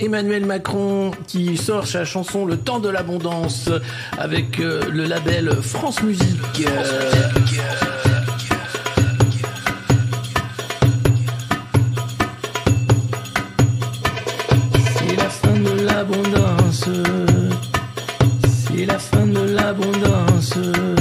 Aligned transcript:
Emmanuel 0.00 0.46
Macron 0.46 1.10
qui 1.26 1.56
sort 1.58 1.86
sa 1.86 2.04
chanson 2.06 2.46
Le 2.46 2.56
temps 2.56 2.80
de 2.80 2.88
l'abondance 2.88 3.68
avec 4.18 4.58
euh, 4.58 4.82
le 4.90 5.04
label 5.04 5.50
France 5.60 6.02
Musique. 6.02 6.64
C'est 14.96 15.16
la 15.16 15.28
fin 15.28 15.52
de 15.52 15.84
l'abondance. 15.84 16.88
C'est 18.46 18.86
la 18.86 18.98
fin 18.98 19.26
de 19.26 19.40
l'abondance. 19.54 20.99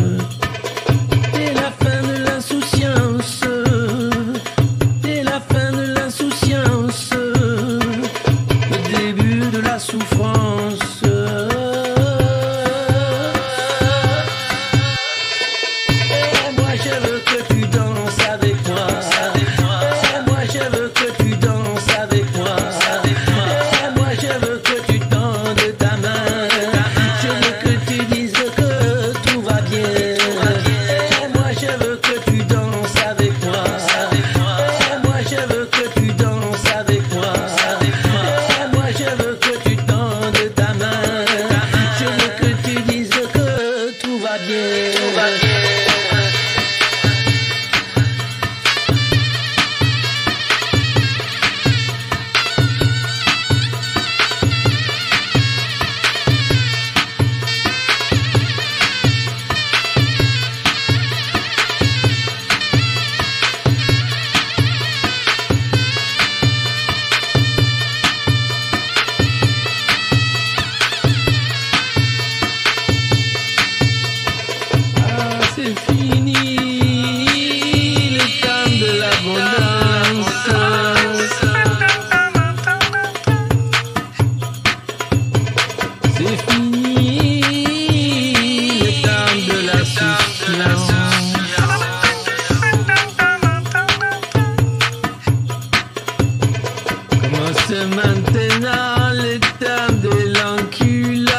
Commence 97.69 97.95
maintenant 97.95 99.11
le 99.13 99.37
temps 99.59 99.93
de 100.01 100.09
l'enculance. 100.33 101.35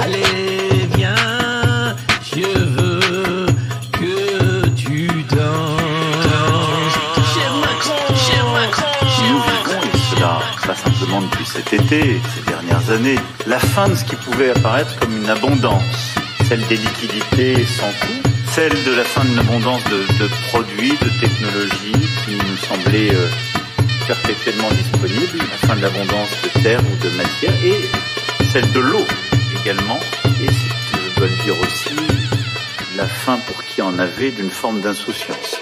Allez, 0.00 0.88
viens, 0.96 1.94
je 2.22 2.58
veux 2.58 3.46
que 3.92 4.68
tu 4.70 5.08
danses. 5.08 5.78
Cher 7.34 7.52
Macron, 7.60 8.14
cher 8.16 8.46
Macron, 8.54 8.82
cher 9.06 9.34
Macron. 9.34 9.88
cela 10.14 10.40
pas 10.66 10.74
simplement 10.74 11.20
depuis 11.20 11.44
cet 11.44 11.74
été, 11.74 12.20
ces 12.34 12.50
dernières 12.50 12.90
années, 12.90 13.18
la 13.46 13.58
fin 13.58 13.88
de 13.90 13.94
ce 13.94 14.04
qui 14.04 14.16
pouvait 14.16 14.50
apparaître 14.50 14.98
comme 14.98 15.14
une 15.18 15.28
abondance, 15.28 16.14
celle 16.48 16.66
des 16.68 16.76
liquidités 16.76 17.66
sans 17.66 17.90
coût, 18.06 18.17
celle 18.58 18.84
de 18.84 18.92
la 18.92 19.04
fin 19.04 19.24
d'une 19.24 19.38
abondance 19.38 19.84
de, 19.84 20.00
de 20.18 20.28
produits, 20.48 20.90
de 20.90 21.20
technologies 21.20 21.92
qui 22.24 22.34
nous 22.34 22.56
semblaient 22.56 23.14
euh, 23.14 23.28
perpétuellement 24.08 24.68
disponibles, 24.70 25.38
la 25.38 25.68
fin 25.68 25.76
de 25.76 25.82
l'abondance 25.82 26.32
de 26.42 26.62
terre 26.64 26.80
ou 26.80 26.96
de 27.04 27.10
matière, 27.10 27.54
et 27.64 27.80
celle 28.52 28.68
de 28.72 28.80
l'eau 28.80 29.06
également, 29.60 30.00
et 30.42 30.48
je 30.48 31.20
dois 31.20 31.28
le 31.28 31.36
dire 31.44 31.54
aussi, 31.60 31.94
la 32.96 33.06
fin 33.06 33.36
pour 33.46 33.62
qui 33.62 33.80
en 33.80 33.96
avait 33.96 34.32
d'une 34.32 34.50
forme 34.50 34.80
d'insouciance. 34.80 35.60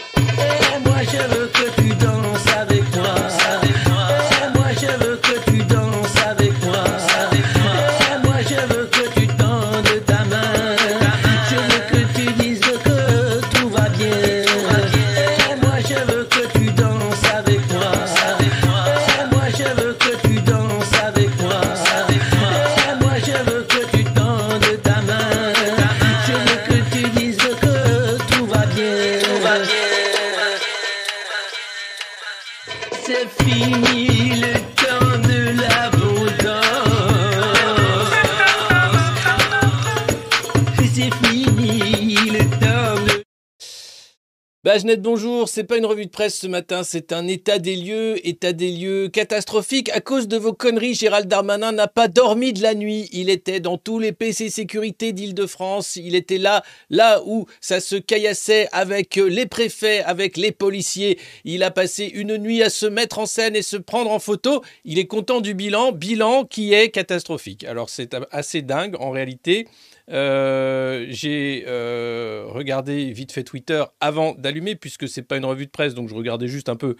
Jeannette, 44.96 45.02
bonjour. 45.02 45.48
C'est 45.48 45.64
pas 45.64 45.76
une 45.76 45.84
revue 45.84 46.06
de 46.06 46.10
presse 46.10 46.38
ce 46.38 46.46
matin, 46.46 46.82
c'est 46.82 47.12
un 47.12 47.26
état 47.26 47.58
des 47.58 47.76
lieux, 47.76 48.26
état 48.26 48.52
des 48.54 48.70
lieux 48.70 49.08
catastrophique. 49.08 49.90
À 49.90 50.00
cause 50.00 50.26
de 50.26 50.38
vos 50.38 50.54
conneries, 50.54 50.94
Gérald 50.94 51.28
Darmanin 51.28 51.72
n'a 51.72 51.86
pas 51.86 52.08
dormi 52.08 52.54
de 52.54 52.62
la 52.62 52.74
nuit. 52.74 53.08
Il 53.12 53.28
était 53.28 53.60
dans 53.60 53.76
tous 53.76 53.98
les 53.98 54.12
PC 54.12 54.48
sécurité 54.48 55.12
d'Île-de-France. 55.12 55.96
Il 55.96 56.14
était 56.14 56.38
là, 56.38 56.62
là 56.88 57.20
où 57.26 57.46
ça 57.60 57.80
se 57.80 57.96
caillassait 57.96 58.68
avec 58.72 59.16
les 59.16 59.44
préfets, 59.46 60.02
avec 60.02 60.38
les 60.38 60.52
policiers. 60.52 61.18
Il 61.44 61.62
a 61.62 61.70
passé 61.70 62.10
une 62.14 62.38
nuit 62.38 62.62
à 62.62 62.70
se 62.70 62.86
mettre 62.86 63.18
en 63.18 63.26
scène 63.26 63.54
et 63.54 63.62
se 63.62 63.76
prendre 63.76 64.10
en 64.10 64.18
photo. 64.18 64.62
Il 64.84 64.98
est 64.98 65.06
content 65.06 65.42
du 65.42 65.52
bilan, 65.52 65.92
bilan 65.92 66.44
qui 66.44 66.72
est 66.72 66.88
catastrophique. 66.88 67.64
Alors 67.64 67.90
c'est 67.90 68.16
assez 68.30 68.62
dingue 68.62 68.96
en 68.98 69.10
réalité. 69.10 69.66
Euh, 70.10 71.06
j'ai 71.08 71.64
euh, 71.66 72.44
regardé 72.48 73.10
vite 73.12 73.32
fait 73.32 73.44
Twitter 73.44 73.84
avant 74.00 74.34
d'allumer, 74.34 74.76
puisque 74.76 75.08
c'est 75.08 75.22
pas 75.22 75.36
une 75.36 75.44
revue 75.44 75.66
de 75.66 75.70
presse, 75.70 75.94
donc 75.94 76.08
je 76.08 76.14
regardais 76.14 76.48
juste 76.48 76.68
un 76.68 76.76
peu 76.76 76.96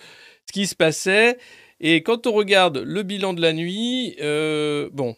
ce 0.46 0.52
qui 0.52 0.66
se 0.66 0.74
passait. 0.74 1.38
Et 1.80 2.02
quand 2.02 2.26
on 2.26 2.32
regarde 2.32 2.78
le 2.78 3.02
bilan 3.02 3.34
de 3.34 3.42
la 3.42 3.52
nuit, 3.52 4.16
euh, 4.20 4.88
bon, 4.92 5.16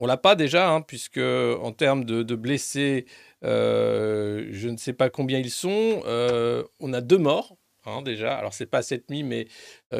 on 0.00 0.06
l'a 0.06 0.16
pas 0.16 0.34
déjà, 0.34 0.70
hein, 0.70 0.82
puisque 0.82 1.18
en 1.18 1.72
termes 1.72 2.04
de, 2.04 2.34
blessés, 2.34 3.06
je 3.42 4.68
ne 4.68 4.76
sais 4.76 4.92
pas 4.92 5.10
combien 5.10 5.38
ils 5.38 5.50
sont. 5.50 6.02
On 6.80 6.92
a 6.92 7.00
deux 7.00 7.18
morts. 7.18 7.56
hein, 7.84 8.02
déjà, 8.02 8.34
alors 8.36 8.52
c'est 8.54 8.66
pas 8.66 8.82
cette 8.82 9.10
nuit, 9.10 9.22
mais 9.22 9.48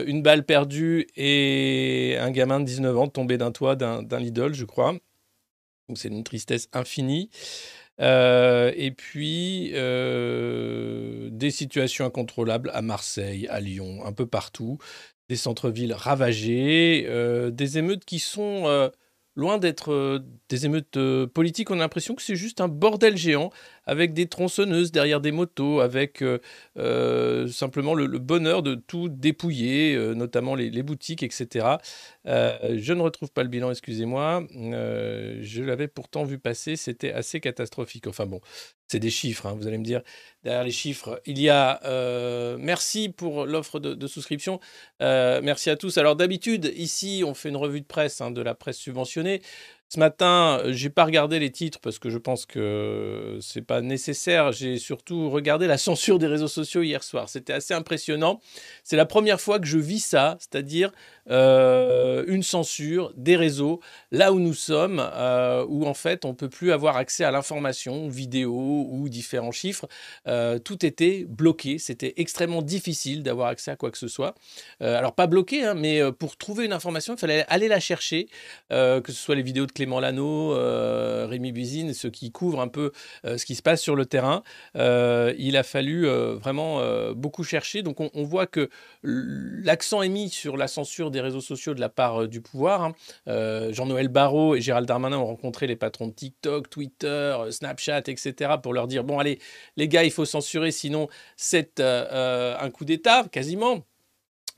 une 0.07 0.23
balle 0.23 0.45
perdue 0.45 1.07
et 1.17 2.17
un 2.19 2.31
gamin 2.31 2.61
de 2.61 2.65
19 2.65 2.99
ans 2.99 3.09
tombé 3.09 3.39
d'un 3.39 3.53
toit 3.53 3.77
d'un 3.77 4.03
d'un 4.03 4.19
Lidl, 4.21 4.55
je 4.55 4.65
crois. 4.65 4.97
Donc 5.89 5.99
c'est 5.99 6.09
une 6.09 6.25
tristesse 6.25 6.69
infinie. 6.73 7.31
Euh, 8.01 8.73
et 8.77 8.91
puis 8.91 9.71
euh, 9.75 11.31
des 11.31 11.51
situations 11.51 12.05
incontrôlables 12.05 12.71
à 12.75 12.83
Marseille, 12.83 13.47
à 13.49 13.61
Lyon, 13.61 14.05
un 14.05 14.13
peu 14.13 14.27
partout, 14.27 14.79
des 15.29 15.37
centres-villes 15.37 15.95
ravagés, 15.95 17.07
euh, 17.09 17.51
des 17.51 17.79
émeutes 17.79 18.05
qui 18.05 18.19
sont 18.19 18.91
loin 19.35 19.59
d'être 19.59 20.23
des 20.49 20.67
émeutes 20.67 20.99
politiques. 21.27 21.71
On 21.71 21.75
a 21.75 21.79
l'impression 21.79 22.15
que 22.15 22.23
c'est 22.23 22.37
juste 22.37 22.61
un 22.61 22.69
bordel 22.69 23.17
géant 23.17 23.51
avec 23.87 24.13
des 24.13 24.27
tronçonneuses 24.27 24.91
derrière 24.91 25.21
des 25.21 25.33
motos, 25.33 25.81
avec 25.81 26.23
euh, 26.23 26.39
euh, 26.77 27.49
simplement 27.49 27.95
le, 27.95 28.19
bonheur 28.19 28.63
de 28.63 28.75
tout 28.75 29.09
dépouiller, 29.09 29.95
euh, 29.95 30.15
notamment 30.15 30.55
les, 30.55 30.83
boutiques, 30.83 31.23
etc. 31.23 31.67
Je 32.27 32.93
ne 32.93 33.01
retrouve 33.01 33.31
pas 33.31 33.43
le 33.43 33.49
bilan, 33.49 33.71
excusez-moi. 33.71 34.45
Je 34.53 35.63
l'avais 35.63 35.89
pourtant 35.89 36.25
vu 36.25 36.39
passer, 36.39 36.77
c'était 36.77 37.13
assez 37.13 37.41
catastrophique. 37.41 38.07
Enfin 38.09 38.27
bon, 38.27 38.41
C'est 38.89 38.99
des 38.99 39.11
chiffres, 39.11 39.47
hein, 39.47 39.57
vous 39.59 39.67
allez 39.67 39.79
me 39.79 39.85
dire. 39.85 40.03
Derrière 40.43 40.65
les 40.65 40.73
chiffres, 40.73 41.21
il 41.27 41.41
y 41.41 41.49
a. 41.49 41.81
merci 42.59 43.09
pour 43.09 43.47
l'offre 43.47 43.79
de, 43.79 44.07
souscription. 44.07 44.61
Merci 45.01 45.71
à 45.71 45.77
tous. 45.77 45.99
Alors, 45.99 46.17
d'habitude, 46.17 46.73
ici, 46.77 47.23
on 47.25 47.35
fait 47.35 47.49
une 47.49 47.57
revue 47.57 47.81
de 47.81 47.87
presse 47.87 48.21
hein, 48.21 48.31
de 48.33 48.43
la 48.43 48.55
presse 48.55 48.79
subventionnée. 48.79 49.41
Ce 49.89 50.01
matin, 50.01 50.61
euh, 50.65 50.73
j'ai 50.73 50.91
pas 50.91 51.05
regardé 51.05 51.39
les 51.39 51.51
titres 51.53 51.79
parce 51.81 52.01
que 52.01 52.11
je 52.11 52.19
pense 52.19 52.45
que 52.45 53.39
c'est 53.41 53.63
pas 53.63 53.81
nécessaire. 53.83 54.51
J'ai 54.51 54.79
surtout 54.79 55.31
regardé 55.31 55.69
la 55.69 55.79
censure 55.79 56.19
des 56.19 56.27
réseaux 56.27 56.49
sociaux 56.49 56.83
hier 56.83 57.05
soir. 57.05 57.29
C'était 57.29 57.53
assez 57.53 57.73
impressionnant. 57.73 58.41
C'est 58.83 58.97
la 58.97 59.07
première 59.07 59.41
fois 59.41 59.61
que 59.61 59.67
je 59.67 59.79
vis 59.79 60.01
ça, 60.01 60.37
c'est-à-dire 60.41 60.91
euh, 61.29 62.25
une 62.29 62.43
censure 62.43 63.13
des 63.17 63.37
réseaux 63.37 63.81
là 64.13 64.33
où 64.33 64.39
nous 64.39 64.55
sommes, 64.55 65.03
euh, 65.15 65.65
où 65.69 65.87
en 65.87 65.95
fait 65.95 66.25
on 66.25 66.35
peut 66.35 66.49
plus 66.49 66.73
avoir 66.73 66.97
accès 66.97 67.25
à 67.25 67.31
l'information, 67.31 68.09
vidéo 68.09 68.87
ou 68.91 69.09
différents 69.09 69.53
chiffres. 69.53 69.89
Euh, 70.29 70.59
tout 70.59 70.87
était 70.87 71.25
bloqué. 71.29 71.79
C'était 71.79 72.15
extrêmement 72.17 72.63
difficile 72.63 73.23
d'avoir 73.23 73.49
accès 73.49 73.71
à 73.71 73.77
quoi 73.77 73.91
que 73.91 73.99
ce 73.99 74.09
soit. 74.09 74.35
Alors 74.81 75.15
pas 75.15 75.27
bloqué, 75.27 75.65
hein, 75.65 75.75
mais 75.75 76.01
pour 76.13 76.37
trouver 76.37 76.65
une 76.65 76.73
information, 76.73 77.15
il 77.15 77.19
fallait 77.19 77.45
aller 77.49 77.69
la 77.69 77.81
chercher, 77.81 78.29
que 78.71 79.03
ce 79.07 79.13
soit 79.13 79.35
les 79.35 79.43
vidéos 79.43 79.67
de 79.67 79.73
Clément 79.73 80.01
Lano, 80.01 80.51
Rémi 81.29 81.53
Buzine, 81.53 81.93
ceux 81.95 82.11
qui 82.11 82.31
couvrent 82.31 82.61
un 82.61 82.69
peu 82.69 82.93
ce 83.25 83.45
qui 83.45 83.55
se 83.55 83.63
passe 83.63 83.81
sur 83.81 83.97
le 83.97 84.07
terrain. 84.07 84.43
Il 84.75 85.57
a 85.57 85.63
fallu 85.63 86.07
vraiment 86.07 86.81
beaucoup 87.13 87.45
chercher. 87.45 87.83
Donc 87.83 88.01
on, 88.01 88.11
on 88.15 88.25
voit 88.25 88.47
que 88.47 88.69
l'accent 89.03 90.03
est 90.03 90.09
mis 90.09 90.31
sur 90.31 90.57
la 90.57 90.69
censure 90.69 91.11
des 91.11 91.16
réseaux 91.21 91.41
sociaux 91.41 91.75
de 91.75 91.81
la 91.81 91.89
part 91.89 92.23
euh, 92.23 92.29
du 92.29 92.41
pouvoir. 92.41 92.83
hein. 92.83 92.93
Euh, 93.29 93.73
Jean-Noël 93.73 94.09
Barrot 94.09 94.55
et 94.55 94.61
Gérald 94.61 94.87
Darmanin 94.87 95.19
ont 95.19 95.27
rencontré 95.27 95.67
les 95.67 95.77
patrons 95.77 96.09
de 96.09 96.13
TikTok, 96.13 96.71
Twitter, 96.71 97.07
euh, 97.07 97.51
Snapchat, 97.51 98.03
etc. 98.07 98.55
pour 98.63 98.73
leur 98.75 98.87
dire, 98.87 99.05
bon 99.05 99.19
allez, 99.19 99.39
les 99.77 99.89
gars, 99.89 100.05
il 100.05 100.11
faut 100.11 100.25
censurer, 100.25 100.71
sinon 100.71 101.09
c'est 101.37 101.81
un 101.81 102.71
coup 102.71 102.85
d'État, 102.85 103.27
quasiment. 103.31 103.85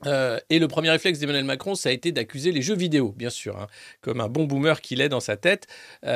Et 0.05 0.59
le 0.59 0.67
premier 0.67 0.89
réflexe 0.89 1.19
d'Emmanuel 1.19 1.43
Macron, 1.43 1.75
ça 1.75 1.89
a 1.89 1.91
été 1.91 2.11
d'accuser 2.11 2.51
les 2.51 2.61
jeux 2.61 2.75
vidéo, 2.75 3.13
bien 3.17 3.29
sûr, 3.29 3.57
hein, 3.57 3.67
comme 4.01 4.21
un 4.21 4.29
bon 4.29 4.45
boomer 4.45 4.79
qu'il 4.79 5.01
est 5.01 5.09
dans 5.09 5.19
sa 5.19 5.35
tête. 5.35 5.67
Et 6.03 6.07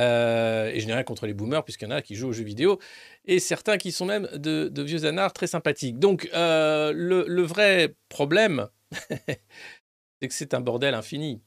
je 0.79 0.85
n'ai 0.85 0.93
rien 0.93 1.03
contre 1.03 1.27
les 1.27 1.33
boomers, 1.33 1.63
puisqu'il 1.63 1.85
y 1.85 1.87
en 1.91 1.95
a 1.95 2.01
qui 2.01 2.15
jouent 2.15 2.29
aux 2.29 2.33
jeux 2.33 2.45
vidéo, 2.45 2.79
et 3.25 3.39
certains 3.39 3.77
qui 3.77 3.91
sont 3.91 4.05
même 4.05 4.29
de, 4.33 4.71
vieux 4.81 5.05
anards 5.05 5.33
très 5.33 5.47
sympathiques. 5.47 5.99
Donc, 5.99 6.29
le 6.33 7.41
vrai 7.41 7.95
problème, 8.09 8.67
c'est 10.23 10.27
que 10.29 10.33
c'est 10.35 10.53
un 10.53 10.61
bordel 10.61 10.93
infini. 10.93 11.41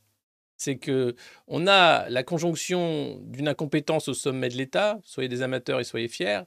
C'est 0.58 0.76
que 0.76 1.14
on 1.46 1.66
a 1.66 2.08
la 2.10 2.22
conjonction 2.22 3.18
d'une 3.22 3.48
incompétence 3.48 4.08
au 4.08 4.14
sommet 4.14 4.48
de 4.50 4.56
l'État, 4.56 5.00
soyez 5.02 5.28
des 5.28 5.42
amateurs 5.42 5.80
et 5.80 5.84
soyez 5.84 6.08
fiers, 6.08 6.42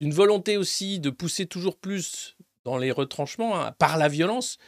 d'une 0.00 0.12
volonté 0.12 0.56
aussi 0.56 0.98
de 0.98 1.10
pousser 1.10 1.46
toujours 1.46 1.76
plus 1.76 2.36
dans 2.64 2.78
les 2.78 2.90
retranchements 2.90 3.60
hein, 3.60 3.72
par 3.78 3.96
la 3.96 4.08
violence. 4.08 4.58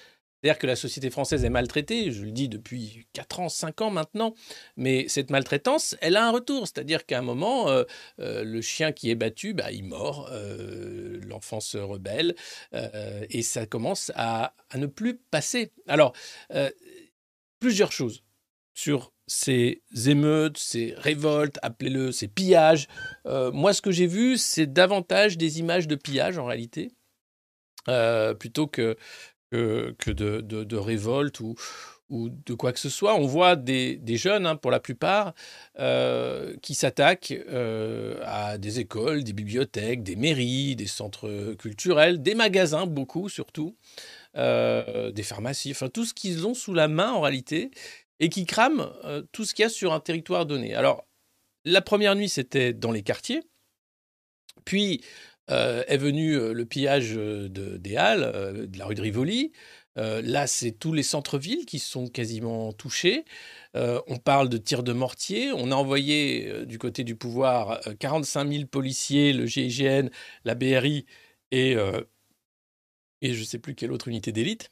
C'est-à-dire 0.43 0.59
que 0.59 0.67
la 0.67 0.77
société 0.77 1.11
française 1.11 1.45
est 1.45 1.51
maltraitée, 1.51 2.11
je 2.13 2.25
le 2.25 2.31
dis 2.31 2.49
depuis 2.49 3.07
4 3.13 3.41
ans, 3.41 3.49
5 3.51 3.83
ans 3.83 3.91
maintenant, 3.91 4.35
mais 4.77 5.07
cette 5.07 5.31
maltraitance, 5.31 5.97
elle 6.01 6.17
a 6.17 6.27
un 6.27 6.31
retour. 6.31 6.67
C'est-à-dire 6.67 7.05
qu'à 7.05 7.19
un 7.19 7.23
moment, 7.23 7.69
euh, 7.69 7.85
euh, 8.21 8.43
le 8.43 8.63
chien 8.63 8.93
qui 8.93 9.11
est 9.11 9.15
battu, 9.17 9.53
bah, 9.53 9.71
il 9.71 9.85
mord, 9.85 10.31
euh, 10.33 11.21
l'enfant 11.27 11.61
se 11.61 11.77
rebelle, 11.77 12.35
euh, 12.73 13.27
et 13.29 13.43
ça 13.43 13.67
commence 13.67 14.13
à, 14.15 14.55
à 14.71 14.79
ne 14.79 14.87
plus 14.87 15.19
passer. 15.31 15.73
Alors, 15.87 16.15
plusieurs 17.61 17.93
choses 17.93 18.25
sur 18.75 19.13
ces 19.27 19.83
émeutes, 20.07 20.59
ces 20.59 20.95
révoltes, 20.97 21.59
appelez-le 21.63 22.11
ces 22.11 22.27
pillages. 22.27 22.89
Euh, 23.27 23.53
moi, 23.53 23.73
ce 23.73 23.83
que 23.83 23.93
j'ai 23.93 24.07
vu, 24.07 24.37
c'est 24.37 24.67
davantage 24.67 25.39
des 25.39 25.61
images 25.61 25.87
de 25.87 25.95
pillage 25.95 26.39
en 26.39 26.47
réalité, 26.47 26.91
euh, 27.89 28.35
plutôt 28.35 28.67
que, 28.67 28.97
que, 29.53 30.11
de, 30.11 30.41
de, 30.41 31.41
ou, 31.43 31.55
ou 32.09 32.29
de 32.29 32.55
quoi 32.55 32.73
que 32.73 32.81
ce 32.81 32.89
soit. 32.89 33.15
On 33.15 33.27
voit 33.27 33.55
des, 33.55 33.97
des 33.97 34.17
jeunes, 34.17 34.47
hein, 34.47 34.57
pour 34.57 34.73
la 34.73 34.81
plupart, 34.81 35.35
euh, 35.79 36.57
qui 36.63 36.75
s'attaquent 36.75 37.35
à 38.25 38.59
des 38.59 38.81
écoles, 38.81 39.23
des 39.23 39.33
bibliothèques, 39.33 40.03
des 40.03 40.17
mairies, 40.17 40.75
des 40.75 40.89
centres 40.89 41.55
culturels, 41.55 42.21
des 42.23 42.35
magasins, 42.35 42.87
beaucoup 42.87 43.29
surtout, 43.29 43.77
euh, 44.37 45.11
des 45.11 45.23
pharmacies, 45.23 45.73
enfin 45.73 45.89
tout 45.89 46.05
ce 46.05 46.15
qu'ils 46.15 46.47
ont 46.47 46.55
sous 46.55 46.75
la 46.75 46.89
main 46.89 47.13
en 47.13 47.21
réalité, 47.21 47.71
et 48.21 48.29
qui 48.29 48.47
crament 48.47 48.93
euh, 49.05 49.23
tout 49.33 49.45
ce 49.45 49.55
qu'il 49.55 49.63
y 49.65 49.67
a 49.67 49.69
sur 49.69 49.93
un 49.93 50.01
territoire 50.01 50.47
donné. 50.47 50.75
Alors, 50.75 51.07
la 51.65 51.81
première 51.81 52.15
nuit, 52.15 52.29
c'était 52.29 52.73
dans 52.73 52.93
les 52.93 53.03
quartiers. 53.03 53.43
Puis 54.65 55.03
euh, 55.51 55.83
est 55.89 55.97
venu 55.97 56.53
le 56.53 56.65
pillage 56.65 57.13
de, 57.13 57.49
des 57.49 57.97
Halles, 57.97 58.69
de 58.69 58.79
la 58.79 58.87
rue 58.87 58.95
de 58.95 59.03
Rivoli. 59.03 59.53
Là, 59.97 60.47
c'est 60.47 60.73
tous 60.73 60.95
les 60.95 61.03
centres-villes 61.03 61.67
qui 61.67 61.79
sont 61.79 62.07
quasiment 62.07 62.73
touchés. 62.73 63.25
On 63.75 64.17
parle 64.17 64.49
de 64.49 64.57
tirs 64.57 64.83
de 64.83 64.93
mortier. 64.93 65.53
On 65.53 65.71
a 65.73 65.75
envoyé 65.75 66.65
du 66.67 66.79
côté 66.79 67.05
du 67.05 67.17
pouvoir 67.17 67.81
euh, 67.87 67.95
45 67.99 68.51
000 68.51 68.67
policiers, 68.67 69.33
le 69.33 69.47
GIGN, 69.47 70.09
la 70.45 70.55
BRI 70.55 71.07
et, 71.51 71.77
et 73.23 73.35
je 73.35 73.41
ne 73.41 73.45
sais 73.45 73.59
plus 73.59 73.75
quelle 73.75 73.93
autre 73.93 74.09
unité 74.09 74.33
d'élite. 74.33 74.71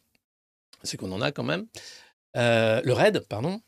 C'est 0.82 0.96
qu'on 0.96 1.12
en 1.12 1.20
a 1.20 1.32
quand 1.32 1.44
même. 1.44 1.66
Euh, 2.36 2.80
le 2.84 2.92
RAID, 2.92 3.20
pardon, 3.28 3.60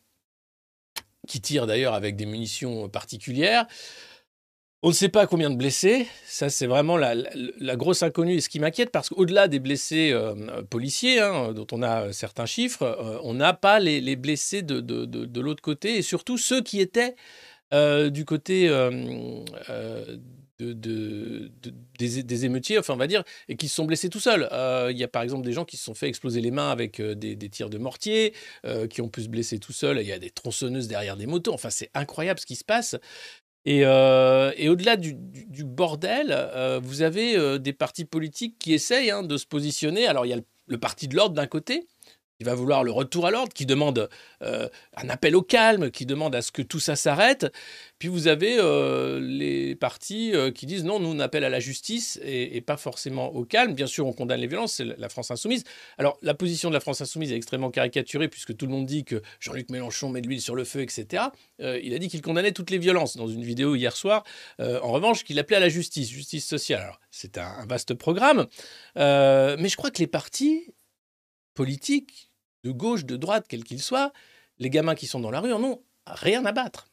qui 1.27 1.41
tire 1.41 1.67
d'ailleurs 1.67 1.95
avec 1.95 2.17
des 2.17 2.27
munitions 2.27 2.89
particulières. 2.89 3.67
On 4.83 4.89
ne 4.89 4.95
sait 4.95 5.11
pas 5.11 5.27
combien 5.27 5.51
de 5.51 5.57
blessés. 5.57 6.07
Ça, 6.25 6.49
c'est 6.49 6.67
vraiment 6.67 6.97
la, 6.97 7.15
grosse 7.77 8.03
inconnue 8.03 8.37
et 8.37 8.41
ce 8.41 8.49
qui 8.49 8.61
m'inquiète 8.61 8.91
parce 8.91 9.11
qu'au-delà 9.11 9.47
des 9.47 9.59
blessés 9.59 10.11
euh, 10.13 10.63
policiers, 10.63 11.21
hein, 11.21 11.53
dont 11.53 11.67
on 11.73 11.83
a 11.83 12.13
certains 12.13 12.47
chiffres, 12.47 12.83
euh, 12.83 13.19
on 13.23 13.35
n'a 13.35 13.53
pas 13.53 13.79
les, 13.79 14.01
les 14.01 14.17
blessés 14.17 14.63
de, 14.63 15.41
l'autre 15.41 15.63
côté 15.63 15.97
et 15.97 16.03
surtout 16.03 16.39
ceux 16.39 16.63
qui 16.63 16.81
étaient 16.81 17.15
du 17.73 18.25
côté 18.25 18.69
de, 20.61 20.73
de- 20.73 21.51
de- 21.63 21.75
des, 21.99 22.45
émeutiers, 22.45 22.79
enfin 22.79 22.95
on 22.95 22.99
va 22.99 23.07
dire, 23.07 23.25
et 23.49 23.57
qui 23.57 23.69
se 23.69 23.75
sont 23.75 23.85
blessés 23.85 24.09
tout 24.09 24.21
seuls. 24.21 24.49
Euh, 24.53 24.89
Il 24.91 24.99
y 24.99 25.05
a 25.05 25.09
par 25.09 25.23
exemple 25.23 25.45
des 25.45 25.53
gens 25.53 25.65
qui 25.65 25.77
se 25.77 25.85
sont 25.85 25.95
fait 25.95 26.09
exploser 26.09 26.41
les 26.41 26.51
mains 26.51 26.71
avec 26.71 27.01
euh, 27.01 27.15
des, 27.15 27.37
tirs 27.49 27.71
de 27.71 27.79
mortier, 27.79 28.35
euh, 28.67 28.87
qui 28.87 29.01
ont 29.01 29.09
pu 29.09 29.23
se 29.23 29.29
blesser 29.29 29.59
tout 29.59 29.73
seuls. 29.73 29.99
Il 30.01 30.07
y 30.07 30.13
a 30.13 30.19
des 30.19 30.31
tronçonneuses 30.31 30.89
derrière 30.89 31.17
des 31.17 31.27
motos. 31.27 31.53
Enfin, 31.53 31.71
c'est 31.71 31.91
incroyable 31.95 32.41
ce 32.41 32.47
qui 32.47 32.57
se 32.57 32.65
passe. 32.65 32.97
Et, 33.67 33.85
au-delà 33.87 34.97
du, 34.97 35.15
bordel, 35.65 36.81
vous 36.83 37.03
avez 37.03 37.59
des 37.59 37.75
partis 37.75 38.07
politiques 38.07 38.59
qui 38.59 38.73
essayent 38.73 39.11
hein, 39.11 39.23
de 39.23 39.37
se 39.37 39.47
positionner. 39.47 40.07
Alors, 40.07 40.25
il 40.25 40.31
y 40.31 40.33
a 40.33 40.41
le 40.71 40.79
parti 40.79 41.09
de 41.09 41.17
l'ordre 41.17 41.35
d'un 41.35 41.47
côté, 41.47 41.87
qui 42.41 42.45
va 42.45 42.55
vouloir 42.55 42.85
le 42.85 42.91
retour 42.91 43.27
à 43.27 43.31
l'ordre, 43.31 43.53
qui 43.53 43.67
demande 43.67 44.09
euh, 44.43 44.67
un 44.97 45.11
appel 45.11 45.37
au 45.37 45.43
calme, 45.43 45.91
qui 45.91 46.07
demande 46.07 46.35
à 46.35 46.41
ce 46.41 46.51
que 46.51 46.63
tout 46.63 46.81
ça 46.81 46.97
s'arrête. 46.97 47.53
Puis 47.99 48.09
vous 48.09 48.29
avez 48.29 48.57
euh, 48.59 49.21
les 49.21 49.75
partis 49.75 50.35
euh, 50.35 50.51
qui 50.51 50.65
disent 50.65 50.85
non, 50.85 51.01
nous 51.01 51.11
on 51.11 51.19
appelle 51.19 51.45
à 51.45 51.51
la 51.51 51.61
justice 51.61 52.19
et, 52.25 52.63
pas 52.63 52.79
forcément 52.79 53.27
au 53.35 53.45
calme. 53.45 53.75
Bien 53.75 53.87
sûr, 53.87 54.07
on 54.07 54.15
condamne 54.15 54.41
les 54.41 54.47
violences, 54.47 54.73
c'est 54.73 54.87
la- 54.87 55.11
France 55.11 55.31
insoumise. 55.31 55.65
Alors, 55.99 56.17
la 56.23 56.33
position 56.33 56.71
de 56.71 56.75
la 56.75 56.81
France 56.81 57.03
insoumise 57.03 57.31
est 57.31 57.37
extrêmement 57.37 57.71
caricaturée, 57.71 58.29
puisque 58.29 58.57
tout 58.57 58.65
le 58.65 58.73
monde 58.73 58.87
dit 58.87 59.05
que 59.05 59.21
Jean-Luc 59.39 59.69
Mélenchon 59.69 60.09
met 60.09 60.23
de 60.23 60.27
l'huile 60.27 60.41
sur 60.41 60.55
le 60.55 60.65
feu, 60.65 60.81
etc. 60.81 61.25
Il 61.59 61.93
a 61.93 61.99
dit 61.99 62.09
qu'il 62.09 62.23
condamnait 62.23 62.53
toutes 62.53 62.71
les 62.71 62.79
violences 62.79 63.19
dans 63.19 63.29
une 63.29 63.43
vidéo 63.45 63.75
hier 63.75 63.95
soir. 63.95 64.25
En 64.61 64.93
revanche, 64.93 65.25
qu'il 65.25 65.39
appelait 65.39 65.57
à 65.57 65.61
la 65.61 65.69
justice, 65.69 66.09
justice 66.09 66.47
sociale. 66.47 66.93
C'est 67.11 67.37
un, 67.37 67.67
vaste 67.67 67.93
programme. 67.95 68.47
Mais 68.97 69.69
je 69.69 69.77
crois 69.77 69.91
que 69.91 69.99
les 69.99 70.07
partis 70.07 70.73
politiques, 71.55 72.30
de 72.65 72.71
gauche, 72.71 73.05
de 73.05 73.17
droite, 73.17 73.47
quels 73.49 73.65
qu'ils 73.65 73.83
soient, 73.83 74.13
les 74.59 74.71
gamins 74.71 74.95
qui 74.95 75.07
sont 75.07 75.21
dans 75.21 75.31
la 75.31 75.41
rue 75.41 75.53
en 75.53 75.63
ont 75.63 75.83
rien 76.07 76.45
à 76.45 76.53
battre. 76.53 76.89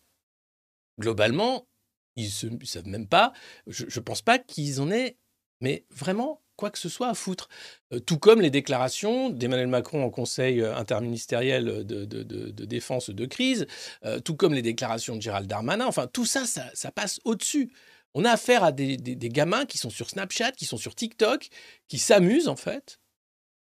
Globalement, 1.00 1.68
ils 2.16 2.32
ne 2.50 2.66
savent 2.66 2.88
même 2.88 3.08
pas, 3.08 3.34
je 3.68 3.86
ne 3.86 4.04
pense 4.04 4.22
pas 4.22 4.40
qu'ils 4.40 4.82
en 4.82 4.90
aient, 4.90 5.18
mais 5.62 5.86
vraiment 5.92 6.42
quoi 6.58 6.72
que 6.72 6.80
ce 6.80 6.90
soit 6.90 7.08
à 7.08 7.14
foutre. 7.14 7.48
Euh, 7.94 8.00
tout 8.00 8.18
comme 8.18 8.42
les 8.42 8.50
déclarations 8.50 9.30
d'Emmanuel 9.30 9.68
Macron 9.68 10.04
en 10.04 10.10
conseil 10.10 10.62
euh, 10.62 10.76
interministériel 10.76 11.86
de, 11.86 12.04
de- 12.04 12.66
défense 12.66 13.10
de 13.10 13.26
crise, 13.26 13.68
euh, 14.04 14.20
tout 14.20 14.36
comme 14.36 14.54
les 14.54 14.62
déclarations 14.62 15.16
de 15.16 15.22
Gérald 15.22 15.48
Darmanin, 15.48 15.86
enfin 15.86 16.08
tout 16.08 16.26
ça, 16.26 16.44
ça, 16.46 16.92
passe 16.92 17.20
au-dessus. 17.24 17.72
On 18.14 18.26
a 18.26 18.32
affaire 18.32 18.64
à 18.64 18.72
des 18.72 18.98
gamins 18.98 19.66
qui 19.66 19.78
sont 19.78 19.92
sur 19.92 20.10
Snapchat, 20.10 20.54
qui 20.54 20.66
sont 20.66 20.78
sur 20.78 20.96
TikTok, 20.96 21.50
qui 21.88 22.00
s'amusent 22.00 22.48
en 22.48 22.56
fait, 22.56 23.00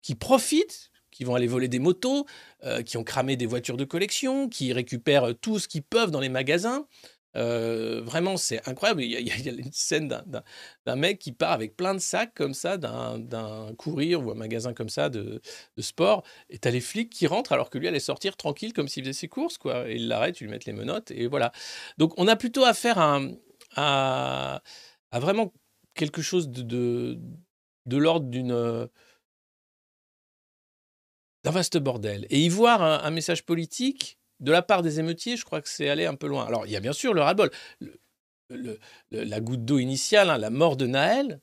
qui 0.03 0.15
profitent, 0.15 0.93
qui 1.17 1.25
vont 1.25 1.35
aller 1.35 1.47
voler 1.47 1.69
des 1.69 1.79
motos, 1.79 2.27
euh, 2.65 2.83
qui 2.83 2.99
ont 2.99 3.05
cramé 3.05 3.37
des 3.37 3.47
voitures 3.47 3.79
de 3.79 3.85
collection, 3.85 4.51
qui 4.51 4.75
récupèrent 4.75 5.33
tout 5.41 5.59
ce 5.59 5.67
qu'ils 5.67 5.83
peuvent 5.83 6.11
dans 6.11 6.21
les 6.21 6.29
magasins. 6.29 6.87
Euh, 7.37 8.03
vraiment, 8.05 8.37
c'est 8.37 8.67
incroyable. 8.69 9.03
Il 9.03 9.11
y, 9.11 9.31
a, 9.31 9.53
une 9.53 9.73
scène 9.73 10.09
d'un- 10.85 10.97
mec 10.97 11.19
qui 11.19 11.33
part 11.33 11.53
avec 11.53 11.75
plein 11.75 11.95
de 11.95 12.01
sacs 12.01 12.35
comme 12.35 12.53
ça, 12.53 12.77
d'un 12.77 13.75
courir 13.79 14.27
ou 14.27 14.31
un 14.31 14.35
magasin 14.35 14.75
comme 14.75 14.91
ça 14.91 15.09
de, 15.09 15.41
sport. 15.79 16.23
Et 16.51 16.59
t'as 16.59 16.71
les 16.71 16.81
flics 16.83 17.11
qui 17.11 17.27
rentrent 17.27 17.53
alors 17.53 17.71
que 17.71 17.79
lui 17.79 17.89
allait 17.89 17.99
sortir 17.99 18.37
tranquille 18.37 18.75
comme 18.75 18.89
s'il 18.89 19.05
faisait 19.05 19.15
ses 19.15 19.29
courses. 19.29 19.57
quoi. 19.57 19.89
Et 19.89 19.95
il 19.95 20.09
l'arrête, 20.09 20.41
il 20.43 20.45
lui 20.45 20.51
met 20.51 20.61
les 20.67 20.73
menottes 20.75 21.11
et 21.13 21.27
voilà. 21.29 21.51
Donc 21.97 22.13
on 22.19 22.29
a 22.29 22.37
plutôt 22.37 22.65
affaire 22.65 22.99
à, 23.75 24.63
vraiment 25.13 25.53
quelque 25.95 26.21
chose 26.21 26.51
de, 26.51 27.19
de, 27.87 27.97
l'ordre 27.97 28.29
d'une 28.29 28.89
d'un 31.47 31.53
vaste 31.53 31.79
bordel. 31.79 32.27
Et 32.29 32.41
y 32.41 32.49
voir 32.49 32.83
un, 32.83 33.11
message 33.13 33.45
politique 33.45 34.19
de 34.41 34.51
la 34.51 34.63
part 34.63 34.83
des 34.83 34.99
émeutiers, 34.99 35.37
je 35.37 35.45
crois 35.45 35.63
que 35.63 35.69
c'est 35.69 35.89
aller 35.89 36.05
un 36.05 36.17
peu 36.17 36.27
loin. 36.27 36.45
Alors, 36.45 36.67
il 36.67 36.73
y 36.73 36.77
a 36.77 36.81
bien 36.81 36.93
sûr 36.93 37.15
le 37.15 37.21
ras-le-bol. 37.21 37.51
Le- 37.79 38.01
le- 38.51 38.79
le- 39.13 39.23
la 39.23 39.41
goutte 39.41 39.65
d'eau 39.65 39.79
initiale, 39.79 40.29
hein, 40.29 40.39
la 40.39 40.51
mort 40.51 40.77
de 40.77 40.89
Naël, 40.89 41.41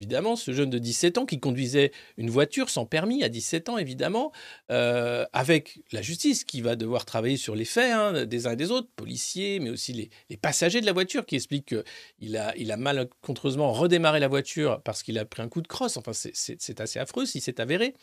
évidemment, 0.00 0.36
ce 0.36 0.52
jeune 0.52 0.70
de 0.70 0.78
17 0.78 1.18
ans 1.18 1.26
qui 1.26 1.40
conduisait 1.40 1.90
une 2.16 2.30
voiture 2.30 2.70
sans 2.70 2.86
permis 2.86 3.24
à 3.24 3.28
17 3.28 3.68
ans, 3.68 3.78
évidemment, 3.78 4.32
euh, 4.70 5.24
avec 5.32 5.80
la 5.90 6.02
justice 6.02 6.44
qui 6.44 6.60
va 6.60 6.76
devoir 6.76 7.04
travailler 7.04 7.36
sur 7.36 7.56
les 7.56 7.64
faits 7.64 7.92
hein, 7.92 8.24
des 8.24 8.46
uns 8.46 8.52
et 8.52 8.56
des 8.56 8.70
autres, 8.70 8.88
policiers, 8.94 9.58
mais 9.58 9.70
aussi 9.70 9.92
les, 9.92 10.36
passagers 10.36 10.80
de 10.80 10.86
la 10.86 10.92
voiture 10.92 11.26
qui 11.26 11.34
expliquent 11.34 11.74
qu'il 12.20 12.36
a, 12.36 12.56
il 12.56 12.70
a 12.70 12.76
malencontreusement 12.76 13.72
redémarré 13.72 14.20
la 14.20 14.28
voiture 14.28 14.80
parce 14.84 15.02
qu'il 15.02 15.18
a 15.18 15.24
pris 15.24 15.42
un 15.42 15.48
coup 15.48 15.62
de 15.62 15.68
crosse. 15.68 15.96
Enfin, 15.96 16.12
c'est- 16.12 16.80
assez 16.80 17.00
affreux 17.00 17.26
si 17.26 17.40
c'est 17.40 17.58
avéré. 17.58 17.94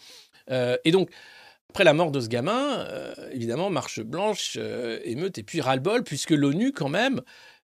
Euh, 0.52 0.76
et 0.84 0.92
donc, 0.92 1.10
après 1.70 1.86
la 1.86 1.94
mort 1.94 2.12
de 2.12 2.20
ce 2.20 2.28
gamin, 2.28 2.80
euh, 2.90 3.14
évidemment, 3.32 3.70
marche 3.70 4.02
blanche, 4.02 4.58
émeute 5.06 5.38
et 5.38 5.44
puis 5.44 5.62
ras-le-bol, 5.62 6.04
puisque 6.04 6.32
l'ONU, 6.32 6.74
quand 6.74 6.90
même, 6.90 7.22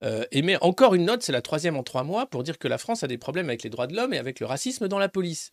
euh, 0.05 0.25
émet 0.31 0.57
encore 0.63 0.95
une 0.95 1.05
note, 1.05 1.23
c'est 1.23 1.33
la 1.33 1.43
troisième 1.43 1.77
en 1.77 1.83
trois 1.83 2.05
mois, 2.05 2.27
pour 2.27 2.43
dire 2.43 2.59
que 2.59 2.69
la 2.69 2.79
France 2.79 3.03
a 3.03 3.07
des 3.07 3.19
problèmes 3.19 3.49
avec 3.49 3.63
les 3.63 3.71
droits 3.71 3.87
de 3.87 3.95
l'homme 3.97 4.13
et 4.13 4.19
avec 4.19 4.41
le 4.41 4.47
racisme 4.47 4.89
dans 4.89 4.99
la 4.99 5.09
police. 5.09 5.51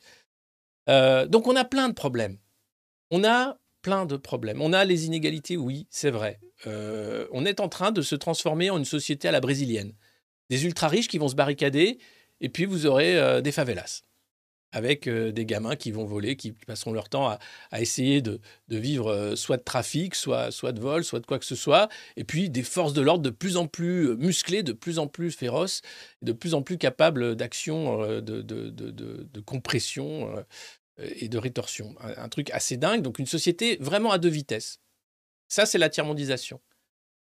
Euh, 0.89 1.25
donc 1.25 1.48
on 1.48 1.55
a 1.55 1.65
plein 1.65 1.89
de 1.89 1.93
problèmes. 1.93 2.38
On 3.12 3.24
a 3.24 3.58
plein 3.81 4.05
de 4.05 4.17
problèmes. 4.17 4.62
On 4.62 4.74
a 4.74 4.86
les 4.86 5.05
inégalités, 5.05 5.58
oui, 5.58 5.88
c'est 5.89 6.12
vrai. 6.12 6.39
Euh, 6.67 7.27
on 7.31 7.46
est 7.46 7.60
en 7.60 7.70
train 7.70 7.91
de 7.91 8.01
se 8.01 8.15
transformer 8.15 8.70
en 8.70 8.77
une 8.77 8.86
société 8.86 9.27
à 9.27 9.31
la 9.31 9.41
brésilienne. 9.41 9.93
Des 10.50 10.65
ultra-riches 10.65 11.08
qui 11.08 11.17
vont 11.17 11.29
se 11.29 11.36
barricader, 11.36 11.98
et 12.41 12.50
puis 12.50 12.65
vous 12.65 12.86
aurez 12.86 13.17
euh, 13.17 13.41
des 13.41 13.51
favelas 13.51 14.03
avec 14.72 15.08
euh, 15.08 15.32
des 15.32 15.46
gamins 15.46 15.75
qui 15.75 15.92
vont 15.92 16.06
voler, 16.06 16.36
qui 16.36 16.51
passeront 16.51 16.94
leur 16.94 17.10
temps 17.10 17.30
à, 17.72 17.82
essayer 17.82 18.22
de, 18.22 18.40
vivre 18.70 19.12
euh, 19.12 19.36
soit 19.36 19.58
de 19.58 19.63
trafic, 19.63 20.16
soit, 20.16 20.50
de 20.50 20.80
vol, 20.80 21.04
soit 21.04 21.20
de 21.20 21.25
quoi 21.25 21.40
que 21.40 21.46
ce 21.46 21.56
soit, 21.56 21.90
et 22.16 22.24
puis 22.24 22.50
des 22.50 22.63
forces 22.63 22.94
de 22.94 23.01
l'ordre 23.01 23.24
de 23.24 23.30
plus 23.30 23.58
en 23.58 23.68
plus 23.68 24.10
euh, 24.10 24.16
musclées, 24.16 24.63
de 24.63 24.74
plus 24.74 25.00
en 25.00 25.08
plus 25.08 25.32
féroces, 25.32 25.82
de 26.22 26.32
plus 26.32 26.54
en 26.54 26.62
plus 26.62 26.78
capables 26.78 27.36
d'action, 27.36 28.01
euh, 28.01 28.22
de, 28.22 29.42
compression 29.46 30.32
et 31.00 31.28
de 31.28 31.38
rétorsion. 31.38 31.96
Un, 32.01 32.24
un 32.24 32.30
truc 32.30 32.51
assez 32.51 32.78
dingue, 32.78 33.01
donc 33.01 33.20
une 33.20 33.25
société 33.25 33.78
vraiment 33.82 34.12
à 34.12 34.18
deux 34.18 34.30
vitesses. 34.30 34.80
Ça, 35.50 35.66
c'est 35.66 35.78
la 35.78 35.90
tiers-mondisation. 35.90 36.62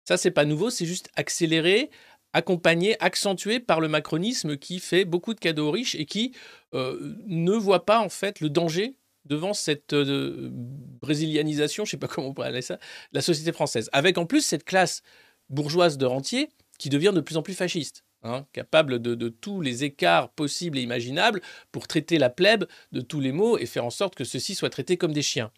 Ça, 0.05 0.17
c'est 0.17 0.31
pas 0.31 0.45
nouveau, 0.45 0.71
c'est 0.71 0.87
juste 0.87 1.11
accéléré, 1.17 1.91
accompagné, 2.33 2.97
accentué 3.01 3.61
par 3.61 3.81
le 3.81 3.89
macronisme 3.89 4.57
qui 4.57 4.79
fait 4.79 5.05
beaucoup 5.05 5.35
de 5.35 5.41
cadeaux 5.41 5.69
aux 5.69 5.71
riches 5.71 5.95
et 5.95 6.05
qui 6.05 6.33
euh, 6.75 7.17
ne 7.27 7.53
voit 7.53 7.87
pas 7.87 8.01
en 8.01 8.09
fait 8.09 8.41
le 8.41 8.51
danger 8.51 8.97
devant 9.25 9.55
cette 9.55 9.93
euh, 9.93 10.49
brésilianisation, 10.53 11.85
je 11.85 11.93
sais 11.93 11.97
pas 11.97 12.09
comment 12.09 12.29
on 12.29 12.35
pourrait 12.35 12.49
appeler 12.49 12.63
ça, 12.63 12.77
de 12.77 12.81
la 13.13 13.21
société 13.21 13.53
française. 13.53 13.89
Avec 13.93 14.19
en 14.19 14.27
plus 14.27 14.43
cette 14.43 14.65
classe 14.65 15.03
bourgeoise 15.51 15.99
de 15.99 16.07
rentiers 16.07 16.49
qui 16.79 16.89
devient 16.89 17.13
de 17.15 17.21
plus 17.21 17.37
en 17.37 17.43
plus 17.43 17.55
fasciste. 17.55 18.05
hein, 18.23 18.47
capable 18.53 19.01
de, 19.01 19.15
de 19.15 19.29
tous 19.29 19.61
les 19.61 19.85
écarts 19.85 20.31
possibles 20.31 20.79
et 20.79 20.83
imaginables 20.83 21.41
pour 21.73 21.87
traiter 21.89 22.19
la 22.19 22.31
plèbe 22.31 22.65
de 22.93 23.01
tous 23.01 23.21
les 23.21 23.33
maux 23.33 23.59
et 23.59 23.67
faire 23.67 23.85
en 23.85 23.91
sorte 23.91 24.15
que 24.15 24.25
ceux-ci 24.25 24.55
soient 24.55 24.71
traités 24.71 24.97
comme 24.97 25.13
des 25.13 25.23
chiens. 25.23 25.51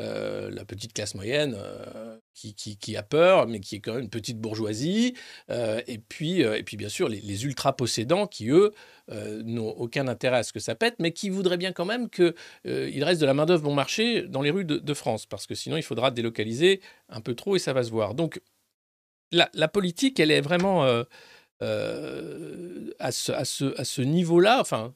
Euh, 0.00 0.50
la 0.50 0.64
petite 0.64 0.92
classe 0.92 1.14
moyenne 1.14 1.54
euh, 1.56 2.18
qui, 2.34 2.54
qui- 2.54 2.96
a 2.96 3.04
peur, 3.04 3.46
mais 3.46 3.60
qui 3.60 3.76
est 3.76 3.80
quand 3.80 3.92
même 3.92 4.02
une 4.02 4.10
petite 4.10 4.40
bourgeoisie. 4.40 5.14
Euh, 5.50 5.80
et, 5.86 5.98
puis, 5.98 6.40
et 6.40 6.64
puis, 6.64 6.76
bien 6.76 6.88
sûr, 6.88 7.08
les, 7.08 7.44
ultra-possédants 7.44 8.26
qui, 8.26 8.48
eux, 8.50 8.72
n'ont 9.44 9.68
aucun 9.70 10.08
intérêt 10.08 10.38
à 10.38 10.42
ce 10.42 10.52
que 10.52 10.58
ça 10.58 10.74
pète, 10.74 10.96
mais 10.98 11.12
qui 11.12 11.30
voudraient 11.30 11.56
bien 11.58 11.72
quand 11.72 11.84
même 11.84 12.10
qu'il 12.10 12.34
reste 13.04 13.20
de 13.20 13.26
la 13.26 13.34
main-d'œuvre 13.34 13.62
bon 13.62 13.74
marché 13.74 14.22
dans 14.22 14.42
les 14.42 14.50
rues 14.50 14.64
de, 14.64 14.94
France, 14.94 15.26
parce 15.26 15.46
que 15.46 15.54
sinon, 15.54 15.76
il 15.76 15.82
faudra 15.82 16.10
délocaliser 16.10 16.80
un 17.08 17.20
peu 17.20 17.34
trop 17.34 17.54
et 17.54 17.60
ça 17.60 17.72
va 17.72 17.84
se 17.84 17.90
voir. 17.90 18.14
Donc, 18.14 18.40
la, 19.30 19.48
la 19.54 19.68
politique, 19.68 20.18
elle 20.18 20.30
est 20.32 20.40
vraiment 20.40 20.82
à 21.62 23.12
ce, 23.12 23.32
à 23.32 23.44
ce- 23.44 23.78
à 23.80 23.84
ce 23.84 24.02
niveau-là, 24.02 24.60
enfin, 24.60 24.94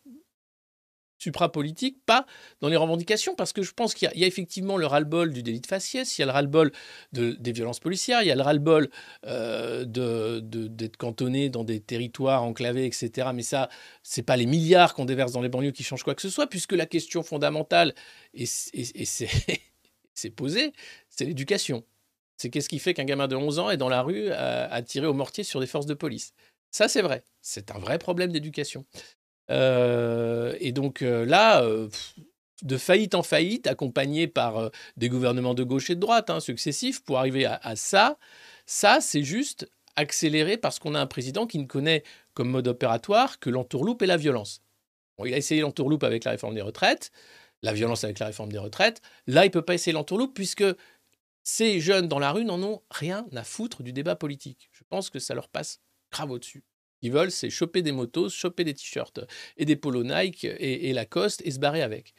suprapolitique, 1.28 1.98
pas 2.06 2.24
dans 2.60 2.68
les 2.68 2.76
revendications, 2.76 3.34
parce 3.34 3.52
que 3.52 3.62
je 3.62 3.72
pense 3.72 3.92
qu'il 3.94 4.10
y, 4.14 4.24
a- 4.24 4.26
effectivement 4.26 4.76
le 4.78 4.86
ras-le-bol 4.86 5.32
du 5.32 5.42
délit 5.42 5.60
de 5.60 5.66
faciès, 5.66 6.16
il 6.16 6.22
y 6.22 6.24
a 6.24 6.26
le 6.26 6.32
ras-le-bol 6.32 6.72
de- 7.12 7.32
des 7.32 7.52
violences 7.52 7.80
policières, 7.80 8.22
il 8.22 8.28
y 8.28 8.30
a 8.30 8.34
le 8.34 8.42
ras-le-bol 8.42 8.88
euh, 9.26 9.84
d'être 9.84 10.96
cantonné 10.96 11.50
dans 11.50 11.64
des 11.64 11.80
territoires 11.80 12.42
enclavés, 12.44 12.86
etc. 12.86 13.32
Mais 13.34 13.42
ça, 13.42 13.68
c'est 14.02 14.22
pas 14.22 14.36
les 14.36 14.46
milliards 14.46 14.94
qu'on 14.94 15.04
déverse 15.04 15.32
dans 15.32 15.42
les 15.42 15.50
banlieues 15.50 15.72
qui 15.72 15.84
changent 15.84 16.02
quoi 16.02 16.14
que 16.14 16.22
ce 16.22 16.30
soit, 16.30 16.46
puisque 16.46 16.72
la 16.72 16.86
question 16.86 17.22
fondamentale, 17.22 17.94
et, 18.34 18.46
c'est 18.46 19.28
c'est 20.14 20.30
posé, 20.30 20.72
c'est 21.10 21.26
l'éducation. 21.26 21.84
C'est 22.38 22.50
qu'est-ce 22.50 22.68
qui 22.68 22.78
fait 22.78 22.94
qu'un 22.94 23.04
gamin 23.04 23.28
de 23.28 23.36
11 23.36 23.58
ans 23.58 23.68
est 23.70 23.76
dans 23.76 23.88
la 23.88 24.02
rue 24.02 24.30
à, 24.30 24.72
à 24.72 24.82
tirer 24.82 25.06
au 25.06 25.14
mortier 25.14 25.44
sur 25.44 25.60
des 25.60 25.66
forces 25.66 25.86
de 25.86 25.94
police. 25.94 26.32
Ça, 26.70 26.88
c'est 26.88 27.02
vrai. 27.02 27.24
C'est 27.42 27.70
un 27.72 27.78
vrai 27.78 27.98
problème 27.98 28.30
d'éducation. 28.32 28.84
Euh, 29.50 30.56
et 30.60 30.72
donc 30.72 31.02
euh, 31.02 31.24
là, 31.24 31.62
euh, 31.62 31.88
de 32.62 32.76
faillite 32.76 33.14
en 33.14 33.22
faillite, 33.22 33.66
accompagné 33.66 34.26
par 34.26 34.70
des 34.96 35.08
gouvernements 35.08 35.54
de 35.54 35.62
gauche 35.62 35.90
et 35.90 35.94
de 35.94 36.00
droite 36.00 36.30
hein, 36.30 36.40
successifs, 36.40 37.02
pour 37.04 37.18
arriver 37.18 37.46
à, 37.46 37.76
ça, 37.76 38.18
ça, 38.66 39.00
c'est 39.00 39.22
juste 39.22 39.70
accéléré 39.96 40.56
parce 40.56 40.78
qu'on 40.78 40.94
a 40.94 41.00
un 41.00 41.06
président 41.06 41.46
qui 41.46 41.58
ne 41.58 41.66
connaît 41.66 42.02
comme 42.34 42.50
mode 42.50 42.68
opératoire 42.68 43.38
que 43.38 43.50
l'entourloupe 43.50 44.02
et 44.02 44.06
la 44.06 44.16
violence. 44.16 44.62
Il 45.24 45.34
a 45.34 45.36
essayé 45.36 45.60
l'entourloupe 45.60 46.04
avec 46.04 46.24
la 46.24 46.32
réforme 46.32 46.54
des 46.54 46.62
retraites, 46.62 47.10
la 47.62 47.72
violence 47.72 48.04
avec 48.04 48.18
la 48.18 48.26
réforme 48.26 48.52
des 48.52 48.58
retraites. 48.58 49.00
Là, 49.26 49.44
il 49.44 49.50
peut 49.50 49.62
pas 49.62 49.74
essayer 49.74 49.92
l'entourloupe 49.92 50.34
puisque 50.34 50.64
ces 51.42 51.80
jeunes 51.80 52.08
dans 52.08 52.18
la 52.18 52.30
rue 52.30 52.44
n'en 52.44 52.62
ont 52.62 52.82
rien 52.90 53.26
à 53.34 53.42
foutre 53.42 53.82
du 53.82 53.92
débat 53.92 54.16
politique. 54.16 54.68
Je 54.72 54.84
pense 54.88 55.10
que 55.10 55.18
ça 55.18 55.34
leur 55.34 55.48
passe 55.48 55.80
grave 56.12 56.30
au-dessus. 56.30 56.64
Qu'ils 57.00 57.12
veulent, 57.12 57.30
c'est 57.30 57.50
choper 57.50 57.82
des 57.82 57.92
motos, 57.92 58.28
choper 58.28 58.64
des 58.64 58.74
t-shirts 58.74 59.20
et 59.56 59.64
des 59.64 59.76
polos 59.76 60.04
Nike 60.04 60.44
et, 60.44 60.92
Lacoste 60.92 61.42
et 61.44 61.50
se 61.50 61.58
barrer 61.58 61.82
avec. 61.82 62.14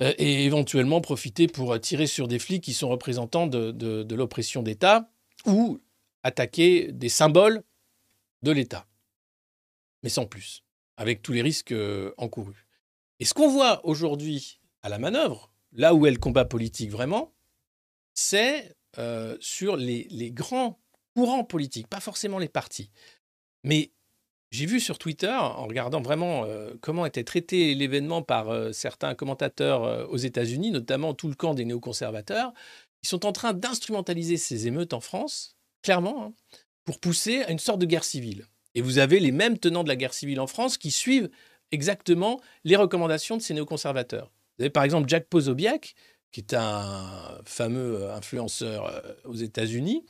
Euh, 0.00 0.12
et 0.18 0.44
éventuellement 0.44 1.00
profiter 1.00 1.48
pour 1.48 1.78
tirer 1.80 2.06
sur 2.06 2.28
des 2.28 2.38
flics 2.38 2.62
qui 2.62 2.74
sont 2.74 2.88
représentants 2.88 3.46
de, 3.46 4.14
l'oppression 4.14 4.62
d'État 4.62 5.10
ou 5.44 5.80
attaquer 6.22 6.92
des 6.92 7.08
symboles 7.08 7.62
de 8.42 8.52
l'État. 8.52 8.86
Mais 10.02 10.08
sans 10.08 10.26
plus, 10.26 10.62
avec 10.96 11.22
tous 11.22 11.32
les 11.32 11.42
risques 11.42 11.72
euh, 11.72 12.12
encourus. 12.18 12.66
Et 13.18 13.24
ce 13.24 13.34
qu'on 13.34 13.48
voit 13.48 13.84
aujourd'hui 13.84 14.60
à 14.82 14.88
la 14.88 14.98
manœuvre, 14.98 15.50
là 15.72 15.94
où 15.94 16.06
est 16.06 16.10
le 16.10 16.18
combat 16.18 16.44
politique 16.44 16.90
vraiment, 16.90 17.34
c'est 18.12 18.76
euh, 18.98 19.36
sur 19.40 19.76
les 19.76 20.30
grands 20.30 20.78
courants 21.16 21.44
politiques, 21.44 21.88
pas 21.88 22.00
forcément 22.00 22.38
les 22.38 22.48
partis. 22.48 22.90
Mais 23.66 23.90
j'ai 24.52 24.64
vu 24.64 24.78
sur 24.78 24.96
Twitter, 24.96 25.32
en 25.32 25.66
regardant 25.66 26.00
vraiment 26.00 26.44
euh, 26.44 26.72
comment 26.80 27.04
était 27.04 27.24
traité 27.24 27.74
l'événement 27.74 28.22
par 28.22 28.48
euh, 28.48 28.70
certains 28.70 29.16
commentateurs 29.16 29.82
euh, 29.82 30.06
aux 30.06 30.16
États-Unis, 30.16 30.70
notamment 30.70 31.14
tout 31.14 31.26
le 31.26 31.34
camp 31.34 31.52
des 31.52 31.64
néoconservateurs, 31.64 32.54
ils 33.02 33.08
sont 33.08 33.26
en 33.26 33.32
train 33.32 33.52
d'instrumentaliser 33.52 34.36
ces 34.36 34.68
émeutes 34.68 34.92
en 34.92 35.00
France, 35.00 35.56
clairement, 35.82 36.26
hein, 36.26 36.32
pour 36.84 37.00
pousser 37.00 37.42
à 37.42 37.50
une 37.50 37.58
sorte 37.58 37.80
de 37.80 37.86
guerre 37.86 38.04
civile. 38.04 38.46
Et 38.76 38.82
vous 38.82 38.98
avez 38.98 39.18
les 39.18 39.32
mêmes 39.32 39.58
tenants 39.58 39.82
de 39.82 39.88
la 39.88 39.96
guerre 39.96 40.14
civile 40.14 40.38
en 40.38 40.46
France 40.46 40.78
qui 40.78 40.92
suivent 40.92 41.28
exactement 41.72 42.40
les 42.62 42.76
recommandations 42.76 43.36
de 43.36 43.42
ces 43.42 43.52
néoconservateurs. 43.52 44.30
Vous 44.58 44.62
avez 44.62 44.70
par 44.70 44.84
exemple 44.84 45.08
Jack 45.08 45.26
Posobiec, 45.26 45.96
qui 46.30 46.38
est 46.38 46.54
un 46.54 47.40
fameux 47.44 48.10
influenceur 48.12 49.02
aux 49.24 49.34
États-Unis, 49.34 50.04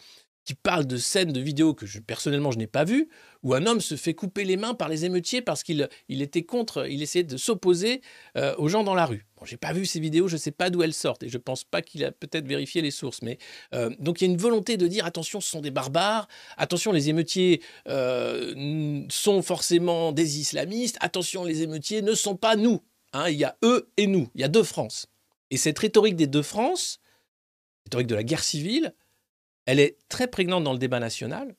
qui 0.46 0.54
parle 0.54 0.86
de 0.86 0.96
scènes 0.96 1.32
de 1.32 1.40
vidéos 1.40 1.74
que 1.74 1.86
je, 1.86 1.98
personnellement 1.98 2.52
je 2.52 2.58
n'ai 2.58 2.68
pas 2.68 2.84
vues, 2.84 3.08
où 3.42 3.52
un 3.52 3.66
homme 3.66 3.80
se 3.80 3.96
fait 3.96 4.14
couper 4.14 4.44
les 4.44 4.56
mains 4.56 4.74
par 4.74 4.88
les 4.88 5.04
émeutiers 5.04 5.42
parce 5.42 5.64
qu'il 5.64 5.88
il 6.08 6.22
était 6.22 6.44
contre, 6.44 6.88
il 6.88 7.02
essayait 7.02 7.24
de 7.24 7.36
s'opposer 7.36 8.00
euh, 8.36 8.54
aux 8.56 8.68
gens 8.68 8.84
dans 8.84 8.94
la 8.94 9.06
rue. 9.06 9.26
Bon, 9.36 9.44
j'ai 9.44 9.56
pas 9.56 9.72
vu 9.72 9.84
ces 9.84 9.98
vidéos, 9.98 10.28
je 10.28 10.36
ne 10.36 10.38
sais 10.38 10.52
pas 10.52 10.70
d'où 10.70 10.84
elles 10.84 10.94
sortent 10.94 11.24
et 11.24 11.28
je 11.28 11.36
pense 11.36 11.64
pas 11.64 11.82
qu'il 11.82 12.04
a 12.04 12.12
peut-être 12.12 12.46
vérifié 12.46 12.80
les 12.80 12.92
sources. 12.92 13.22
Mais 13.22 13.38
euh, 13.74 13.90
donc 13.98 14.20
il 14.20 14.26
y 14.26 14.30
a 14.30 14.32
une 14.32 14.38
volonté 14.38 14.76
de 14.76 14.86
dire 14.86 15.04
attention, 15.04 15.40
ce 15.40 15.50
sont 15.50 15.60
des 15.60 15.72
barbares, 15.72 16.28
attention, 16.56 16.92
les 16.92 17.08
émeutiers 17.08 17.60
euh, 17.88 19.04
sont 19.08 19.42
forcément 19.42 20.12
des 20.12 20.38
islamistes, 20.38 20.96
attention, 21.00 21.44
les 21.44 21.62
émeutiers 21.62 22.02
ne 22.02 22.14
sont 22.14 22.36
pas 22.36 22.54
nous. 22.54 22.80
Hein, 23.12 23.30
il 23.30 23.36
y 23.36 23.44
a 23.44 23.56
eux 23.64 23.90
et 23.96 24.06
nous, 24.06 24.28
il 24.36 24.42
y 24.42 24.44
a 24.44 24.48
deux 24.48 24.62
France. 24.62 25.08
Et 25.50 25.56
cette 25.56 25.78
rhétorique 25.78 26.16
des 26.16 26.28
deux 26.28 26.42
France, 26.42 27.00
rhétorique 27.84 28.06
de 28.06 28.14
la 28.14 28.22
guerre 28.22 28.44
civile, 28.44 28.94
elle 29.66 29.80
est 29.80 29.98
très 30.08 30.28
prégnante 30.28 30.64
dans 30.64 30.72
le 30.72 30.78
débat 30.78 31.00
national, 31.00 31.54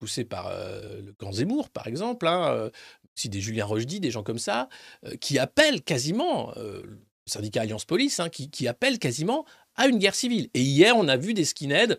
poussée 0.00 0.24
par 0.24 0.48
euh, 0.48 1.00
le 1.02 1.12
grand 1.12 1.32
Zemmour, 1.32 1.68
par 1.68 1.86
exemple, 1.86 2.26
hein, 2.26 2.50
euh, 2.50 2.70
aussi 3.16 3.28
des 3.28 3.40
Julien 3.40 3.66
Rochdy, 3.66 4.00
des 4.00 4.10
gens 4.10 4.22
comme 4.22 4.38
ça, 4.38 4.68
euh, 5.04 5.14
qui 5.16 5.38
appellent 5.38 5.82
quasiment, 5.82 6.52
le 6.56 6.98
syndicat 7.26 7.60
Alliance 7.60 7.84
Police, 7.84 8.18
hein, 8.18 8.30
qui, 8.30 8.50
qui 8.50 8.66
appellent 8.66 8.98
quasiment 8.98 9.44
à 9.76 9.86
une 9.86 9.98
guerre 9.98 10.14
civile. 10.14 10.48
Et 10.54 10.62
hier, 10.62 10.96
on 10.96 11.06
a 11.06 11.16
vu 11.16 11.34
des 11.34 11.44
skinheads 11.44 11.98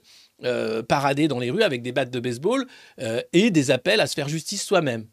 parader 0.90 1.28
dans 1.28 1.40
les 1.40 1.52
rues 1.52 1.64
avec 1.64 1.84
des 1.84 1.92
battes 1.92 2.10
de 2.10 2.20
baseball 2.20 2.68
et 3.32 3.52
des 3.52 3.72
appels 3.72 4.02
à 4.02 4.08
se 4.08 4.16
faire 4.16 4.28
justice 4.28 4.64
soi-même. 4.64 5.08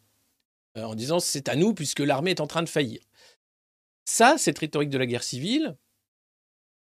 en 0.75 0.95
disant 0.95 1.21
c'est 1.21 1.49
à 1.49 1.57
nous 1.57 1.75
puisque 1.75 2.01
l'armée 2.01 2.31
est 2.33 2.41
en 2.41 2.47
train 2.47 2.63
de 2.63 2.69
faillir. 2.69 3.01
Ça, 4.07 4.37
cette 4.39 4.59
rhétorique 4.59 4.91
de 4.91 4.99
la 4.99 5.07
guerre 5.07 5.23
civile, 5.23 5.77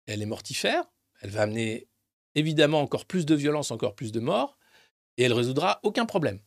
elle 0.06 0.22
est 0.22 0.26
mortifère, 0.26 0.84
elle 1.20 1.30
va 1.30 1.42
amener 1.42 1.89
évidemment 2.34 2.80
encore 2.80 3.04
plus 3.04 3.26
de 3.26 3.34
violence, 3.34 3.70
encore 3.70 3.94
plus 3.94 4.12
de 4.12 4.20
morts, 4.20 4.58
et 5.16 5.24
elle 5.24 5.32
résoudra 5.32 5.80
aucun 5.82 6.06
problème. 6.06 6.40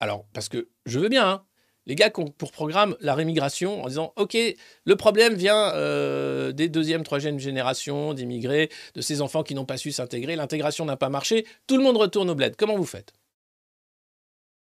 Alors, 0.00 0.26
parce 0.32 0.48
que 0.48 0.68
je 0.86 0.98
veux 0.98 1.08
bien, 1.08 1.28
hein, 1.28 1.44
les 1.86 1.94
gars 1.94 2.10
qui 2.10 2.20
ont 2.20 2.28
pour 2.28 2.52
programme 2.52 2.96
la 3.00 3.14
rémigration 3.14 3.82
en 3.82 3.88
disant 3.88 4.12
OK, 4.16 4.36
le 4.84 4.96
problème 4.96 5.34
vient 5.34 5.72
euh, 5.74 6.52
des 6.52 6.68
deuxième, 6.68 7.02
troisième 7.02 7.38
générations 7.38 8.14
d'immigrés, 8.14 8.70
de 8.94 9.00
ces 9.00 9.20
enfants 9.20 9.42
qui 9.42 9.54
n'ont 9.54 9.64
pas 9.64 9.76
su 9.76 9.92
s'intégrer, 9.92 10.36
l'intégration 10.36 10.84
n'a 10.84 10.96
pas 10.96 11.08
marché, 11.08 11.46
tout 11.66 11.76
le 11.76 11.82
monde 11.82 11.96
retourne 11.96 12.30
au 12.30 12.34
bled. 12.34 12.56
Comment 12.56 12.76
vous 12.76 12.84
faites? 12.84 13.12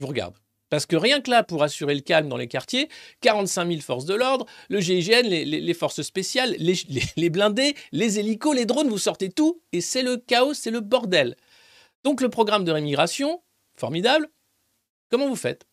Je 0.01 0.05
vous 0.05 0.09
regarde. 0.09 0.35
Parce 0.71 0.87
que 0.87 0.97
rien 0.97 1.21
que 1.21 1.31
là, 1.31 1.43
pour 1.43 1.63
assurer 1.63 1.95
le 1.95 2.01
calme 2.01 2.29
dans 2.29 2.37
les 2.37 2.49
quartiers, 2.49 2.89
45 3.21 3.69
000 3.69 3.81
forces 3.81 4.05
de 4.05 4.15
l'ordre, 4.15 4.47
le 4.69 4.81
GIGN, 4.81 5.27
les, 5.27 5.75
forces 5.75 6.03
spéciales, 6.03 6.57
les, 6.59 7.31
blindés, 7.31 7.75
les 7.93 8.19
hélicos, 8.19 8.55
les 8.55 8.67
drones, 8.67 8.89
vous 8.89 8.99
sortez 8.99 9.31
tout 9.31 9.63
et 9.73 9.81
c'est 9.81 10.03
le 10.03 10.19
chaos, 10.19 10.55
c'est 10.55 10.71
le 10.71 10.81
bordel. 10.81 11.37
Donc 12.05 12.21
le 12.21 12.29
programme 12.29 12.65
de 12.65 12.73
rémigration, 12.73 13.43
formidable. 13.77 14.29
Comment 15.11 15.29
vous 15.29 15.37
faites? 15.37 15.67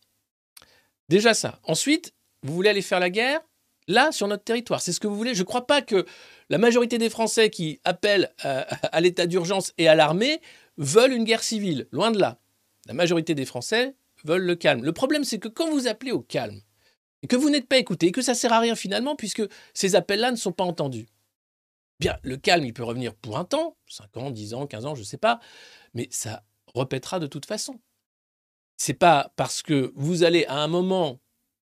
Déjà 1.09 1.33
ça. 1.33 1.59
Ensuite, 1.63 2.13
vous 2.43 2.53
voulez 2.53 2.69
aller 2.69 2.81
faire 2.81 2.99
la 2.99 3.09
guerre? 3.09 3.41
Là, 3.87 4.11
sur 4.11 4.27
notre 4.27 4.43
territoire. 4.43 4.81
C'est 4.81 4.91
ce 4.91 4.99
que 4.99 5.05
vous 5.05 5.15
voulez. 5.15 5.35
Je 5.35 5.41
ne 5.41 5.45
crois 5.45 5.67
pas 5.67 5.83
que 5.83 6.07
la 6.49 6.57
majorité 6.57 6.97
des 6.97 7.09
Français 7.09 7.51
qui 7.51 7.79
appellent 7.83 8.33
à, 8.39 8.99
l'état 8.99 9.27
d'urgence 9.27 9.73
et 9.77 9.87
à 9.87 9.93
l'armée 9.93 10.41
veulent 10.77 11.13
une 11.13 11.23
guerre 11.23 11.43
civile. 11.43 11.87
Loin 11.91 12.09
de 12.09 12.19
là. 12.19 12.39
La 12.87 12.95
majorité 12.95 13.35
des 13.35 13.45
Français 13.45 13.95
veulent 14.25 14.45
le 14.45 14.55
calme. 14.55 14.83
Le 14.83 14.91
problème, 14.91 15.23
c'est 15.23 15.39
que 15.39 15.47
quand 15.47 15.69
vous 15.69 15.87
appelez 15.87 16.11
au 16.11 16.21
calme, 16.21 16.61
que 17.29 17.35
vous 17.35 17.49
n'êtes 17.49 17.67
pas 17.67 17.77
écouté, 17.77 18.11
que 18.11 18.21
ça 18.21 18.33
ne 18.33 18.37
sert 18.37 18.53
à 18.53 18.59
rien 18.59 18.75
finalement, 18.75 19.15
puisque 19.15 19.43
ces 19.73 19.95
appels-là 19.95 20.31
ne 20.31 20.35
sont 20.35 20.51
pas 20.51 20.63
entendus, 20.63 21.07
bien, 21.99 22.17
le 22.23 22.37
calme, 22.37 22.65
il 22.65 22.73
peut 22.73 22.83
revenir 22.83 23.15
pour 23.15 23.37
un 23.37 23.45
temps, 23.45 23.77
5 23.87 24.17
ans, 24.17 24.31
10 24.31 24.53
ans, 24.53 24.67
15 24.67 24.85
ans, 24.85 24.95
je 24.95 25.01
ne 25.01 25.05
sais 25.05 25.17
pas, 25.17 25.39
mais 25.93 26.07
ça 26.11 26.43
répétera 26.75 27.19
de 27.19 27.27
toute 27.27 27.45
façon 27.45 27.79
c'est 28.77 28.93
pas 28.93 29.31
parce 29.35 29.61
que 29.61 29.91
vous 29.95 30.23
allez 30.23 30.45
à 30.45 30.57
un 30.57 30.67
moment 30.67 31.19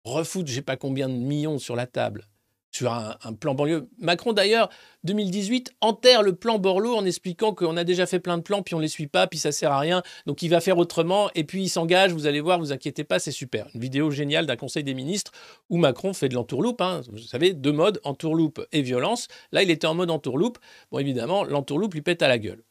refoutre, 0.04 0.48
je 0.48 0.54
sais 0.54 0.62
pas 0.62 0.76
combien 0.76 1.08
de 1.08 1.14
millions 1.14 1.58
sur 1.58 1.76
la 1.76 1.86
table, 1.86 2.28
sur 2.70 2.92
un, 2.92 3.32
plan 3.32 3.54
banlieue. 3.54 3.88
Macron, 3.98 4.32
d'ailleurs, 4.32 4.68
2018, 5.04 5.74
enterre 5.80 6.22
le 6.22 6.34
plan 6.34 6.58
Borloo 6.58 6.94
en 6.94 7.04
expliquant 7.04 7.54
qu'on 7.54 7.76
a 7.76 7.84
déjà 7.84 8.06
fait 8.06 8.20
plein 8.20 8.36
de 8.36 8.42
plans, 8.42 8.62
puis 8.62 8.74
on 8.74 8.78
ne 8.78 8.82
les 8.82 8.88
suit 8.88 9.06
pas, 9.06 9.26
puis 9.26 9.38
ça 9.38 9.52
sert 9.52 9.72
à 9.72 9.78
rien, 9.78 10.02
donc 10.26 10.42
il 10.42 10.48
va 10.48 10.60
faire 10.60 10.78
autrement, 10.78 11.30
et 11.34 11.44
puis 11.44 11.62
il 11.62 11.68
s'engage, 11.68 12.12
vous 12.12 12.26
allez 12.26 12.40
voir, 12.40 12.58
vous 12.58 12.72
inquiétez 12.72 13.04
pas, 13.04 13.18
c'est 13.18 13.32
super. 13.32 13.68
Une 13.74 13.80
vidéo 13.80 14.10
géniale 14.10 14.46
d'un 14.46 14.56
conseil 14.56 14.84
des 14.84 14.94
ministres 14.94 15.32
où 15.70 15.78
Macron 15.78 16.12
fait 16.12 16.28
de 16.28 16.34
l'entourloupe, 16.34 16.80
hein. 16.80 17.00
vous 17.10 17.18
savez, 17.18 17.54
deux 17.54 17.72
modes, 17.72 18.00
entourloupe 18.04 18.60
et 18.72 18.82
violence. 18.82 19.28
Là, 19.52 19.62
il 19.62 19.70
était 19.70 19.86
en 19.86 19.94
mode 19.94 20.10
entourloupe. 20.10 20.58
Bon, 20.90 20.98
évidemment, 20.98 21.44
l'entourloupe 21.44 21.94
lui 21.94 22.02
pète 22.02 22.22
à 22.22 22.28
la 22.28 22.38
gueule. 22.38 22.62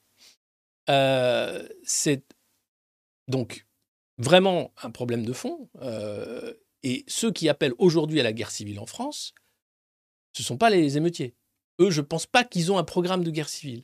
Euh, 0.90 1.68
c'est 1.84 2.24
donc 3.28 3.66
vraiment 4.18 4.72
un 4.82 4.92
problème 4.92 5.26
de 5.26 5.34
fond. 5.34 5.70
Euh, 5.82 6.54
et 6.84 7.04
ceux 7.08 7.32
qui 7.32 7.50
appellent 7.50 7.74
aujourd'hui 7.78 8.20
à 8.20 8.24
la 8.24 8.34
guerre 8.34 8.52
civile 8.52 8.80
en 8.80 8.86
France, 8.86 9.34
ce 10.38 10.44
ne 10.44 10.46
sont 10.46 10.58
pas 10.58 10.70
les 10.70 10.98
émeutiers. 10.98 11.34
Eux, 11.80 11.90
je 11.90 12.02
ne 12.02 12.06
pense 12.06 12.28
pas 12.28 12.44
qu'ils 12.44 12.72
ont 12.72 12.78
un 12.78 12.84
programme 12.84 13.24
de 13.24 13.32
guerre 13.32 13.50
civile. 13.50 13.84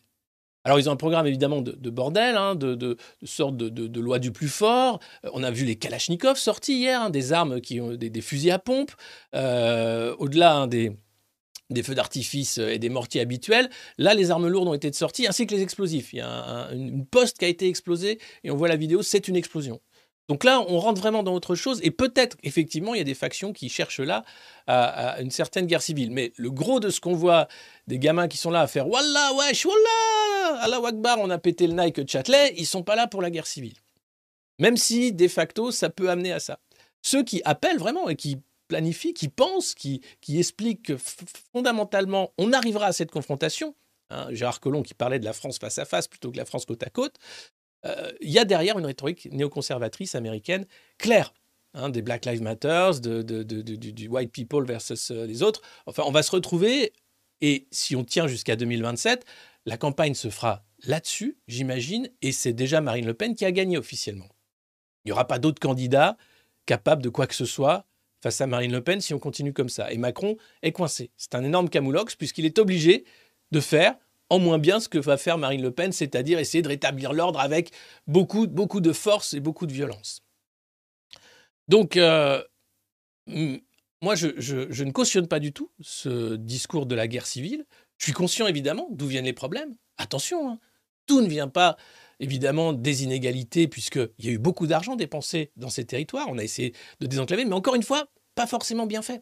Alors, 0.66 0.80
ils 0.80 0.88
ont 0.88 0.94
un 0.94 0.98
programme 0.98 1.28
évidemment 1.28 1.62
de, 1.62 1.90
bordel, 1.90 2.38
hein, 2.38 2.56
de, 2.56 2.76
de, 2.76 2.96
sorte 3.24 3.58
de, 3.58 4.00
loi 4.00 4.20
du 4.20 4.32
plus 4.32 4.48
fort. 4.48 5.00
Euh, 5.26 5.30
on 5.34 5.44
a 5.44 5.52
vu 5.52 5.66
les 5.66 5.76
Kalachnikovs 5.76 6.38
sortis 6.38 6.76
hier, 6.76 7.02
hein, 7.02 7.10
des 7.10 7.34
armes 7.34 7.60
qui 7.60 7.82
ont 7.82 7.96
des, 7.96 8.22
fusils 8.22 8.52
à 8.52 8.60
pompe. 8.60 8.92
Euh, 9.36 10.16
au-delà 10.20 10.56
hein, 10.56 10.68
des, 10.68 10.94
des 11.70 11.84
feux 11.84 11.96
d'artifice 11.96 12.60
et 12.60 12.80
des 12.80 12.90
mortiers 12.90 13.20
habituels. 13.20 13.70
Là, 13.98 14.14
les 14.14 14.32
armes 14.32 14.48
lourdes 14.48 14.70
ont 14.70 14.74
été 14.74 14.94
sorties, 14.94 15.28
ainsi 15.28 15.48
que 15.48 15.54
les 15.54 15.64
explosifs. 15.64 16.14
Il 16.14 16.20
y 16.20 16.22
a 16.22 16.70
une 16.72 17.06
poste 17.06 17.40
qui 17.40 17.46
a 17.46 17.50
été 17.50 17.68
explosée, 17.68 18.20
et 18.44 18.52
on 18.52 18.56
voit 18.56 18.70
la 18.70 18.78
vidéo, 18.78 19.02
c'est 19.02 19.28
une 19.28 19.36
explosion. 19.36 19.82
Donc 20.30 20.44
là, 20.46 20.62
on 20.68 20.80
rentre 20.80 21.02
vraiment 21.02 21.22
dans 21.22 21.34
autre 21.34 21.54
chose, 21.56 21.82
et 21.84 21.92
peut-être, 21.92 22.38
effectivement, 22.44 22.94
il 22.94 23.00
y 23.00 23.02
a 23.02 23.06
des 23.06 23.14
factions 23.14 23.52
qui 23.52 23.68
cherchent 23.68 24.00
là 24.00 24.24
à, 24.68 25.22
une 25.22 25.32
certaine 25.32 25.66
guerre 25.66 25.82
civile. 25.82 26.12
Mais 26.12 26.32
le 26.38 26.50
gros 26.50 26.80
de 26.80 26.90
ce 26.90 27.02
qu'on 27.02 27.14
voit, 27.14 27.48
des 27.88 28.00
gamins 28.00 28.28
qui 28.28 28.38
sont 28.38 28.52
là 28.52 28.62
à 28.62 28.68
faire 28.68 28.88
Wallah, 28.88 29.34
wesh, 29.34 29.66
Wallah, 29.66 30.62
Allah 30.62 30.80
Akbar, 30.86 31.20
on 31.20 31.30
a 31.30 31.38
pété 31.38 31.68
le 31.68 31.74
Nike 31.74 32.10
Châtelet, 32.10 32.54
ils 32.58 32.66
sont 32.66 32.84
pas 32.84 32.96
là 32.96 33.08
pour 33.08 33.22
la 33.22 33.30
guerre 33.32 33.48
civile. 33.48 33.76
Même 34.60 34.78
si, 34.78 35.12
de 35.12 35.28
facto, 35.28 35.72
ça 35.72 35.90
peut 35.90 36.10
amener 36.10 36.32
à 36.32 36.40
ça. 36.40 36.60
Ceux 37.02 37.24
qui 37.24 37.42
appellent 37.44 37.80
vraiment 37.80 38.08
et 38.08 38.16
qui 38.16 38.38
planifient, 38.70 39.14
qui 39.14 39.28
pensent, 39.28 39.74
qui, 39.76 40.02
expliquent 40.30 40.84
que 40.84 40.98
fondamentalement, 41.52 42.32
on 42.38 42.54
arrivera 42.54 42.88
à 42.88 42.94
cette 42.94 43.12
confrontation, 43.12 43.76
hein, 44.10 44.28
Gérard 44.32 44.60
Collomb 44.60 44.84
qui 44.84 44.94
parlait 44.94 45.20
de 45.20 45.26
la 45.26 45.34
France 45.34 45.60
face 45.60 45.78
à 45.80 45.86
face 45.86 46.08
plutôt 46.08 46.32
que 46.32 46.38
la 46.38 46.46
France 46.46 46.66
côte 46.66 46.84
à 46.84 46.90
côte, 46.90 47.16
il 48.22 48.30
y 48.30 48.40
a 48.40 48.46
derrière 48.46 48.80
une 48.80 48.86
rhétorique 48.86 49.28
néoconservatrice 49.32 50.16
américaine 50.16 50.66
claire. 50.98 51.34
Hein, 51.76 51.90
des 51.90 52.04
Black 52.04 52.26
Lives 52.26 52.44
Matter, 52.44 52.92
du, 53.02 54.08
white 54.08 54.32
people 54.32 54.64
versus 54.64 55.10
euh, 55.10 55.26
les 55.26 55.42
autres. 55.42 55.64
Enfin, 55.88 56.04
on 56.06 56.12
va 56.12 56.22
se 56.22 56.30
retrouver, 56.30 56.94
et 57.42 57.68
si 57.72 57.96
on 57.96 58.04
tient 58.04 58.28
jusqu'à 58.28 58.56
2027, 58.56 59.26
la 59.66 59.78
campagne 59.78 60.14
se 60.14 60.30
fera 60.30 60.64
là-dessus, 60.84 61.36
j'imagine, 61.48 62.10
et 62.22 62.32
c'est 62.32 62.54
déjà 62.54 62.80
Marine 62.80 63.08
Le 63.08 63.16
Pen 63.16 63.34
qui 63.34 63.44
a 63.44 63.52
gagné 63.52 63.80
officiellement. 63.80 64.30
Il 65.04 65.08
n'y 65.08 65.12
aura 65.14 65.26
pas 65.26 65.40
d'autres 65.40 65.60
candidats 65.60 66.16
capables 66.68 67.02
de 67.02 67.10
quoi 67.10 67.26
que 67.26 67.36
ce 67.36 67.46
soit 67.46 67.88
face 68.22 68.40
à 68.40 68.46
Marine 68.46 68.72
Le 68.72 68.84
Pen 68.84 69.02
si 69.02 69.16
on 69.16 69.20
continue 69.20 69.52
comme 69.52 69.70
ça. 69.70 69.92
Et 69.92 69.98
Macron 69.98 70.38
est 70.62 70.74
coincé. 70.74 71.10
C'est 71.18 71.34
un 71.34 71.44
énorme 71.44 71.70
camoulox 71.70 72.16
puisqu'il 72.16 72.46
est 72.46 72.60
obligé 72.60 73.04
de 73.52 73.60
faire 73.60 73.96
en 74.34 74.40
moins 74.40 74.58
bien 74.58 74.80
ce 74.80 74.90
que 74.90 74.98
va 74.98 75.18
faire 75.18 75.38
Marine 75.38 75.62
Le 75.62 75.70
Pen, 75.70 75.92
c'est-à-dire 75.92 76.40
essayer 76.40 76.64
de 76.64 76.68
rétablir 76.68 77.14
l'ordre 77.14 77.40
avec 77.40 77.70
beaucoup, 78.08 78.48
de 78.48 78.94
force 78.94 79.36
et 79.36 79.40
beaucoup 79.40 79.68
de 79.68 79.74
violence. 79.74 80.24
Donc, 81.68 81.98
euh, 81.98 82.42
moi, 84.02 84.16
je, 84.16 84.84
ne 84.84 84.92
cautionne 84.92 85.28
pas 85.28 85.40
du 85.40 85.54
tout 85.54 85.70
ce 85.82 86.36
discours 86.36 86.88
de 86.88 86.96
la 86.96 87.08
guerre 87.08 87.28
civile. 87.28 87.66
Je 88.00 88.06
suis 88.06 88.14
conscient, 88.14 88.48
évidemment, 88.48 88.88
d'où 88.90 89.06
viennent 89.06 89.26
les 89.26 89.34
problèmes. 89.34 89.76
Attention, 89.98 90.50
hein, 90.50 90.60
tout 91.06 91.22
ne 91.22 91.30
vient 91.30 91.48
pas, 91.48 91.78
évidemment, 92.20 92.74
des 92.74 93.04
inégalités, 93.04 93.68
puisqu'il 93.68 94.26
y 94.26 94.30
a 94.30 94.32
eu 94.32 94.40
beaucoup 94.40 94.66
d'argent 94.66 94.96
dépensé 94.96 95.52
dans 95.58 95.70
ces 95.70 95.86
territoires. 95.86 96.26
On 96.30 96.40
a 96.40 96.44
essayé 96.44 96.74
de 97.00 97.06
désenclaver, 97.06 97.46
mais 97.46 97.54
encore 97.54 97.76
une 97.76 97.84
fois, 97.84 98.08
pas 98.34 98.48
forcément 98.48 98.88
bien 98.88 99.04
fait. 99.04 99.22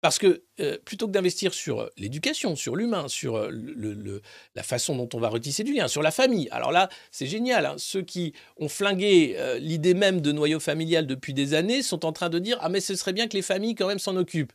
Parce 0.00 0.18
que 0.18 0.44
euh, 0.60 0.78
plutôt 0.84 1.06
que 1.06 1.12
d'investir 1.12 1.52
sur 1.52 1.80
euh, 1.80 1.88
l'éducation, 1.98 2.56
sur 2.56 2.74
l'humain, 2.74 3.08
sur 3.08 3.36
euh, 3.36 4.22
la 4.54 4.62
façon 4.62 4.96
dont 4.96 5.08
on 5.12 5.20
va 5.20 5.28
retisser 5.28 5.62
du 5.62 5.74
lien, 5.74 5.88
sur 5.88 6.02
la 6.02 6.10
famille, 6.10 6.48
alors 6.50 6.72
là, 6.72 6.88
c'est 7.10 7.26
génial. 7.26 7.66
Hein. 7.66 7.74
ceux 7.76 8.02
qui 8.02 8.32
ont 8.56 8.68
flingué 8.68 9.36
l'idée 9.60 9.94
même 9.94 10.20
de 10.20 10.32
noyau 10.32 10.60
familial 10.60 11.06
depuis 11.06 11.34
des 11.34 11.54
années 11.54 11.82
sont 11.82 12.06
en 12.06 12.12
train 12.12 12.30
de 12.30 12.38
dire 12.38 12.58
Ah, 12.60 12.68
mais 12.68 12.80
ce 12.80 12.94
serait 12.94 13.12
bien 13.12 13.28
que 13.28 13.36
les 13.36 13.42
familles 13.42 13.74
quand 13.74 13.86
même 13.86 13.98
s'en 13.98 14.16
occupent. 14.16 14.52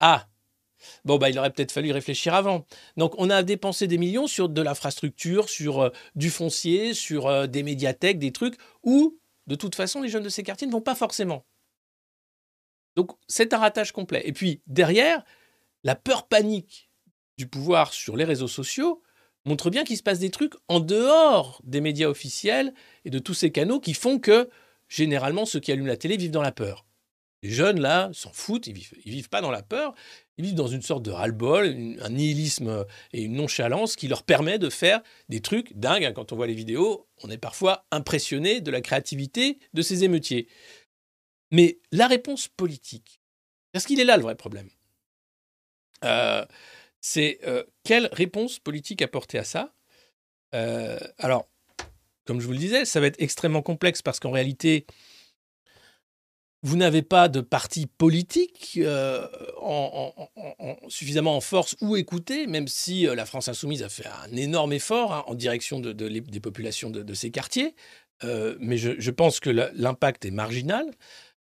Ah 0.00 0.26
Bon, 1.04 1.16
bah, 1.16 1.30
il 1.30 1.38
aurait 1.38 1.50
peut-être 1.50 1.70
fallu 1.70 1.92
réfléchir 1.92 2.34
avant. 2.34 2.66
Donc, 2.96 3.14
on 3.16 3.30
a 3.30 3.44
dépensé 3.44 3.86
des 3.86 3.98
millions 3.98 4.26
sur 4.26 4.48
de 4.48 4.62
l'infrastructure, 4.62 5.48
sur 5.48 5.92
du 6.16 6.28
foncier, 6.30 6.92
sur 6.94 7.48
des 7.48 7.62
médiathèques, 7.62 8.18
des 8.18 8.32
trucs 8.32 8.56
où, 8.82 9.16
de 9.46 9.54
toute 9.54 9.76
façon, 9.76 10.02
les 10.02 10.08
jeunes 10.08 10.24
de 10.24 10.28
ces 10.28 10.42
quartiers 10.42 10.66
ne 10.66 10.72
vont 10.72 10.80
pas 10.80 10.96
forcément. 10.96 11.44
Donc 12.96 13.12
c'est 13.26 13.54
un 13.54 13.58
ratage 13.58 13.92
complet. 13.92 14.22
Et 14.24 14.32
puis 14.32 14.60
derrière, 14.66 15.24
la 15.84 15.94
peur 15.94 16.26
panique 16.26 16.90
du 17.38 17.46
pouvoir 17.46 17.92
sur 17.92 18.16
les 18.16 18.24
réseaux 18.24 18.48
sociaux 18.48 19.02
montre 19.44 19.70
bien 19.70 19.84
qu'il 19.84 19.96
se 19.96 20.02
passe 20.02 20.18
des 20.18 20.30
trucs 20.30 20.54
en 20.68 20.80
dehors 20.80 21.60
des 21.64 21.80
médias 21.80 22.08
officiels 22.08 22.72
et 23.04 23.10
de 23.10 23.18
tous 23.18 23.34
ces 23.34 23.50
canaux 23.50 23.80
qui 23.80 23.94
font 23.94 24.18
que 24.18 24.48
généralement 24.88 25.46
ceux 25.46 25.60
qui 25.60 25.72
allument 25.72 25.88
la 25.88 25.96
télé 25.96 26.16
vivent 26.16 26.30
dans 26.30 26.42
la 26.42 26.52
peur. 26.52 26.84
Les 27.42 27.50
jeunes 27.50 27.80
là 27.80 28.08
s'en 28.12 28.32
foutent, 28.32 28.68
ils 28.68 28.72
vivent, 28.72 28.94
vivent 29.04 29.28
pas 29.28 29.40
dans 29.40 29.50
la 29.50 29.62
peur, 29.62 29.94
ils 30.38 30.44
vivent 30.44 30.54
dans 30.54 30.68
une 30.68 30.82
sorte 30.82 31.02
de 31.02 31.10
ras-le-bol, 31.10 31.98
un 32.00 32.08
nihilisme 32.08 32.86
et 33.12 33.22
une 33.22 33.34
nonchalance 33.34 33.96
qui 33.96 34.06
leur 34.06 34.22
permet 34.22 34.60
de 34.60 34.70
faire 34.70 35.00
des 35.28 35.40
trucs 35.40 35.76
dingues. 35.76 36.04
Hein. 36.04 36.12
Quand 36.12 36.30
on 36.30 36.36
voit 36.36 36.46
les 36.46 36.54
vidéos, 36.54 37.08
on 37.24 37.30
est 37.30 37.38
parfois 37.38 37.84
impressionné 37.90 38.60
de 38.60 38.70
la 38.70 38.80
créativité 38.80 39.58
de 39.74 39.82
ces 39.82 40.04
émeutiers. 40.04 40.46
Mais 41.52 41.78
la 41.92 42.08
réponse 42.08 42.48
politique, 42.48 43.20
parce 43.72 43.86
qu'il 43.86 44.00
est 44.00 44.04
là 44.04 44.16
le 44.16 44.22
vrai 44.22 44.34
problème, 44.34 44.70
euh, 46.04 46.44
c'est 47.00 47.38
euh, 47.46 47.62
quelle 47.84 48.08
réponse 48.12 48.58
politique 48.58 49.02
apporter 49.02 49.38
à 49.38 49.44
ça 49.44 49.72
euh, 50.54 50.98
Alors, 51.18 51.48
comme 52.24 52.40
je 52.40 52.46
vous 52.46 52.52
le 52.52 52.58
disais, 52.58 52.84
ça 52.84 53.00
va 53.00 53.06
être 53.06 53.20
extrêmement 53.20 53.62
complexe 53.62 54.00
parce 54.00 54.18
qu'en 54.18 54.30
réalité, 54.30 54.86
vous 56.62 56.76
n'avez 56.76 57.02
pas 57.02 57.28
de 57.28 57.40
parti 57.40 57.86
politique 57.86 58.78
suffisamment 60.88 61.36
en 61.36 61.40
force 61.40 61.76
ou 61.80 61.96
écouté, 61.96 62.46
même 62.46 62.68
si 62.68 63.02
la 63.02 63.26
France 63.26 63.48
insoumise 63.48 63.82
a 63.82 63.88
fait 63.88 64.06
un 64.06 64.34
énorme 64.36 64.72
effort 64.72 65.12
hein, 65.12 65.24
en 65.26 65.34
direction 65.34 65.80
des 65.80 66.40
populations 66.40 66.88
de, 66.88 67.14
ces 67.14 67.32
quartiers. 67.32 67.74
mais 68.22 68.76
je, 68.76 68.92
je 68.96 69.10
pense 69.10 69.40
que 69.40 69.50
l'impact 69.50 70.24
est 70.24 70.30
marginal. 70.30 70.86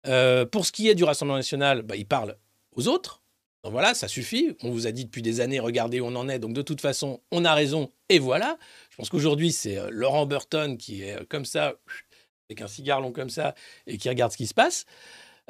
Euh, 0.07 0.45
pour 0.45 0.65
ce 0.65 0.71
qui 0.71 0.87
est 0.87 0.95
du 0.95 1.03
Rassemblement 1.03 1.37
national, 1.37 1.81
bah, 1.81 1.95
il 1.95 2.05
parle 2.05 2.37
aux 2.75 2.87
autres. 2.87 3.21
Donc 3.63 3.73
voilà, 3.73 3.93
ça 3.93 4.07
suffit. 4.07 4.55
On 4.63 4.71
vous 4.71 4.87
a 4.87 4.91
dit 4.91 5.05
depuis 5.05 5.21
des 5.21 5.41
années, 5.41 5.59
regardez 5.59 5.99
où 5.99 6.05
on 6.05 6.15
en 6.15 6.29
est. 6.29 6.39
Donc 6.39 6.53
de 6.53 6.61
toute 6.61 6.81
façon, 6.81 7.21
on 7.31 7.43
a 7.45 7.53
raison. 7.53 7.91
Et 8.07 8.19
voilà. 8.19 8.57
Je 8.89 8.97
pense 8.97 9.09
qu'aujourd'hui, 9.09 9.51
c'est 9.51 9.77
euh, 9.77 9.89
Laurent 9.91 10.25
Burton 10.25 10.77
qui 10.77 11.03
est 11.03 11.19
euh, 11.19 11.25
comme 11.27 11.45
ça, 11.45 11.73
avec 12.49 12.61
un 12.61 12.67
cigare 12.67 13.01
long 13.01 13.11
comme 13.11 13.29
ça, 13.29 13.55
et 13.85 13.97
qui 13.97 14.09
regarde 14.09 14.31
ce 14.31 14.37
qui 14.37 14.47
se 14.47 14.53
passe. 14.53 14.85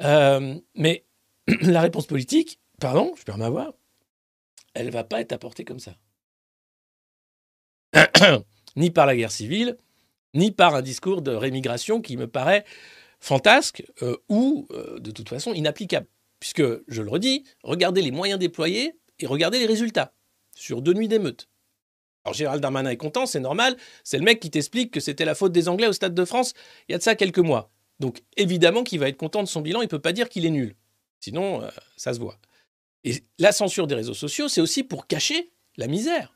mais 0.00 1.04
la 1.62 1.80
réponse 1.80 2.06
politique, 2.06 2.58
pardon, 2.80 3.14
je 3.16 3.24
peux 3.24 3.32
m'avoir, 3.32 3.72
elle 4.74 4.90
va 4.90 5.04
pas 5.04 5.20
être 5.20 5.32
apportée 5.32 5.64
comme 5.64 5.80
ça. 5.80 5.94
ni 8.76 8.90
par 8.90 9.06
la 9.06 9.16
guerre 9.16 9.32
civile, 9.32 9.76
ni 10.34 10.52
par 10.52 10.74
un 10.74 10.82
discours 10.82 11.22
de 11.22 11.32
rémigration 11.32 12.00
qui 12.00 12.16
me 12.16 12.26
paraît 12.26 12.64
fantasque 13.20 13.84
euh, 14.02 14.16
ou, 14.28 14.66
euh, 14.72 14.98
de 14.98 15.10
toute 15.10 15.28
façon, 15.28 15.52
inapplicable. 15.52 16.06
Puisque, 16.40 16.62
je 16.88 17.02
le 17.02 17.10
redis, 17.10 17.44
regardez 17.62 18.02
les 18.02 18.10
moyens 18.10 18.38
déployés 18.38 18.94
et 19.18 19.26
regardez 19.26 19.58
les 19.58 19.66
résultats 19.66 20.14
sur 20.54 20.82
deux 20.82 20.94
nuits 20.94 21.08
d'émeute. 21.08 21.48
Alors 22.24 22.34
Gérald 22.34 22.60
Darmanin 22.60 22.90
est 22.90 22.96
content, 22.96 23.26
c'est 23.26 23.40
normal, 23.40 23.76
c'est 24.04 24.18
le 24.18 24.24
mec 24.24 24.40
qui 24.40 24.50
t'explique 24.50 24.90
que 24.90 25.00
c'était 25.00 25.24
la 25.24 25.34
faute 25.34 25.52
des 25.52 25.68
Anglais 25.68 25.86
au 25.86 25.92
Stade 25.92 26.14
de 26.14 26.24
France 26.24 26.52
il 26.88 26.92
y 26.92 26.94
a 26.94 26.98
de 26.98 27.02
ça 27.02 27.14
quelques 27.14 27.38
mois. 27.38 27.70
Donc 27.98 28.22
évidemment 28.36 28.84
qu'il 28.84 29.00
va 29.00 29.08
être 29.08 29.16
content 29.16 29.42
de 29.42 29.48
son 29.48 29.60
bilan, 29.60 29.80
il 29.80 29.84
ne 29.84 29.90
peut 29.90 30.00
pas 30.00 30.12
dire 30.12 30.28
qu'il 30.28 30.44
est 30.44 30.50
nul. 30.50 30.74
Sinon, 31.20 31.62
euh, 31.62 31.70
ça 31.96 32.14
se 32.14 32.18
voit. 32.18 32.38
Et 33.04 33.24
la 33.38 33.52
censure 33.52 33.86
des 33.86 33.94
réseaux 33.94 34.14
sociaux, 34.14 34.48
c'est 34.48 34.60
aussi 34.60 34.82
pour 34.82 35.06
cacher 35.06 35.50
la 35.76 35.86
misère 35.86 36.34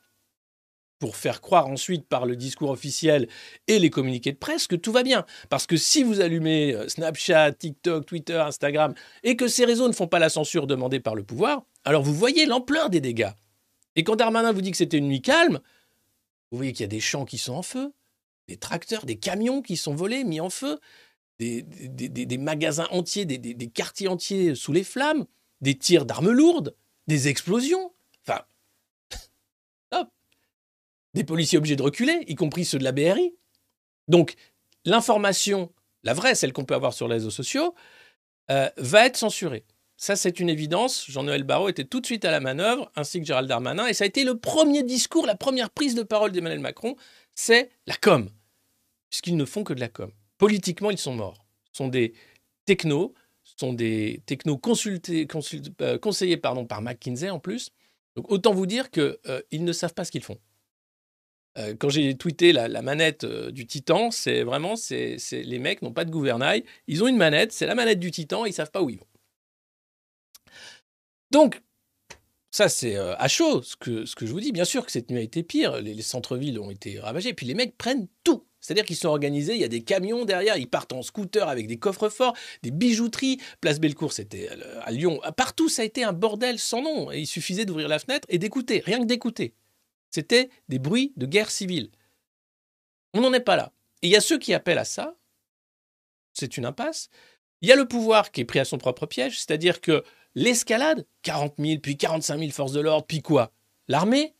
pour 1.05 1.17
faire 1.17 1.43
croire 1.43 1.67
ensuite 1.67 2.07
par 2.07 2.25
le 2.25 2.35
discours 2.35 2.71
officiel 2.71 3.29
et 3.67 3.79
les 3.79 3.91
communiqués 3.91 4.33
de 4.33 4.39
presse 4.39 4.67
que 4.67 4.75
tout 4.75 4.91
va 4.91 5.03
bien. 5.03 5.27
Parce 5.51 5.67
que 5.67 5.77
si 5.77 6.03
vous 6.03 6.23
allumez 6.23 6.73
euh, 6.73 6.89
Snapchat, 6.89 7.53
TikTok, 7.53 8.07
Twitter, 8.07 8.39
Instagram, 8.39 8.95
et 9.23 9.37
que 9.37 9.47
ces 9.47 9.67
réseaux 9.67 9.87
ne 9.87 9.93
font 9.93 10.07
pas 10.07 10.19
la 10.19 10.31
censure 10.31 10.67
demandée 10.67 11.01
par 11.01 11.15
le 11.15 11.23
pouvoir, 11.23 11.67
alors 11.85 12.03
vous 12.03 12.15
voyez 12.15 12.47
l'ampleur 12.47 12.89
des 12.89 13.03
dégâts. 13.03 13.33
Et 13.97 14.03
quand 14.03 14.17
Darmanin 14.17 14.53
vous 14.53 14.63
dit 14.63 14.71
que 14.71 14.79
c'était 14.79 14.97
une 14.97 15.09
nuit 15.09 15.21
calme, 15.21 15.61
vous 16.51 16.57
voyez 16.57 16.73
qu'il 16.73 16.85
y 16.85 16.85
a 16.85 16.89
des 16.89 17.01
champs 17.01 17.27
qui 17.27 17.37
sont 17.37 17.53
en 17.53 17.63
feu, 17.63 17.93
des 18.49 18.57
tracteurs, 18.57 19.05
des 19.05 19.17
camions 19.17 19.61
qui 19.61 19.77
sont 19.77 19.95
volés, 19.95 20.25
mis 20.25 20.41
en 20.41 20.49
feu, 20.49 20.79
des, 21.39 21.61
des 21.61 22.39
magasins 22.39 22.89
entiers, 22.93 23.27
des 23.27 23.69
quartiers 23.69 24.09
entiers 24.09 24.55
sous 24.55 24.73
les 24.73 24.85
flammes, 24.85 25.27
des 25.61 25.77
tirs 25.77 26.07
d'armes 26.07 26.31
lourdes, 26.31 26.75
des 27.09 27.29
explosions. 27.29 27.93
Enfin, 28.27 28.41
des 31.15 31.25
policiers 31.25 31.59
obligés 31.59 31.77
de 31.77 31.83
reculer, 31.83 32.25
y 32.27 32.35
compris 32.35 32.65
ceux 32.65 32.79
de 32.79 32.85
la 32.85 32.93
BRI. 32.93 33.35
Donc, 34.09 34.35
l'information, 34.85 35.73
la 36.03 36.15
vraie, 36.15 36.35
celle 36.35 36.53
qu'on 36.53 36.65
peut 36.65 36.75
avoir 36.75 36.93
sur 36.93 37.09
les 37.09 37.15
réseaux 37.15 37.31
sociaux, 37.31 37.75
euh, 38.51 38.69
va 38.77 39.07
être 39.07 39.17
censurée. 39.17 39.65
Ça, 39.97 40.17
c'est 40.17 40.41
une 40.41 40.49
évidence. 40.49 41.07
Jean-Noël 41.09 41.45
Barrot 41.45 41.69
était 41.69 41.85
tout 41.85 42.01
de 42.01 42.07
suite 42.07 42.25
à 42.25 42.31
la 42.31 42.41
manœuvre, 42.41 42.91
ainsi 42.97 43.21
que 43.21 43.27
Gérald 43.27 43.49
Darmanin. 43.49 43.87
Et 43.87 43.95
ça 43.95 44.05
a 44.05 44.07
été 44.07 44.25
le 44.25 44.39
premier 44.39 44.83
discours, 44.83 45.25
la 45.25 45.37
première 45.37 45.71
prise 45.71 45.95
de 45.95 46.03
parole 46.03 46.33
d'Emmanuel 46.33 46.61
Macron, 46.61 46.97
c'est 47.35 47.71
la 47.87 47.97
com. 47.97 48.29
Puisqu'ils 49.09 49.37
ne 49.37 49.45
font 49.45 49.65
que 49.65 49.73
de 49.73 49.81
la 49.81 49.89
com. 49.89 50.11
Politiquement, 50.37 50.91
ils 50.91 50.99
sont 50.99 51.15
morts. 51.15 51.47
Ce 51.73 51.79
sont 51.79 51.89
des 51.89 52.13
technos, 52.67 53.15
sont 53.57 53.73
des 53.73 54.23
technos 54.27 54.59
consultés, 54.59 55.27
euh, 55.81 55.99
conseillés 55.99 56.37
pardon, 56.37 56.67
par 56.67 56.83
McKinsey 56.83 57.31
en 57.31 57.39
plus. 57.39 57.71
Donc 58.17 58.31
autant 58.31 58.53
vous 58.53 58.67
dire 58.67 58.91
qu'ils 58.91 59.17
euh, 59.27 59.43
ne 59.53 59.73
savent 59.73 59.95
pas 59.95 60.05
ce 60.05 60.11
qu'ils 60.11 60.23
font. 60.23 60.39
Euh, 61.57 61.75
quand 61.79 61.89
j'ai 61.89 62.17
tweeté 62.17 62.53
la, 62.53 62.83
manette 62.83 63.25
euh, 63.25 63.51
du 63.53 63.67
Titan, 63.67 64.11
c'est 64.11 64.43
vraiment, 64.43 64.75
c'est, 64.75 65.17
les 65.33 65.59
mecs 65.59 65.83
n'ont 65.83 65.93
pas 65.93 66.05
de 66.05 66.11
gouvernail, 66.11 66.65
ils 66.89 67.03
ont 67.05 67.07
une 67.07 67.17
manette, 67.17 67.53
c'est 67.53 67.67
la 67.67 67.77
manette 67.77 68.01
du 68.01 68.11
Titan, 68.11 68.45
ils 68.45 68.53
savent 68.53 68.73
pas 68.73 68.83
où 68.83 68.91
ils 68.91 68.99
vont. 68.99 69.07
Donc, 71.31 71.63
ça 72.51 72.69
c'est 72.69 72.97
euh, 72.97 73.15
à 73.17 73.29
chaud 73.29 73.63
ce 73.63 73.77
que, 73.77 74.05
je 74.05 74.33
vous 74.33 74.41
dis. 74.41 74.53
Bien 74.53 74.65
sûr 74.65 74.85
que 74.85 74.91
cette 74.91 75.11
nuit 75.11 75.19
a 75.19 75.23
été 75.23 75.43
pire, 75.45 75.81
les, 75.81 76.03
centres-villes 76.03 76.59
ont 76.59 76.71
été 76.71 76.99
ravagés, 76.99 77.35
puis 77.35 77.47
les 77.47 77.55
mecs 77.55 77.77
prennent 77.79 78.09
tout. 78.25 78.45
C'est-à-dire 78.61 78.85
qu'ils 78.85 78.97
sont 78.97 79.09
organisés, 79.09 79.55
il 79.55 79.61
y 79.61 79.65
a 79.65 79.69
des 79.69 79.83
camions 79.83 80.25
derrière, 80.25 80.57
ils 80.57 80.69
partent 80.69 80.95
en 80.95 81.03
scooter 81.03 81.49
avec 81.49 81.67
des 81.67 81.77
coffres 81.77 82.09
forts, 82.09 82.35
des 82.63 82.71
bijouteries. 82.71 83.39
Place 83.61 83.79
Bellecour, 83.79 84.13
c'était 84.13 84.49
à 84.83 84.91
Lyon. 84.91 85.21
Partout, 85.37 85.69
ça 85.69 85.83
a 85.83 85.85
été 85.85 86.03
un 86.03 86.15
bordel 86.15 86.59
sans 86.59 86.81
nom. 86.81 87.13
Et 87.13 87.21
il 87.21 87.27
suffisait 87.27 87.67
d'ouvrir 87.67 87.89
la 87.89 87.99
fenêtre 87.99 88.27
et 88.31 88.39
d'écouter, 88.39 88.83
rien 88.87 89.01
que 89.01 89.05
d'écouter. 89.05 89.55
C'était 90.15 90.49
des 90.69 90.79
bruits 90.79 91.13
de 91.17 91.27
guerre 91.27 91.51
civile. 91.51 91.91
On 93.15 93.21
n'en 93.21 93.33
est 93.33 93.41
pas 93.41 93.57
là. 93.57 93.73
Et 94.01 94.07
il 94.07 94.11
y 94.11 94.17
a 94.17 94.21
ceux 94.21 94.39
qui 94.39 94.55
appellent 94.55 94.79
à 94.79 94.85
ça. 94.85 95.17
C'est 96.33 96.57
une 96.57 96.67
impasse. 96.67 97.09
Il 97.63 97.69
y 97.69 97.73
a 97.73 97.77
le 97.77 97.89
pouvoir 97.89 98.31
qui 98.31 98.43
est 98.43 98.45
pris 98.45 98.61
à 98.61 98.65
son 98.65 98.79
propre 98.79 99.07
piège, 99.07 99.41
c'est-à-dire 99.41 99.81
que 99.81 100.05
l'escalade, 100.37 101.05
40 101.23 101.55
000, 101.59 101.81
puis 101.81 101.97
45 101.97 102.39
000 102.39 102.53
forces 102.53 102.71
de 102.71 102.81
l'ordre, 102.81 103.05
puis 103.09 103.23
quoi? 103.23 103.51
L'armée? 103.89 104.37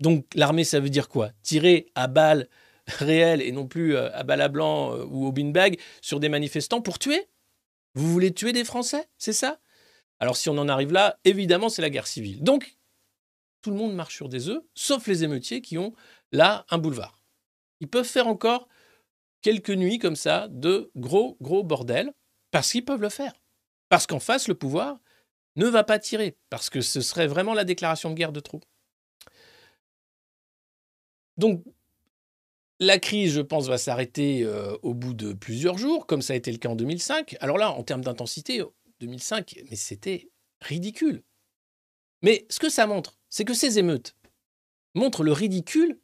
Donc 0.00 0.26
l'armée, 0.34 0.64
ça 0.64 0.80
veut 0.80 0.90
dire 0.90 1.08
quoi? 1.08 1.30
Tirer 1.44 1.86
à 1.94 2.08
balles 2.08 2.48
réelles 2.88 3.40
et 3.40 3.52
non 3.52 3.68
plus 3.68 3.94
euh, 3.94 4.12
à 4.16 4.24
balles 4.24 4.42
à 4.42 4.48
blanc 4.48 4.96
euh, 4.96 5.04
ou 5.04 5.26
au 5.26 5.30
beanbag 5.30 5.78
sur 6.00 6.18
des 6.18 6.28
manifestants 6.28 6.80
pour 6.80 6.98
tuer? 6.98 7.28
Vous 7.94 8.10
voulez 8.10 8.34
tuer 8.34 8.52
des 8.52 8.64
Français? 8.64 9.06
C'est 9.16 9.32
ça? 9.32 9.60
Alors 10.18 10.36
si 10.36 10.48
on 10.48 10.58
en 10.58 10.68
arrive 10.68 10.90
là, 10.90 11.20
évidemment, 11.24 11.68
c'est 11.68 11.82
la 11.82 11.90
guerre 11.90 12.08
civile. 12.08 12.42
Donc 12.42 12.76
tout 13.64 13.70
le 13.70 13.76
monde 13.76 13.94
marche 13.94 14.14
sur 14.14 14.28
des 14.28 14.50
œufs, 14.50 14.62
sauf 14.74 15.06
les 15.06 15.24
émeutiers 15.24 15.62
qui 15.62 15.78
ont 15.78 15.94
là 16.32 16.66
un 16.68 16.76
boulevard. 16.76 17.18
Ils 17.80 17.88
peuvent 17.88 18.06
faire 18.06 18.28
encore 18.28 18.68
quelques 19.40 19.70
nuits 19.70 19.98
comme 19.98 20.16
ça 20.16 20.48
de 20.48 20.90
gros, 20.96 21.38
gros 21.40 21.64
bordel, 21.64 22.12
parce 22.50 22.70
qu'ils 22.70 22.84
peuvent 22.84 23.00
le 23.00 23.08
faire. 23.08 23.32
Parce 23.88 24.06
qu'en 24.06 24.20
face, 24.20 24.48
le 24.48 24.54
pouvoir 24.54 24.98
ne 25.56 25.66
va 25.66 25.82
pas 25.82 25.98
tirer, 25.98 26.36
parce 26.50 26.68
que 26.68 26.82
ce 26.82 27.00
serait 27.00 27.26
vraiment 27.26 27.54
la 27.54 27.64
déclaration 27.64 28.10
de 28.10 28.14
guerre 28.14 28.32
de 28.32 28.40
trop. 28.40 28.60
Donc, 31.38 31.64
la 32.80 32.98
crise, 32.98 33.32
je 33.32 33.40
pense, 33.40 33.66
va 33.66 33.78
s'arrêter 33.78 34.44
euh, 34.44 34.76
au 34.82 34.92
bout 34.92 35.14
de 35.14 35.32
plusieurs 35.32 35.78
jours, 35.78 36.06
comme 36.06 36.20
ça 36.20 36.34
a 36.34 36.36
été 36.36 36.52
le 36.52 36.58
cas 36.58 36.68
en 36.68 36.76
2005. 36.76 37.34
Alors 37.40 37.56
là, 37.56 37.70
en 37.70 37.82
termes 37.82 38.04
d'intensité, 38.04 38.62
2005, 39.00 39.58
mais 39.70 39.76
c'était 39.76 40.28
ridicule. 40.60 41.22
Mais 42.20 42.46
ce 42.50 42.58
que 42.58 42.68
ça 42.68 42.86
montre, 42.86 43.18
c'est 43.34 43.44
que 43.44 43.52
ces 43.52 43.80
émeutes 43.80 44.14
montrent 44.94 45.24
le 45.24 45.32
ridicule 45.32 45.98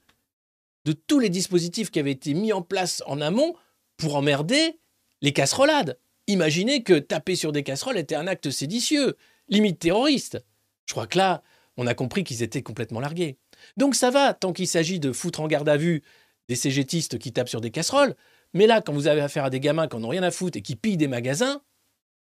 de 0.84 0.90
tous 0.90 1.20
les 1.20 1.28
dispositifs 1.28 1.92
qui 1.92 2.00
avaient 2.00 2.10
été 2.10 2.34
mis 2.34 2.52
en 2.52 2.60
place 2.60 3.04
en 3.06 3.20
amont 3.20 3.54
pour 3.96 4.16
emmerder 4.16 4.80
les 5.20 5.32
casserolades. 5.32 5.96
Imaginez 6.26 6.82
que 6.82 6.94
taper 6.98 7.36
sur 7.36 7.52
des 7.52 7.62
casseroles 7.62 7.98
était 7.98 8.16
un 8.16 8.26
acte 8.26 8.50
séditieux, 8.50 9.16
limite 9.46 9.78
terroriste. 9.78 10.44
Je 10.86 10.92
crois 10.92 11.06
que 11.06 11.18
là, 11.18 11.44
on 11.76 11.86
a 11.86 11.94
compris 11.94 12.24
qu'ils 12.24 12.42
étaient 12.42 12.62
complètement 12.62 12.98
largués. 12.98 13.38
Donc 13.76 13.94
ça 13.94 14.10
va, 14.10 14.34
tant 14.34 14.52
qu'il 14.52 14.66
s'agit 14.66 14.98
de 14.98 15.12
foutre 15.12 15.38
en 15.38 15.46
garde 15.46 15.68
à 15.68 15.76
vue 15.76 16.02
des 16.48 16.56
cégétistes 16.56 17.20
qui 17.20 17.32
tapent 17.32 17.48
sur 17.48 17.60
des 17.60 17.70
casseroles, 17.70 18.16
mais 18.54 18.66
là, 18.66 18.80
quand 18.80 18.92
vous 18.92 19.06
avez 19.06 19.20
affaire 19.20 19.44
à 19.44 19.50
des 19.50 19.60
gamins 19.60 19.86
qui 19.86 19.96
n'ont 19.98 20.08
rien 20.08 20.24
à 20.24 20.32
foutre 20.32 20.58
et 20.58 20.62
qui 20.62 20.74
pillent 20.74 20.96
des 20.96 21.06
magasins, 21.06 21.62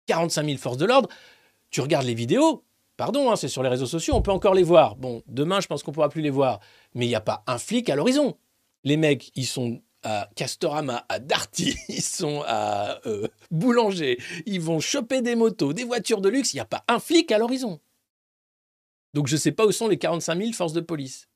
45 0.07 0.47
000 0.47 0.57
forces 0.57 0.79
de 0.79 0.87
l'ordre, 0.87 1.11
tu 1.69 1.83
regardes 1.83 2.07
les 2.07 2.15
vidéos, 2.15 2.65
Pardon, 2.97 3.31
hein, 3.31 3.37
c'est 3.37 3.49
sur 3.49 3.63
les 3.63 3.69
réseaux 3.69 3.87
sociaux, 3.87 4.15
on 4.15 4.23
peut 4.23 4.31
encore 4.31 4.55
les 4.55 4.63
voir. 4.63 4.97
Bon, 4.97 5.23
demain, 5.27 5.61
je 5.61 5.67
pense 5.67 5.83
qu'on 5.83 5.93
pourra 5.93 6.09
plus 6.09 6.23
les 6.23 6.31
voir. 6.31 6.61
Mais 6.95 7.05
il 7.05 7.09
n'y 7.09 7.15
a 7.15 7.21
pas 7.21 7.45
un 7.47 7.59
flic 7.59 7.91
à 7.91 7.97
l'horizon. 7.97 8.37
Les 8.85 8.97
mecs, 8.97 9.31
ils 9.35 9.47
sont 9.47 9.83
à 10.03 10.31
Castorama, 10.37 11.05
à 11.09 11.19
Darty, 11.19 11.77
ils 11.89 12.03
sont 12.03 12.43
à 12.47 13.01
euh, 13.07 13.27
Boulanger, 13.51 14.19
ils 14.47 14.61
vont 14.61 14.79
choper 14.79 15.21
des 15.21 15.35
motos, 15.35 15.73
des 15.73 15.85
voitures 15.85 16.21
de 16.21 16.29
luxe, 16.29 16.53
il 16.53 16.57
n'y 16.57 16.61
a 16.61 16.67
pas 16.67 16.85
un 16.87 17.01
flic 17.01 17.33
à 17.33 17.39
l'horizon. 17.39 17.81
Donc 19.15 19.27
je 19.27 19.35
ne 19.35 19.41
sais 19.41 19.53
pas 19.53 19.67
où 19.67 19.73
sont 19.73 19.89
les 19.89 19.99
45 19.99 20.39
000 20.39 20.53
forces 20.53 20.73
de 20.73 20.81
police. 20.81 21.29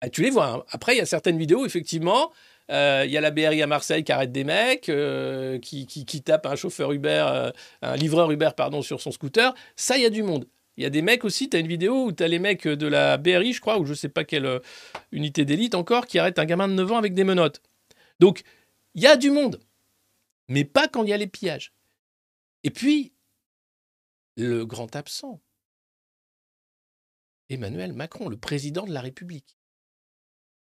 Ah, 0.00 0.08
tu 0.08 0.22
les 0.22 0.30
vois. 0.30 0.46
Hein. 0.46 0.62
Après, 0.70 0.94
il 0.94 0.98
y 0.98 1.00
a 1.00 1.06
certaines 1.06 1.38
vidéos, 1.38 1.66
effectivement, 1.66 2.30
euh, 2.70 3.02
il 3.04 3.10
y 3.10 3.16
a 3.16 3.20
la 3.20 3.30
BRI 3.30 3.60
à 3.62 3.66
Marseille 3.66 4.04
qui 4.04 4.12
arrête 4.12 4.32
des 4.32 4.44
mecs, 4.44 4.88
euh, 4.88 5.58
qui, 5.58 6.22
tape 6.22 6.46
un 6.46 6.56
chauffeur 6.56 6.92
Uber, 6.92 7.50
un 7.82 7.96
livreur 7.96 8.30
Uber, 8.30 8.50
pardon, 8.56 8.82
sur 8.82 9.00
son 9.00 9.10
scooter. 9.10 9.52
Ça, 9.74 9.96
il 9.96 10.02
y 10.02 10.06
a 10.06 10.10
du 10.10 10.22
monde. 10.22 10.46
Il 10.76 10.82
y 10.82 10.86
a 10.86 10.90
des 10.90 11.02
mecs 11.02 11.24
aussi, 11.24 11.50
tu 11.50 11.56
as 11.56 11.60
une 11.60 11.66
vidéo 11.66 12.06
où 12.06 12.12
tu 12.12 12.22
as 12.22 12.28
les 12.28 12.38
mecs 12.38 12.66
de 12.66 12.86
la 12.86 13.18
BRI, 13.18 13.52
je 13.52 13.60
crois, 13.60 13.78
ou 13.78 13.84
je 13.84 13.94
sais 13.94 14.08
pas 14.08 14.24
quelle 14.24 14.46
euh, 14.46 14.60
unité 15.10 15.44
d'élite 15.44 15.74
encore, 15.74 16.06
qui 16.06 16.18
arrêtent 16.18 16.38
un 16.38 16.44
gamin 16.44 16.68
de 16.68 16.74
9 16.74 16.92
ans 16.92 16.98
avec 16.98 17.14
des 17.14 17.24
menottes. 17.24 17.60
Donc, 18.20 18.42
il 18.94 19.02
y 19.02 19.06
a 19.06 19.16
du 19.16 19.30
monde, 19.30 19.60
mais 20.48 20.64
pas 20.64 20.88
quand 20.88 21.02
il 21.02 21.10
y 21.10 21.12
a 21.12 21.18
les 21.18 21.26
pillages. 21.26 21.74
Et 22.64 22.70
puis, 22.70 23.12
le 24.36 24.64
grand 24.64 24.96
absent, 24.96 25.40
Emmanuel 27.50 27.92
Macron, 27.92 28.28
le 28.28 28.38
président 28.38 28.86
de 28.86 28.92
la 28.92 29.02
République, 29.02 29.58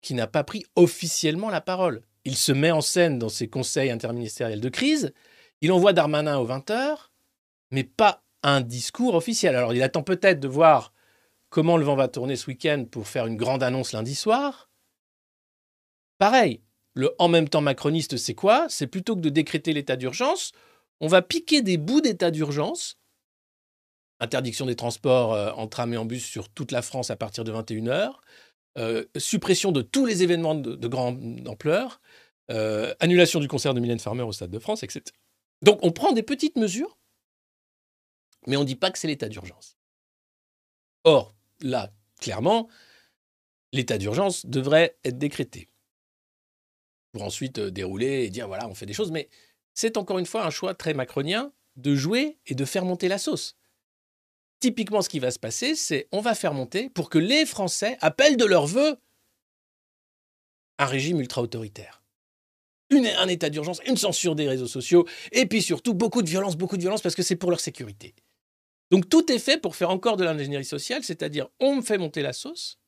qui 0.01 0.13
n'a 0.13 0.27
pas 0.27 0.43
pris 0.43 0.65
officiellement 0.75 1.49
la 1.49 1.61
parole. 1.61 2.03
Il 2.25 2.35
se 2.35 2.51
met 2.51 2.71
en 2.71 2.81
scène 2.81 3.17
dans 3.17 3.29
ses 3.29 3.47
conseils 3.47 3.91
interministériels 3.91 4.61
de 4.61 4.69
crise, 4.69 5.13
il 5.61 5.71
envoie 5.71 5.93
Darmanin 5.93 6.37
aux 6.37 6.47
20h, 6.47 7.09
mais 7.71 7.83
pas 7.83 8.24
un 8.45 8.61
discours 8.61 9.15
officiel. 9.15 9.55
Alors 9.55 9.73
il 9.73 9.81
attend 9.81 10.03
peut-être 10.03 10.39
de 10.39 10.47
voir 10.47 10.93
comment 11.49 11.77
le 11.77 11.85
vent 11.85 11.95
va 11.95 12.07
tourner 12.07 12.35
ce 12.35 12.47
week-end 12.47 12.85
pour 12.89 13.07
faire 13.07 13.25
une 13.25 13.37
grande 13.37 13.63
annonce 13.63 13.91
lundi 13.91 14.15
soir. 14.15 14.69
Pareil, 16.19 16.61
le 16.93 17.13
en 17.17 17.27
même 17.27 17.49
temps 17.49 17.61
macroniste, 17.61 18.17
c'est 18.17 18.35
quoi? 18.35 18.67
C'est 18.69 18.87
plutôt 18.87 19.15
que 19.15 19.21
de 19.21 19.29
décréter 19.29 19.73
l'état 19.73 19.95
d'urgence, 19.95 20.51
on 21.01 21.07
va 21.07 21.21
piquer 21.21 21.61
des 21.61 21.77
bouts 21.77 22.01
d'état 22.01 22.31
d'urgence, 22.31 22.97
interdiction 24.19 24.65
des 24.65 24.75
transports 24.75 25.33
euh, 25.33 25.51
en 25.51 25.67
tram 25.67 25.93
et 25.93 25.97
en 25.97 26.05
bus 26.05 26.23
sur 26.23 26.47
toute 26.49 26.71
la 26.71 26.81
France 26.81 27.09
à 27.09 27.15
partir 27.15 27.43
de 27.43 27.51
21h, 27.51 28.13
euh, 28.77 29.03
suppression 29.17 29.71
de 29.71 29.81
tous 29.81 30.05
les 30.05 30.23
événements 30.23 30.55
de, 30.55 30.75
de 30.75 30.87
grande 30.87 31.47
ampleur, 31.47 31.99
euh, 32.51 32.93
annulation 32.99 33.39
du 33.39 33.47
concert 33.47 33.73
de 33.73 33.79
Mylène 33.79 33.99
Farmer 33.99 34.23
au 34.23 34.31
Stade 34.31 34.51
de 34.51 34.59
France, 34.59 34.83
etc. 34.83 35.03
Donc 35.63 35.79
on 35.81 35.91
prend 35.91 36.11
des 36.11 36.23
petites 36.23 36.57
mesures, 36.57 36.97
mais 38.47 38.57
on 38.57 38.61
ne 38.61 38.65
dit 38.65 38.75
pas 38.75 38.91
que 38.91 38.99
c'est 38.99 39.07
l'état 39.07 39.29
d'urgence. 39.29 39.77
Or, 41.03 41.35
là, 41.61 41.93
clairement, 42.19 42.67
l'état 43.71 43.97
d'urgence 43.97 44.45
devrait 44.45 44.97
être 45.03 45.17
décrété 45.17 45.69
pour 47.11 47.23
ensuite 47.23 47.59
euh, 47.59 47.71
dérouler 47.71 48.23
et 48.23 48.29
dire 48.29 48.47
voilà, 48.47 48.67
on 48.67 48.75
fait 48.75 48.85
des 48.85 48.93
choses. 48.93 49.11
Mais 49.11 49.29
c'est 49.73 49.97
encore 49.97 50.19
une 50.19 50.25
fois 50.25 50.45
un 50.45 50.49
choix 50.49 50.73
très 50.73 50.93
macronien 50.93 51.53
de 51.75 51.95
jouer 51.95 52.37
et 52.45 52.55
de 52.55 52.65
faire 52.65 52.85
monter 52.85 53.07
la 53.07 53.17
sauce. 53.17 53.55
Typiquement, 54.59 55.01
ce 55.01 55.09
qui 55.09 55.19
va 55.19 55.31
se 55.31 55.39
passer, 55.39 55.75
c'est 55.75 56.07
on 56.11 56.21
va 56.21 56.35
faire 56.35 56.53
monter 56.53 56.89
pour 56.89 57.09
que 57.09 57.17
les 57.17 57.45
Français 57.45 57.97
appellent 58.01 58.37
de 58.37 58.45
leur 58.45 58.67
vœu 58.67 58.97
un 60.77 60.85
régime 60.85 61.19
ultra-autoritaire. 61.19 62.03
Un 62.91 63.27
état 63.27 63.49
d'urgence, 63.49 63.81
une 63.85 63.97
censure 63.97 64.35
des 64.35 64.47
réseaux 64.47 64.67
sociaux, 64.67 65.07
et 65.31 65.45
puis 65.45 65.61
surtout 65.61 65.93
beaucoup 65.93 66.21
de 66.21 66.29
violence, 66.29 66.55
beaucoup 66.55 66.77
de 66.77 66.81
violence 66.81 67.01
parce 67.01 67.15
que 67.15 67.23
c'est 67.23 67.35
pour 67.35 67.49
leur 67.49 67.59
sécurité. 67.59 68.13
Donc 68.91 69.09
tout 69.09 69.31
est 69.31 69.39
fait 69.39 69.59
pour 69.59 69.75
faire 69.75 69.89
encore 69.89 70.17
de 70.17 70.23
l'ingénierie 70.23 70.65
sociale, 70.65 71.03
c'est-à-dire 71.03 71.47
on 71.59 71.77
me 71.77 71.81
fait 71.81 71.97
monter 71.97 72.21
la 72.21 72.33
sauce, 72.33 72.79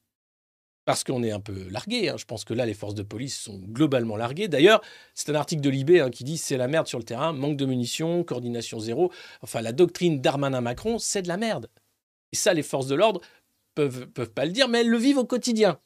parce 0.86 1.03
qu'on 1.03 1.21
est 1.21 1.31
un 1.31 1.41
peu 1.41 1.67
largué. 1.69 2.07
hein. 2.07 2.15
Je 2.17 2.23
pense 2.23 2.45
que 2.45 2.53
là, 2.53 2.65
les 2.65 2.73
forces 2.73 2.95
de 2.95 3.03
police 3.03 3.38
sont 3.38 3.57
globalement 3.60 4.15
larguées. 4.15 4.47
D'ailleurs, 4.47 4.81
c'est 5.15 5.29
un 5.29 5.36
article 5.36 5.62
de 5.62 5.69
Libé 5.69 5.99
hein, 5.99 6.10
qui 6.10 6.23
dit 6.23 6.38
c'est 6.38 6.55
la 6.55 6.69
merde 6.69 6.88
sur 6.88 6.97
le 6.97 7.03
terrain, 7.03 7.33
manque 7.33 7.57
de 7.57 7.65
munitions, 7.65 8.23
coordination 8.23 8.79
zéro. 8.79 9.12
Enfin, 9.41 9.62
la 9.62 9.73
doctrine 9.73 10.21
Darmanin-Macron, 10.21 10.97
c'est 10.97 11.23
de 11.23 11.27
la 11.27 11.36
merde. 11.36 11.69
Et 12.31 12.38
ça, 12.38 12.53
les 12.53 12.63
forces 12.63 12.88
de 12.88 12.95
l'ordre 12.95 13.19
peuvent, 13.75 14.07
peuvent 14.07 14.31
pas 14.31 14.45
le 14.45 14.51
dire, 14.51 14.69
mais 14.69 14.79
elles 14.79 14.89
le 14.89 14.97
vivent 14.97 15.17
au 15.17 15.25
quotidien. 15.25 15.77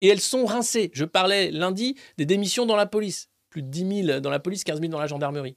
Et 0.00 0.08
elles 0.08 0.20
sont 0.20 0.44
rincées. 0.46 0.90
Je 0.94 1.04
parlais 1.04 1.52
lundi 1.52 1.94
des 2.16 2.26
démissions 2.26 2.66
dans 2.66 2.74
la 2.74 2.86
police. 2.86 3.28
Plus 3.50 3.62
de 3.62 3.68
10 3.68 4.04
000 4.06 4.20
dans 4.20 4.30
la 4.30 4.40
police, 4.40 4.64
15 4.64 4.80
000 4.80 4.90
dans 4.90 4.98
la 4.98 5.06
gendarmerie. 5.06 5.56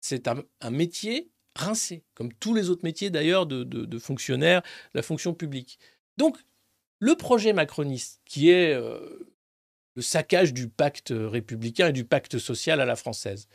C'est 0.00 0.26
un, 0.26 0.42
un 0.60 0.70
métier 0.70 1.29
rincé, 1.56 2.04
comme 2.14 2.32
tous 2.32 2.54
les 2.54 2.70
autres 2.70 2.84
métiers 2.84 3.10
d'ailleurs 3.10 3.46
de, 3.46 3.98
fonctionnaires, 3.98 4.62
la 4.94 5.02
fonction 5.02 5.34
publique. 5.34 5.78
Donc, 6.16 6.38
le 6.98 7.14
projet 7.14 7.52
macroniste, 7.52 8.20
qui 8.24 8.50
est 8.50 8.74
euh, 8.74 9.30
le 9.94 10.02
saccage 10.02 10.52
du 10.52 10.68
pacte 10.68 11.12
républicain 11.14 11.88
et 11.88 11.92
du 11.92 12.04
pacte 12.04 12.38
social 12.38 12.80
à 12.80 12.84
la 12.84 12.96
française, 12.96 13.48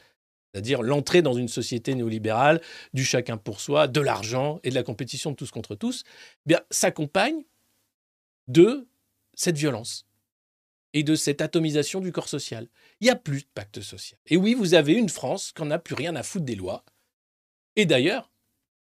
c'est-à-dire 0.56 0.82
l'entrée 0.82 1.22
dans 1.22 1.34
une 1.34 1.50
société 1.50 1.96
néolibérale, 1.96 2.62
du 2.94 3.04
chacun 3.04 3.38
pour 3.38 3.60
soi, 3.60 3.88
de 3.88 4.00
l'argent 4.00 4.60
et 4.64 4.70
de 4.70 4.76
la 4.76 4.84
compétition 4.84 5.32
de 5.32 5.36
tous 5.36 5.52
contre 5.52 5.76
tous, 5.76 6.04
eh 6.08 6.50
bien, 6.50 6.62
s'accompagne 6.72 7.44
de 8.48 8.88
cette 9.34 9.58
violence 9.58 10.06
et 10.94 11.04
de 11.04 11.16
cette 11.16 11.42
atomisation 11.42 12.00
du 12.00 12.14
corps 12.14 12.30
social. 12.30 12.70
Il 13.02 13.04
n'y 13.04 13.10
a 13.10 13.18
plus 13.18 13.42
de 13.42 13.48
pacte 13.54 13.82
social. 13.82 14.18
Et 14.28 14.38
oui, 14.38 14.54
vous 14.54 14.76
avez 14.76 14.94
une 14.94 15.10
France 15.10 15.52
qui 15.52 15.64
n'a 15.64 15.78
plus 15.78 15.94
rien 15.94 16.16
à 16.16 16.24
foutre 16.24 16.46
des 16.46 16.56
lois. 16.56 16.86
Et 17.76 17.86
d'ailleurs, 17.86 18.32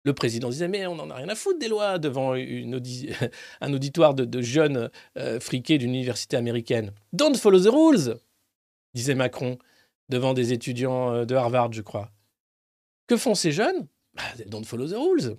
le 0.04 0.12
président 0.12 0.50
disait, 0.50 0.68
mais 0.68 0.87
on 0.87 0.96
n'en 0.96 1.11
a 1.11 1.14
rien 1.14 1.28
à 1.28 1.35
foutre 1.35 1.59
des 1.59 1.68
lois 1.68 1.98
devant 1.98 2.35
un 3.61 3.72
auditoire 3.72 4.14
de, 4.14 4.24
de 4.24 4.42
jeunes 4.42 4.90
euh, 5.18 5.40
friqués 5.40 5.78
d'une 5.78 5.94
université 5.94 6.37
américaine. 6.37 6.92
Don't 7.12 7.37
follow 7.37 7.61
the 7.61 7.72
rules, 7.72 8.18
disait 8.94 9.14
Macron 9.14 9.59
devant 10.11 10.35
des 10.35 10.52
étudiants 10.52 11.12
euh, 11.12 11.24
de 11.24 11.35
Harvard, 11.35 11.72
je 11.72 11.83
crois. 11.83 12.11
Que 13.07 13.16
font 13.16 13.35
ces 13.35 13.52
jeunes? 13.52 13.87
Bah, 14.14 14.22
Don't 14.46 14.64
follow 14.64 14.88
the 14.88 14.96
rules. 14.96 15.37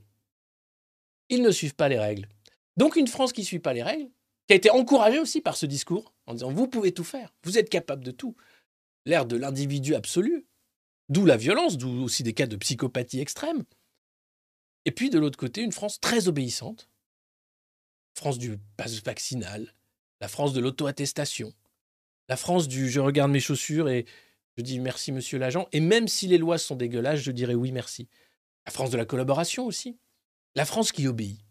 Ils 1.29 1.41
ne 1.41 1.51
suivent 1.51 1.75
pas 1.75 1.89
les 1.89 1.99
règles. 1.99 2.27
Donc 2.77 2.95
une 2.95 3.07
France 3.07 3.33
qui 3.33 3.41
ne 3.41 3.45
suit 3.45 3.59
pas 3.59 3.73
les 3.73 3.83
règles, 3.83 4.09
qui 4.47 4.53
a 4.53 4.55
été 4.55 4.69
encouragée 4.69 5.19
aussi 5.19 5.41
par 5.41 5.55
ce 5.55 5.65
discours, 5.65 6.13
en 6.27 6.33
disant, 6.33 6.51
vous 6.51 6.67
pouvez 6.67 6.91
tout 6.91 7.03
faire, 7.03 7.33
vous 7.43 7.57
êtes 7.57 7.69
capable 7.69 8.03
de 8.03 8.11
tout. 8.11 8.35
L'ère 9.05 9.25
de 9.25 9.37
l'individu 9.37 9.95
absolu, 9.95 10.45
d'où 11.09 11.25
la 11.25 11.37
violence, 11.37 11.77
d'où 11.77 12.03
aussi 12.03 12.23
des 12.23 12.33
cas 12.33 12.47
de 12.47 12.55
psychopathie 12.55 13.19
extrême. 13.19 13.63
Et 14.85 14.91
puis 14.91 15.09
de 15.09 15.19
l'autre 15.19 15.37
côté, 15.37 15.61
une 15.61 15.71
France 15.71 15.99
très 15.99 16.27
obéissante, 16.27 16.89
France 18.13 18.37
du 18.37 18.57
pass 18.77 19.03
vaccinal, 19.03 19.73
la 20.21 20.27
France 20.27 20.53
de 20.53 20.61
l'auto-attestation, 20.61 21.53
la 22.29 22.37
France 22.37 22.67
du 22.67 22.89
je 22.89 22.99
regarde 22.99 23.31
mes 23.31 23.39
chaussures 23.39 23.89
et 23.89 24.05
je 24.57 24.63
dis 24.63 24.79
merci 24.79 25.11
monsieur 25.11 25.37
l'agent, 25.37 25.67
et 25.71 25.79
même 25.79 26.07
si 26.07 26.27
les 26.27 26.37
lois 26.37 26.57
sont 26.57 26.75
dégueulasses, 26.75 27.19
je 27.19 27.31
dirais 27.31 27.55
oui 27.55 27.71
merci. 27.71 28.07
La 28.65 28.71
France 28.71 28.89
de 28.89 28.97
la 28.97 29.05
collaboration 29.05 29.65
aussi, 29.65 29.97
la 30.55 30.65
France 30.65 30.91
qui 30.91 31.07
obéit, 31.07 31.41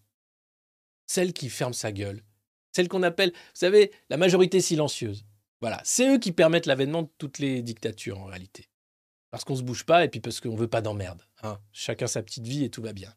celle 1.06 1.32
qui 1.32 1.50
ferme 1.50 1.74
sa 1.74 1.92
gueule, 1.92 2.24
celle 2.72 2.88
qu'on 2.88 3.02
appelle, 3.02 3.30
vous 3.30 3.38
savez, 3.52 3.92
la 4.08 4.16
majorité 4.16 4.60
silencieuse. 4.60 5.24
Voilà, 5.60 5.80
c'est 5.84 6.14
eux 6.14 6.18
qui 6.18 6.32
permettent 6.32 6.66
l'avènement 6.66 7.02
de 7.02 7.10
toutes 7.18 7.38
les 7.38 7.62
dictatures 7.62 8.20
en 8.20 8.24
réalité. 8.24 8.68
Parce 9.34 9.42
qu'on 9.42 9.56
se 9.56 9.64
bouge 9.64 9.82
pas 9.84 10.04
et 10.04 10.08
puis 10.08 10.20
parce 10.20 10.38
qu'on 10.38 10.54
veut 10.54 10.68
pas 10.68 10.80
d'emmerde. 10.80 11.20
hein. 11.42 11.58
Chacun 11.72 12.06
sa 12.06 12.22
petite 12.22 12.46
vie 12.46 12.62
et 12.62 12.70
tout 12.70 12.82
va 12.82 12.92
bien. 12.92 13.12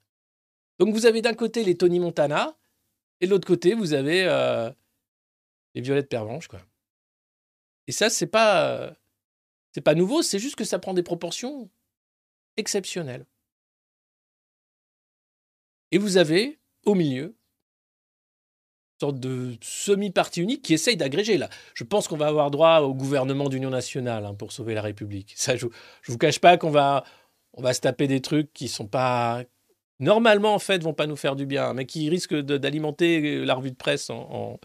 Donc 0.80 0.92
vous 0.92 1.06
avez 1.06 1.22
d'un 1.22 1.36
côté 1.36 1.64
les 1.64 1.78
Tony 1.78 2.00
Montana 2.00 2.58
et 3.22 3.28
de 3.28 3.30
l'autre 3.30 3.46
côté 3.46 3.76
vous 3.76 3.94
avez 3.94 4.24
euh, 4.24 4.72
les 5.76 5.82
Violettes 5.82 6.10
Pervenches 6.10 6.48
quoi. 6.48 6.60
Et 7.86 7.92
ça 7.92 8.10
c'est 8.10 8.26
pas 8.26 8.68
euh, 8.68 8.92
c'est 9.74 9.82
pas 9.82 9.94
nouveau, 9.94 10.24
c'est 10.24 10.40
juste 10.40 10.56
que 10.56 10.64
ça 10.64 10.80
prend 10.80 10.96
des 10.96 11.04
proportions 11.04 11.70
exceptionnelles. 12.56 13.28
Et 15.92 16.00
vous 16.00 16.18
avez 16.18 16.58
au 16.86 16.96
milieu 16.96 17.38
sorte 19.00 19.20
de 19.20 19.56
semi-parti 19.62 20.42
unique 20.42 20.62
qui 20.64 20.74
essaye 20.74 20.98
d'agréger 20.98 21.38
là. 21.38 21.50
Je 21.76 21.84
pense 21.84 22.08
qu'on 22.08 22.18
va 22.18 22.28
avoir 22.28 22.52
droit 22.52 22.80
au 22.80 22.94
gouvernement 22.94 23.50
d'union 23.50 23.70
nationale 23.70 24.26
hein, 24.26 24.34
pour 24.34 24.52
sauver 24.52 24.74
la 24.74 24.82
République. 24.82 25.34
Ça, 25.36 25.56
je, 25.56 25.68
je 26.02 26.12
vous 26.12 26.18
cache 26.18 26.40
pas 26.40 26.58
qu'on 26.58 26.72
va 26.72 27.04
on 27.54 27.62
va 27.62 27.74
se 27.74 27.82
taper 27.82 28.08
des 28.08 28.22
trucs 28.22 28.54
qui 28.54 28.68
sont 28.68 28.88
pas 28.88 29.44
normalement 30.00 30.54
en 30.54 30.60
fait 30.60 30.84
vont 30.84 30.94
pas 30.94 31.08
nous 31.08 31.16
faire 31.16 31.36
du 31.36 31.46
bien, 31.46 31.74
mais 31.74 31.86
qui 31.86 32.10
risquent 32.10 32.36
d'alimenter 32.36 33.44
la 33.46 33.56
revue 33.56 33.72
de 33.72 33.76
presse 33.76 34.10
en, 34.10 34.20
en- 34.32 34.60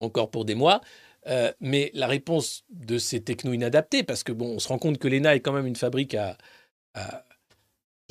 encore 0.00 0.30
pour 0.30 0.44
des 0.44 0.54
mois. 0.54 0.80
Euh, 1.26 1.52
mais 1.60 1.90
la 1.94 2.06
réponse 2.06 2.64
de 2.70 2.96
ces 2.98 3.22
technos 3.22 3.52
inadaptés, 3.52 4.02
parce 4.02 4.22
que 4.22 4.32
bon, 4.32 4.54
on 4.54 4.58
se 4.58 4.68
rend 4.68 4.78
compte 4.78 4.98
que 4.98 5.08
l'ENA 5.08 5.34
est 5.34 5.40
quand 5.40 5.52
même 5.52 5.66
une 5.66 5.76
fabrique 5.76 6.14
à, 6.14 6.38
à 6.94 7.24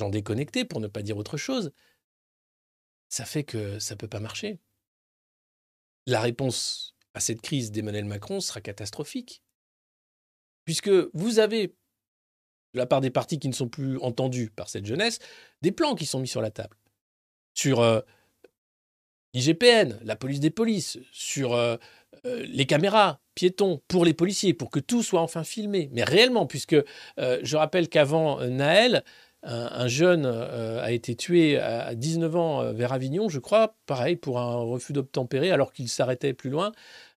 gens 0.00 0.10
déconnectés, 0.10 0.64
pour 0.64 0.80
ne 0.80 0.86
pas 0.88 1.02
dire 1.02 1.16
autre 1.16 1.36
chose, 1.36 1.72
ça 3.08 3.24
fait 3.24 3.44
que 3.44 3.78
ça 3.78 3.96
peut 3.96 4.08
pas 4.08 4.20
marcher. 4.20 4.60
La 6.08 6.22
réponse 6.22 6.94
à 7.12 7.20
cette 7.20 7.42
crise 7.42 7.70
d'Emmanuel 7.70 8.06
Macron 8.06 8.40
sera 8.40 8.62
catastrophique. 8.62 9.42
Puisque 10.64 10.90
vous 11.12 11.38
avez, 11.38 11.66
de 11.66 12.78
la 12.78 12.86
part 12.86 13.02
des 13.02 13.10
partis 13.10 13.38
qui 13.38 13.46
ne 13.46 13.52
sont 13.52 13.68
plus 13.68 13.98
entendus 13.98 14.48
par 14.48 14.70
cette 14.70 14.86
jeunesse, 14.86 15.18
des 15.60 15.70
plans 15.70 15.94
qui 15.94 16.06
sont 16.06 16.18
mis 16.18 16.26
sur 16.26 16.40
la 16.40 16.50
table. 16.50 16.78
Sur 17.52 17.80
euh, 17.80 18.00
l'IGPN, 19.34 19.98
la 20.02 20.16
police 20.16 20.40
des 20.40 20.48
polices, 20.48 20.98
sur 21.12 21.52
euh, 21.52 21.76
euh, 22.24 22.42
les 22.48 22.64
caméras 22.64 23.20
piétons 23.34 23.82
pour 23.86 24.06
les 24.06 24.14
policiers, 24.14 24.54
pour 24.54 24.70
que 24.70 24.80
tout 24.80 25.02
soit 25.02 25.20
enfin 25.20 25.44
filmé. 25.44 25.90
Mais 25.92 26.04
réellement, 26.04 26.46
puisque 26.46 26.76
je 27.18 27.56
rappelle 27.56 27.90
qu'avant 27.90 28.40
Naël, 28.46 29.04
un, 29.42 29.68
un 29.72 29.88
jeune 29.88 30.26
euh, 30.26 30.82
a 30.82 30.92
été 30.92 31.14
tué 31.14 31.58
à 31.58 31.86
à 31.86 31.94
19 31.94 32.36
ans 32.36 32.62
euh, 32.62 32.72
vers 32.72 32.92
Avignon, 32.92 33.28
je 33.28 33.38
crois, 33.38 33.76
pareil, 33.86 34.16
pour 34.16 34.38
un 34.38 34.56
refus 34.56 34.92
d'obtempérer, 34.92 35.50
alors 35.50 35.72
qu'il 35.72 35.88
s'arrêtait 35.88 36.34
plus 36.34 36.50
loin. 36.50 36.72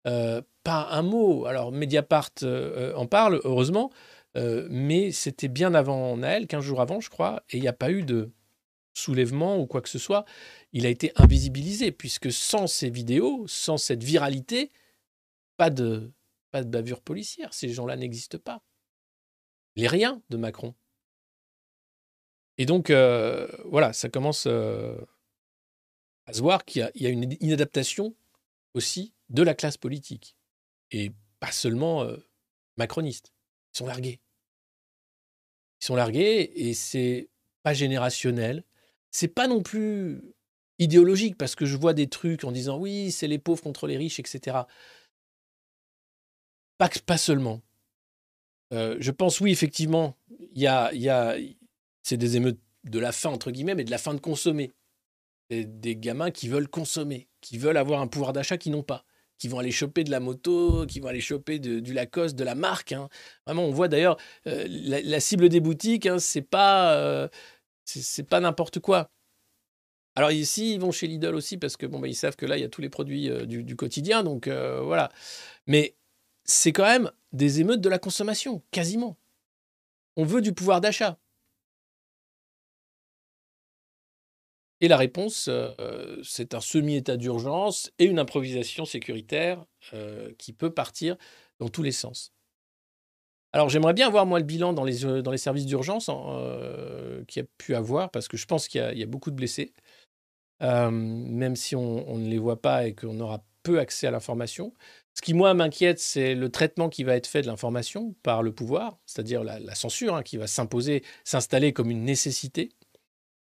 Euh, 0.07 0.42
pas 0.64 0.88
un 0.90 1.02
mot. 1.02 1.46
Alors, 1.46 1.72
Mediapart 1.72 2.31
en 2.96 3.07
parle, 3.07 3.40
heureusement, 3.44 3.90
mais 4.35 5.11
c'était 5.11 5.48
bien 5.48 5.74
avant 5.74 6.16
Naël, 6.16 6.46
15 6.46 6.62
jours 6.62 6.81
avant, 6.81 7.00
je 7.00 7.11
crois, 7.11 7.42
et 7.50 7.57
il 7.57 7.62
n'y 7.62 7.68
a 7.68 7.72
pas 7.72 7.90
eu 7.90 8.02
de 8.02 8.31
soulèvement 8.94 9.59
ou 9.59 9.66
quoi 9.66 9.81
que 9.81 9.88
ce 9.88 9.98
soit. 9.98 10.24
Il 10.72 10.87
a 10.87 10.90
été 10.90 11.12
invisibilisé, 11.16 11.90
puisque 11.92 12.31
sans 12.31 12.66
ces 12.66 12.90
vidéos, 12.90 13.46
sans 13.48 13.78
cette 13.78 14.04
viralité, 14.04 14.70
pas 15.57 15.70
de, 15.70 16.12
pas 16.50 16.62
de 16.62 16.68
bavure 16.68 17.00
policière. 17.00 17.54
Ces 17.54 17.70
gens-là 17.70 17.96
n'existent 17.96 18.38
pas. 18.38 18.62
Les 19.76 19.87
riens 19.88 20.22
de 20.31 20.37
Macron. 20.37 20.74
Et 22.58 22.66
donc, 22.66 22.90
euh, 22.90 23.46
voilà, 23.64 23.92
ça 23.92 24.08
commence 24.08 24.44
euh, 24.46 24.98
à 26.26 26.32
se 26.32 26.40
voir 26.42 26.64
qu'il 26.64 26.90
y 26.94 27.06
a- 27.06 27.10
une 27.10 27.36
inadaptation 27.40 28.14
aussi 28.74 29.14
de 29.30 29.42
la 29.42 29.54
classe 29.54 29.76
politique. 29.76 30.36
Et 30.90 31.12
pas 31.38 31.52
seulement 31.52 32.02
euh, 32.02 32.16
macroniste. 32.76 33.32
Ils 33.74 33.78
sont 33.78 33.86
largués. 33.86 34.20
Ils 35.80 35.86
sont 35.86 35.94
largués 35.94 36.50
et 36.56 36.74
c'est 36.74 37.28
pas 37.62 37.74
générationnel. 37.74 38.64
C'est 39.12 39.28
pas 39.28 39.46
non 39.46 39.62
plus 39.62 40.20
idéologique 40.80 41.36
parce 41.38 41.54
que 41.54 41.66
je 41.66 41.76
vois 41.76 41.94
des 41.94 42.08
trucs 42.08 42.42
en 42.42 42.50
disant 42.52 42.78
oui, 42.78 43.12
c'est 43.12 43.28
les 43.28 43.38
pauvres 43.38 43.62
contre 43.62 43.86
les 43.86 43.96
riches, 43.96 44.18
etc. 44.18 44.66
Pas, 46.78 47.18
seulement. 47.18 47.60
Je 48.70 49.10
pense, 49.10 49.40
oui, 49.40 49.50
effectivement, 49.50 50.16
il 50.54 50.62
y 50.62 50.66
a, 50.66 50.92
c'est 52.08 52.16
des 52.16 52.36
émeutes 52.36 52.60
de 52.84 52.98
la 52.98 53.12
faim, 53.12 53.30
entre 53.30 53.50
guillemets, 53.50 53.74
mais 53.74 53.84
de 53.84 53.90
la 53.90 53.98
faim 53.98 54.14
de 54.14 54.20
consommer. 54.20 54.72
Des, 55.50 55.64
des 55.64 55.96
gamins 55.96 56.30
qui 56.30 56.48
veulent 56.48 56.68
consommer, 56.68 57.28
qui 57.40 57.58
veulent 57.58 57.76
avoir 57.76 58.00
un 58.00 58.06
pouvoir 58.06 58.32
d'achat 58.32 58.56
qu'ils 58.56 58.72
n'ont 58.72 58.82
pas, 58.82 59.04
qui 59.38 59.48
vont 59.48 59.58
aller 59.58 59.70
choper 59.70 60.04
de 60.04 60.10
la 60.10 60.20
moto, 60.20 60.86
qui 60.86 61.00
vont 61.00 61.08
aller 61.08 61.20
choper 61.20 61.58
du 61.58 61.92
Lacoste, 61.92 62.34
de 62.36 62.44
la 62.44 62.54
marque. 62.54 62.92
hein. 62.92 63.08
Vraiment, 63.46 63.64
on 63.64 63.70
voit 63.70 63.88
d'ailleurs 63.88 64.16
euh, 64.46 64.66
la, 64.68 65.20
cible 65.20 65.48
des 65.48 65.60
boutiques, 65.60 66.06
hein, 66.06 66.18
c'est 66.18 66.42
pas, 66.42 66.94
euh, 66.94 67.28
c'est 67.84 68.26
pas 68.26 68.40
n'importe 68.40 68.80
quoi. 68.80 69.10
Alors 70.16 70.32
ici, 70.32 70.74
ils 70.74 70.80
vont 70.80 70.90
chez 70.90 71.06
Lidl 71.06 71.34
aussi 71.34 71.58
parce 71.58 71.76
que 71.76 71.86
bon, 71.86 72.00
bah, 72.00 72.08
ils 72.08 72.16
savent 72.16 72.36
que 72.36 72.46
là, 72.46 72.56
il 72.56 72.60
y 72.60 72.64
a 72.64 72.68
tous 72.68 72.80
les 72.80 72.90
produits 72.90 73.30
euh, 73.30 73.46
du, 73.46 73.76
quotidien, 73.76 74.22
donc 74.22 74.48
voilà. 74.48 75.10
Mais 75.66 75.94
c'est 76.44 76.72
quand 76.72 76.86
même 76.86 77.10
des 77.32 77.60
émeutes 77.60 77.80
de 77.80 77.88
la 77.88 77.98
consommation, 77.98 78.62
quasiment. 78.70 79.16
On 80.16 80.24
veut 80.24 80.40
du 80.40 80.52
pouvoir 80.52 80.80
d'achat. 80.80 81.18
Et 84.80 84.88
la 84.88 84.96
réponse, 84.96 85.48
euh, 85.48 86.20
c'est 86.22 86.54
un 86.54 86.60
semi-état 86.60 87.16
d'urgence 87.16 87.90
et 87.98 88.04
une 88.04 88.18
improvisation 88.18 88.84
sécuritaire 88.84 89.64
euh, 89.92 90.32
qui 90.38 90.52
peut 90.52 90.72
partir 90.72 91.16
dans 91.58 91.68
tous 91.68 91.82
les 91.82 91.92
sens. 91.92 92.32
Alors 93.52 93.70
j'aimerais 93.70 93.94
bien 93.94 94.10
voir 94.10 94.26
moi 94.26 94.38
le 94.38 94.44
bilan 94.44 94.72
dans 94.72 94.84
les, 94.84 95.04
euh, 95.04 95.36
services 95.36 95.66
d'urgence 95.66 96.08
hein, 96.08 97.24
qu'il 97.26 97.42
y 97.42 97.44
a 97.44 97.48
pu 97.56 97.74
avoir, 97.74 98.10
parce 98.10 98.28
que 98.28 98.36
je 98.36 98.46
pense 98.46 98.68
qu'il 98.68 98.80
y, 98.80 99.02
a- 99.02 99.06
beaucoup 99.06 99.30
de 99.30 99.36
blessés, 99.36 99.72
même 100.60 101.56
si 101.56 101.74
on, 101.74 102.16
ne 102.16 102.28
les 102.28 102.38
voit 102.38 102.60
pas 102.60 102.86
et 102.86 102.94
qu'on 102.94 103.18
aura 103.20 103.42
peu 103.62 103.80
accès 103.80 104.06
à 104.06 104.10
l'information. 104.10 104.74
Ce 105.14 105.22
qui, 105.22 105.34
moi, 105.34 105.52
m'inquiète, 105.54 105.98
c'est 105.98 106.34
le 106.34 106.48
traitement 106.50 106.88
qui 106.88 107.02
va 107.04 107.16
être 107.16 107.26
fait 107.26 107.42
de 107.42 107.48
l'information 107.48 108.14
par 108.22 108.42
le 108.42 108.52
pouvoir, 108.52 108.98
c'est-à-dire 109.06 109.42
la, 109.42 109.58
la 109.58 109.74
censure 109.74 110.14
hein, 110.14 110.22
qui 110.22 110.36
va 110.36 110.46
s'imposer, 110.46 111.02
s'installer 111.24 111.72
comme 111.72 111.90
une 111.90 112.04
nécessité. 112.04 112.70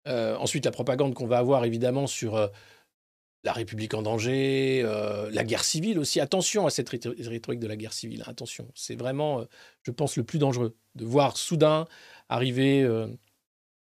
Euh, 0.07 0.35
ensuite, 0.37 0.65
la 0.65 0.71
propagande 0.71 1.13
qu'on 1.13 1.27
va 1.27 1.37
avoir, 1.37 1.65
évidemment, 1.65 2.07
sur 2.07 2.35
euh, 2.35 2.47
la 3.43 3.53
République 3.53 3.93
en 3.93 4.01
danger, 4.01 4.81
euh, 4.83 5.29
la 5.31 5.43
guerre 5.43 5.63
civile 5.63 5.99
aussi. 5.99 6.19
Attention 6.19 6.65
à 6.65 6.69
cette 6.69 6.89
rhéto- 6.89 7.13
rhétorique 7.27 7.59
de 7.59 7.67
la 7.67 7.75
guerre 7.75 7.93
civile. 7.93 8.21
hein, 8.21 8.31
Attention, 8.31 8.69
c'est 8.75 8.95
vraiment, 8.95 9.45
je 9.83 9.91
pense, 9.91 10.17
le 10.17 10.23
plus 10.23 10.39
dangereux 10.39 10.75
de 10.95 11.05
voir 11.05 11.37
soudain 11.37 11.87
arriver 12.29 12.87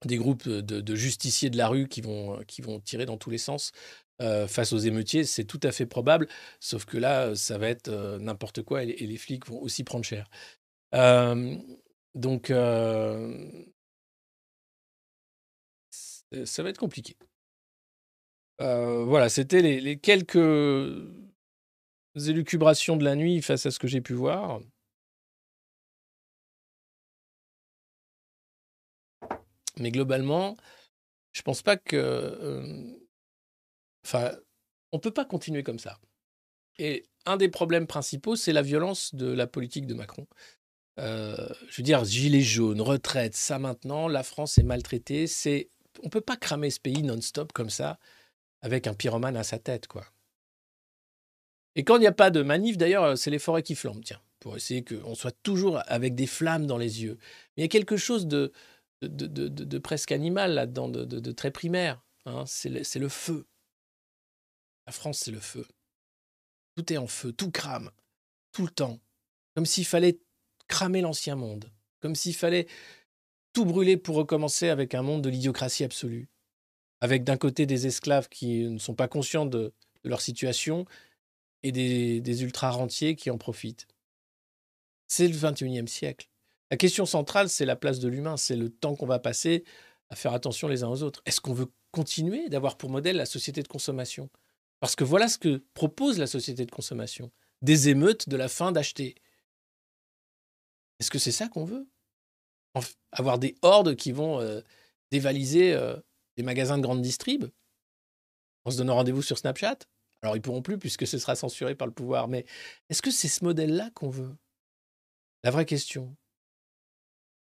des 0.04 0.16
groupes 0.16 0.48
de, 0.48 0.94
justiciers 0.94 1.50
de 1.50 1.56
la 1.56 1.68
rue 1.68 1.86
qui 1.88 2.00
vont, 2.00 2.42
qui 2.46 2.62
vont 2.62 2.80
tirer 2.80 3.06
dans 3.06 3.16
tous 3.16 3.30
les 3.30 3.38
sens 3.38 3.72
face 4.48 4.72
aux 4.72 4.78
émeutiers. 4.78 5.24
C'est 5.24 5.44
tout 5.44 5.60
à 5.62 5.72
fait 5.72 5.86
probable, 5.86 6.28
sauf 6.60 6.84
que 6.84 6.96
là, 6.96 7.34
ça 7.34 7.58
va 7.58 7.68
être 7.68 7.90
n'importe 8.18 8.62
quoi 8.62 8.84
et, 8.84 8.90
et 8.90 9.06
les 9.06 9.16
flics 9.16 9.46
vont 9.46 9.60
aussi 9.60 9.84
prendre 9.84 10.04
cher. 10.04 10.28
Donc, 12.14 12.52
ça 16.44 16.62
va 16.62 16.70
être 16.70 16.78
compliqué. 16.78 17.16
Euh, 18.60 19.04
voilà, 19.04 19.28
c'était 19.28 19.62
les, 19.62 19.98
quelques 19.98 20.36
élucubrations 22.16 22.96
de 22.96 23.04
la 23.04 23.14
nuit 23.16 23.42
face 23.42 23.66
à 23.66 23.70
ce 23.70 23.78
que 23.78 23.86
j'ai 23.88 24.00
pu 24.00 24.14
voir. 24.14 24.60
Mais 29.78 29.90
globalement, 29.90 30.56
je 31.32 31.42
pense 31.42 31.62
pas 31.62 31.76
que. 31.76 31.96
euh, 31.96 32.98
Enfin, 34.04 34.32
on 34.90 34.98
peut 34.98 35.12
pas 35.12 35.24
continuer 35.24 35.62
comme 35.62 35.78
ça. 35.78 35.98
Et 36.78 37.04
un 37.26 37.36
des 37.36 37.48
problèmes 37.48 37.86
principaux, 37.86 38.36
c'est 38.36 38.52
la 38.52 38.62
violence 38.62 39.14
de 39.14 39.26
la 39.26 39.46
politique 39.46 39.86
de 39.86 39.94
Macron. 39.94 40.26
Euh, 40.98 41.48
je 41.68 41.78
veux 41.78 41.84
dire, 41.84 42.04
gilets 42.04 42.42
jaunes, 42.42 42.80
retraite, 42.80 43.36
ça 43.36 43.58
maintenant, 43.58 44.08
la 44.08 44.22
France 44.22 44.58
est 44.58 44.62
maltraitée. 44.64 45.26
C'est, 45.26 45.70
on 46.02 46.08
peut 46.08 46.20
pas 46.20 46.36
cramer 46.36 46.70
ce 46.70 46.80
pays 46.80 47.02
non-stop 47.02 47.52
comme 47.52 47.70
ça, 47.70 47.98
avec 48.60 48.86
un 48.86 48.94
pyromane 48.94 49.36
à 49.36 49.44
sa 49.44 49.58
tête, 49.58 49.86
quoi. 49.86 50.06
Et 51.74 51.84
quand 51.84 51.96
il 51.96 52.00
n'y 52.00 52.06
a 52.06 52.12
pas 52.12 52.30
de 52.30 52.42
manif, 52.42 52.76
d'ailleurs, 52.76 53.16
c'est 53.16 53.30
les 53.30 53.38
forêts 53.38 53.62
qui 53.62 53.74
flambent, 53.74 54.04
tiens, 54.04 54.20
pour 54.40 54.56
essayer 54.56 54.84
qu'on 54.84 55.14
soit 55.14 55.34
toujours 55.42 55.80
avec 55.86 56.14
des 56.14 56.26
flammes 56.26 56.66
dans 56.66 56.76
les 56.76 57.02
yeux. 57.02 57.16
Mais 57.56 57.62
il 57.62 57.62
y 57.62 57.64
a 57.64 57.68
quelque 57.68 57.96
chose 57.96 58.26
de, 58.26 58.52
presque 59.82 60.12
animal 60.12 60.52
là-dedans, 60.52 60.88
de, 60.88 61.32
très 61.32 61.50
primaire. 61.50 62.02
hein. 62.26 62.44
C'est 62.46 62.68
le 62.70 63.08
feu. 63.08 63.46
La 64.86 64.92
France, 64.92 65.20
c'est 65.20 65.30
le 65.30 65.40
feu. 65.40 65.66
Tout 66.76 66.92
est 66.92 66.98
en 66.98 67.06
feu, 67.06 67.32
tout 67.32 67.50
crame, 67.50 67.90
tout 68.52 68.64
le 68.66 68.72
temps. 68.72 69.00
Comme 69.54 69.66
s'il 69.66 69.86
fallait 69.86 70.18
cramer 70.68 71.00
l'ancien 71.02 71.36
monde. 71.36 71.70
Comme 72.00 72.14
s'il 72.14 72.34
fallait 72.34 72.66
tout 73.52 73.64
brûler 73.64 73.96
pour 73.96 74.16
recommencer 74.16 74.68
avec 74.68 74.94
un 74.94 75.02
monde 75.02 75.22
de 75.22 75.28
l'idiocratie 75.28 75.84
absolue. 75.84 76.28
Avec 77.00 77.24
d'un 77.24 77.36
côté 77.36 77.66
des 77.66 77.86
esclaves 77.86 78.28
qui 78.28 78.64
ne 78.68 78.78
sont 78.78 78.94
pas 78.94 79.08
conscients 79.08 79.46
de, 79.46 79.72
leur 80.04 80.20
situation 80.20 80.84
et 81.62 81.72
des, 81.72 82.20
des 82.20 82.42
ultra-rentiers 82.42 83.14
qui 83.16 83.30
en 83.30 83.38
profitent. 83.38 83.86
C'est 85.06 85.28
le 85.28 85.34
21e 85.34 85.86
siècle. 85.86 86.28
La 86.70 86.76
question 86.76 87.06
centrale, 87.06 87.48
c'est 87.48 87.66
la 87.66 87.76
place 87.76 87.98
de 87.98 88.08
l'humain, 88.08 88.36
c'est 88.36 88.56
le 88.56 88.70
temps 88.70 88.96
qu'on 88.96 89.06
va 89.06 89.18
passer 89.18 89.64
à 90.08 90.16
faire 90.16 90.32
attention 90.32 90.68
les 90.68 90.82
uns 90.82 90.88
aux 90.88 91.02
autres. 91.02 91.22
Est-ce 91.26 91.40
qu'on 91.40 91.52
veut 91.52 91.70
continuer 91.90 92.48
d'avoir 92.48 92.76
pour 92.78 92.90
modèle 92.90 93.16
la 93.16 93.26
société 93.26 93.62
de 93.62 93.68
consommation? 93.68 94.30
Parce 94.80 94.96
que 94.96 95.04
voilà 95.04 95.28
ce 95.28 95.38
que 95.38 95.62
propose 95.74 96.18
la 96.18 96.26
société 96.26 96.64
de 96.66 96.70
consommation. 96.70 97.30
Des 97.60 97.88
émeutes 97.88 98.28
de 98.28 98.36
la 98.36 98.48
fin 98.48 98.72
d'acheter. 98.72 99.14
Est-ce 100.98 101.10
que 101.10 101.18
c'est 101.18 101.32
ça 101.32 101.48
qu'on 101.48 101.64
veut? 101.64 101.86
Avoir 103.12 103.38
des 103.38 103.54
hordes 103.62 103.96
qui 103.96 104.12
vont 104.12 104.40
euh, 104.40 104.62
dévaliser 105.10 105.74
euh, 105.74 105.96
des 106.36 106.42
magasins 106.42 106.78
de 106.78 106.82
grande 106.82 107.02
distrib 107.02 107.44
en 108.64 108.70
se 108.70 108.78
donnant 108.78 108.94
rendez-vous 108.94 109.22
sur 109.22 109.38
Snapchat 109.38 109.78
Alors 110.22 110.36
ils 110.36 110.42
pourront 110.42 110.62
plus 110.62 110.78
puisque 110.78 111.06
ce 111.06 111.18
sera 111.18 111.34
censuré 111.34 111.74
par 111.74 111.86
le 111.86 111.92
pouvoir. 111.92 112.28
Mais 112.28 112.46
est-ce 112.88 113.02
que 113.02 113.10
c'est 113.10 113.28
ce 113.28 113.44
modèle-là 113.44 113.90
qu'on 113.94 114.08
veut? 114.08 114.34
La 115.44 115.50
vraie 115.50 115.66
question. 115.66 116.16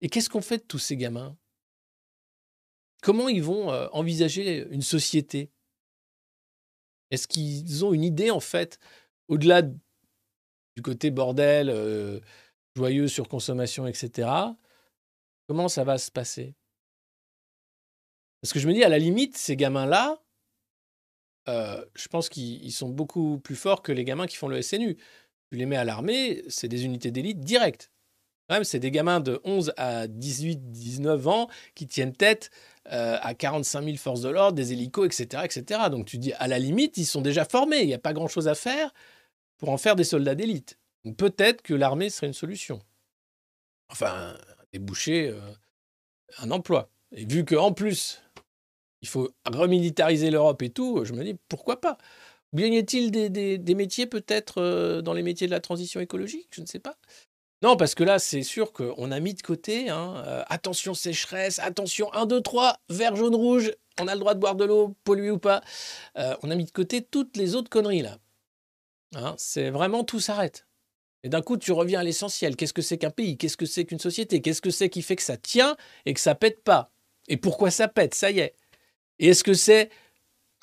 Et 0.02 0.10
qu'est-ce 0.10 0.30
qu'on 0.30 0.41
fait 0.41 0.58
de 0.58 0.63
tous 0.63 0.80
ces 0.80 0.98
gamins? 0.98 1.38
Comment 3.02 3.30
ils 3.30 3.44
vont 3.44 3.72
euh, 3.72 3.88
envisager 3.91 4.67
une 4.72 4.82
société? 4.82 5.52
Est-ce 7.12 7.28
qu'ils 7.28 7.86
ont 7.86 7.94
une 7.94 8.04
idée 8.04 8.32
en 8.32 8.39
fait, 8.39 8.80
au-delà 9.28 9.62
du 9.62 10.82
côté 10.84 11.12
bordel, 11.12 11.70
euh, 11.70 12.20
joyeux, 12.76 13.08
surconsommation, 13.08 13.86
etc. 13.86 14.30
Comment 15.52 15.68
ça 15.68 15.84
va 15.84 15.98
se 15.98 16.10
passer? 16.10 16.56
Parce 18.40 18.54
que 18.54 18.60
je 18.60 18.70
me 18.70 18.74
dis, 18.74 18.86
à 18.86 18.88
la 18.88 19.00
limite, 19.00 19.36
ces 19.36 19.58
gamins-là, 19.58 20.24
euh, 21.50 21.84
je 21.94 22.08
pense 22.08 22.30
qu'ils 22.30 22.64
ils 22.64 22.72
sont 22.72 22.88
beaucoup 22.88 23.38
plus 23.38 23.58
forts 23.58 23.82
que 23.82 23.92
les 23.92 24.06
gamins 24.06 24.28
qui 24.28 24.38
font 24.38 24.48
le 24.48 24.62
SNU. 24.62 24.96
Tu 24.96 25.58
les 25.58 25.66
mets 25.66 25.76
à 25.76 25.84
l'armée, 25.84 26.42
c'est 26.48 26.70
des 26.70 26.86
unités 26.86 27.12
d'élite 27.12 27.42
directes. 27.42 27.92
C'est 28.64 28.80
des 28.80 28.92
gamins 28.92 29.20
de 29.20 29.42
11 29.44 29.74
à 29.76 30.08
18, 30.08 30.72
19 30.72 31.28
ans 31.28 31.50
qui 31.76 31.86
tiennent 31.86 32.16
tête 32.16 32.50
euh, 32.90 33.18
à 33.22 33.34
45 33.34 33.84
000 33.84 33.98
forces 33.98 34.22
de 34.22 34.30
l'ordre, 34.30 34.54
des 34.54 34.72
hélicos, 34.72 35.06
etc., 35.08 35.44
etc. 35.44 35.82
Donc 35.92 36.06
tu 36.06 36.18
dis, 36.18 36.32
à 36.32 36.48
la 36.48 36.60
limite, 36.60 36.96
ils 36.96 37.06
sont 37.06 37.20
déjà 37.20 37.44
formés. 37.44 37.82
Il 37.82 37.88
n'y 37.88 37.94
a 37.94 38.00
pas 38.00 38.14
grand-chose 38.14 38.48
à 38.48 38.56
faire 38.56 38.94
pour 39.58 39.68
en 39.68 39.78
faire 39.78 39.98
des 39.98 40.06
soldats 40.06 40.36
d'élite. 40.36 40.80
Peut-être 41.18 41.62
que 41.62 41.74
l'armée 41.74 42.10
serait 42.10 42.28
une 42.28 42.34
solution. 42.34 42.82
Enfin, 43.90 44.38
déboucher 44.73 45.29
euh, 45.29 45.39
un 46.39 46.51
emploi. 46.51 46.89
Et 47.15 47.25
vu 47.25 47.45
qu'en 47.45 47.73
plus, 47.73 48.21
il 49.01 49.07
faut 49.07 49.29
remilitariser 49.45 50.31
l'Europe 50.31 50.62
et 50.62 50.69
tout, 50.69 51.03
je 51.03 51.13
me 51.13 51.23
dis, 51.23 51.36
pourquoi 51.49 51.81
pas? 51.81 51.97
Ou 52.53 52.57
bien 52.57 52.67
y 52.67 52.77
a-t-il 52.77 53.12
des, 53.12 53.75
métiers 53.75 54.05
peut-être 54.05 54.62
euh, 54.62 55.01
dans 55.01 55.13
les 55.13 55.24
métiers 55.24 55.47
de 55.47 55.51
la 55.51 55.61
transition 55.61 55.99
écologique? 55.99 56.47
Je 56.51 56.61
ne 56.61 56.65
sais 56.65 56.80
pas. 56.80 56.97
Non, 57.63 57.78
parce 57.78 57.93
que 57.95 58.03
là, 58.03 58.17
c'est 58.17 58.43
sûr 58.43 58.74
qu'on 58.74 59.11
a 59.11 59.19
mis 59.19 59.36
de 59.36 59.41
côté, 59.41 59.89
hein, 59.89 60.24
euh, 60.26 60.43
attention 60.47 60.93
sécheresse, 60.93 61.59
attention 61.59 62.11
1, 62.13 62.26
2, 62.26 62.41
3, 62.41 62.80
vert, 62.89 63.15
jaune, 63.15 63.36
rouge, 63.36 63.72
on 63.99 64.07
a 64.07 64.15
le 64.15 64.19
droit 64.19 64.34
de 64.34 64.39
boire 64.39 64.55
de 64.55 64.65
l'eau, 64.65 64.95
polluer 65.03 65.30
ou 65.32 65.38
pas. 65.38 65.61
On 66.15 66.49
a 66.49 66.55
mis 66.55 66.65
de 66.65 66.72
côté 66.72 67.03
toutes 67.03 67.38
les 67.38 67.55
autres 67.55 67.69
conneries 67.69 68.01
là. 68.01 68.17
Hein, 69.15 69.36
c'est 69.38 69.69
vraiment 69.69 70.03
tout 70.03 70.19
s'arrête. 70.19 70.65
Et 71.24 71.30
d'un 71.30 71.41
coup, 71.41 71.57
tu 71.57 71.72
reviens 71.72 71.99
à 71.99 72.03
l'essentiel. 72.03 72.55
Qu'est-ce 72.55 72.74
que 72.74 72.82
c'est 72.82 72.97
qu'un 72.97 73.11
pays? 73.11 73.38
Qu'est-ce 73.38 73.57
que 73.57 73.65
c'est 73.65 73.86
qu'une 73.86 73.99
société? 73.99 74.41
Qu'est-ce 74.41 74.61
que 74.61 74.72
c'est 74.72 74.89
qui 74.89 75.01
fait 75.01 75.15
que 75.15 75.22
ça 75.22 75.38
tient 75.38 75.76
et 76.05 76.13
que 76.13 76.19
ça 76.19 76.36
pète 76.36 76.63
pas? 76.63 76.91
Et 77.28 77.38
pourquoi 77.38 77.69
ça 77.69 77.88
pète? 77.88 78.15
Ça 78.15 78.32
y 78.32 78.39
est. 78.39 78.55
Et 79.19 79.28
est-ce 79.28 79.43
que 79.43 79.53
c'est 79.53 79.89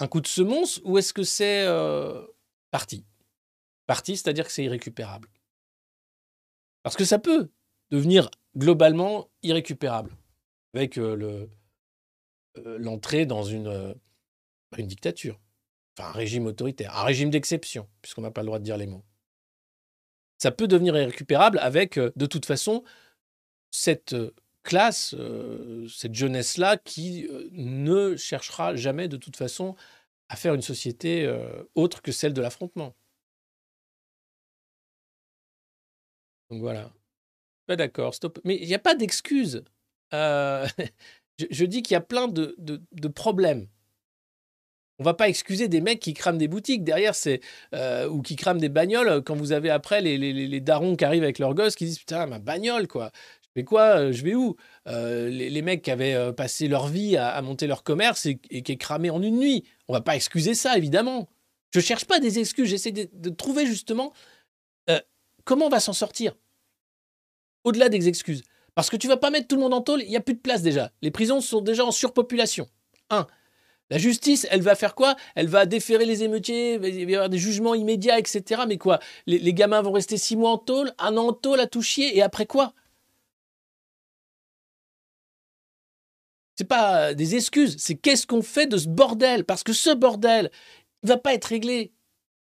un 0.01 0.09
coup 0.09 0.21
de 0.21 0.27
semonce 0.27 0.81
ou 0.85 0.99
est-ce 0.99 1.13
que 1.13 1.23
c'est 1.23 1.65
euh, 1.67 2.27
parti? 2.71 3.05
Parti, 3.87 4.17
c'est-à-dire 4.17 4.47
que 4.47 4.53
c'est 4.53 4.65
irrécupérable. 4.65 5.29
Parce 6.83 6.97
que 6.97 7.05
ça 7.05 7.19
peut 7.19 7.51
devenir 7.91 8.31
globalement 8.57 9.31
irrécupérable 9.43 10.17
avec 10.75 10.99
euh, 10.99 11.47
euh, 12.59 12.79
l'entrée 12.79 13.27
dans 13.27 13.45
une, 13.45 13.95
une 14.77 14.87
dictature, 14.87 15.41
enfin 15.97 16.11
un 16.11 16.13
régime 16.13 16.47
autoritaire, 16.47 16.97
un 16.97 17.05
régime 17.05 17.31
d'exception, 17.31 17.89
puisqu'on 18.03 18.23
n'a 18.23 18.31
pas 18.31 18.43
le 18.43 18.47
droit 18.47 18.59
de 18.59 18.65
dire 18.65 18.77
les 18.77 18.87
mots. 18.87 19.05
Ça 20.39 20.51
peut 20.53 20.69
devenir 20.69 20.97
irrécupérable 20.97 21.59
avec, 21.61 21.99
euh, 21.99 22.13
de 22.17 22.27
toute 22.27 22.47
façon, 22.47 22.85
cette 23.71 24.17
classe, 24.63 25.15
cette 25.89 26.15
jeunesse-là 26.15 26.77
qui 26.77 27.27
ne 27.53 28.17
cherchera 28.17 28.77
jamais 28.77 29.09
de 29.09 29.17
toute 29.17 29.37
façon 29.37 29.77
à 30.29 30.37
faire 30.37 30.55
une 30.55 30.63
société 30.63 31.31
autre 31.75 32.03
que 32.03 32.13
celle 32.13 32.35
de 32.35 32.43
l'affrontement. 32.43 32.95
Donc 36.51 36.61
voilà. 36.61 36.93
Pas 37.67 37.77
d'accord, 37.77 38.15
stop. 38.15 38.41
Mais 38.45 38.57
il 38.57 38.67
n'y 38.67 38.75
a 38.75 38.79
pas 38.79 38.95
d'excuse. 38.95 39.65
je, 40.13 41.65
dis 41.65 41.83
qu'il 41.83 41.95
y 41.95 41.97
a 41.97 42.01
plein 42.01 42.29
de 42.29 43.09
problèmes. 43.09 43.69
On 44.99 45.05
va 45.05 45.15
pas 45.15 45.29
excuser 45.29 45.69
des 45.69 45.81
mecs 45.81 46.01
qui 46.01 46.13
crament 46.13 46.39
des 46.39 46.49
boutiques 46.49 46.83
derrière, 46.83 47.15
c'est 47.15 47.41
euh, 47.75 48.09
ou 48.09 48.21
qui 48.21 48.35
crament 48.35 48.59
des 48.59 48.69
bagnoles 48.69 49.23
quand 49.23 49.37
vous 49.37 49.53
avez 49.53 49.71
après 49.71 50.01
les, 50.01 50.19
les, 50.19 50.61
darons 50.61 50.97
qui 50.97 51.05
arrivent 51.05 51.23
avec 51.23 51.39
leurs 51.39 51.55
gosses 51.55 51.77
qui 51.77 51.85
disent 51.85 52.01
putain 52.01 52.27
ma 52.27 52.41
bagnole 52.41 52.89
quoi. 52.89 53.13
Je 53.43 53.49
fais 53.55 53.65
quoi 53.65 53.99
euh, 53.99 54.13
Je 54.13 54.25
vais 54.25 54.35
où? 54.35 54.57
Euh, 54.89 55.29
les, 55.29 55.63
mecs 55.63 55.83
qui 55.83 55.93
avaient 55.93 56.33
passé 56.33 56.67
leur 56.67 56.89
vie 56.89 57.17
à, 57.17 57.41
monter 57.43 57.69
leur 57.69 57.85
commerce 57.85 58.27
et, 58.27 58.39
qui 58.39 58.73
est 58.73 58.77
cramé 58.77 59.11
en 59.11 59.23
une 59.23 59.39
nuit. 59.39 59.65
On 59.87 59.93
va 59.93 60.01
pas 60.01 60.17
excuser 60.17 60.55
ça 60.55 60.77
évidemment. 60.77 61.29
Je 61.73 61.81
cherche 61.81 62.07
pas 62.07 62.19
des 62.19 62.41
excuses, 62.41 62.69
j'essaie 62.69 62.93
de, 62.93 63.29
trouver 63.31 63.67
justement 63.67 64.13
comment 65.49 65.67
on 65.67 65.71
va 65.71 65.81
s'en 65.81 65.95
sortir? 65.95 66.35
Au-delà 67.65 67.89
des 67.89 68.07
excuses. 68.07 68.43
Parce 68.75 68.91
que 68.91 68.97
tu 68.97 69.09
vas 69.09 69.17
pas 69.17 69.31
mettre 69.31 69.49
tout 69.49 69.57
le 69.57 69.63
monde 69.63 69.75
en 69.75 69.81
tôle, 69.81 70.03
il 70.03 70.11
y 70.11 70.17
a 70.17 70.21
plus 70.21 70.35
de 70.35 70.41
place 70.41 70.63
déjà. 70.63 70.93
Les 71.03 71.11
prisons 71.11 71.41
sont 71.41 71.63
déjà 71.63 71.85
en 71.85 71.91
surpopulation. 71.91 72.69
Un. 73.11 73.27
La 73.91 73.99
justice, 73.99 74.47
elle 74.51 74.61
va 74.63 74.75
faire 74.75 74.95
quoi? 74.95 75.17
Elle 75.35 75.49
va 75.49 75.65
déférer 75.67 76.05
les 76.05 76.23
émeutiers, 76.23 76.75
il 76.75 76.81
va 76.81 76.89
y 76.89 77.15
avoir 77.15 77.31
des 77.31 77.39
jugements 77.39 77.75
immédiats, 77.75 78.19
etc. 78.19 78.63
Mais 78.69 78.77
quoi? 78.77 78.99
Les, 79.27 79.55
gamins 79.55 79.81
vont 79.81 79.93
rester 79.93 80.19
six 80.19 80.37
mois 80.37 80.51
en 80.51 80.59
tôle, 80.59 80.93
un 80.99 81.17
an 81.17 81.29
en 81.29 81.33
tôle 81.33 81.61
à 81.61 81.67
tout 81.67 81.83
chier, 81.83 82.17
et 82.17 82.23
après 82.23 82.47
quoi? 82.47 82.75
C'est 86.57 86.65
pas 86.67 87.15
des 87.15 87.37
excuses, 87.37 87.77
c'est 87.79 87.95
qu'est-ce 87.95 88.27
qu'on 88.27 88.43
fait 88.43 88.67
de 88.67 88.77
ce 88.77 88.89
bordel? 88.89 89.45
Parce 89.45 89.63
que 89.63 89.73
ce 89.73 89.95
bordel, 89.95 90.51
il 91.03 91.09
va 91.09 91.17
pas 91.17 91.33
être 91.33 91.47
réglé 91.47 91.93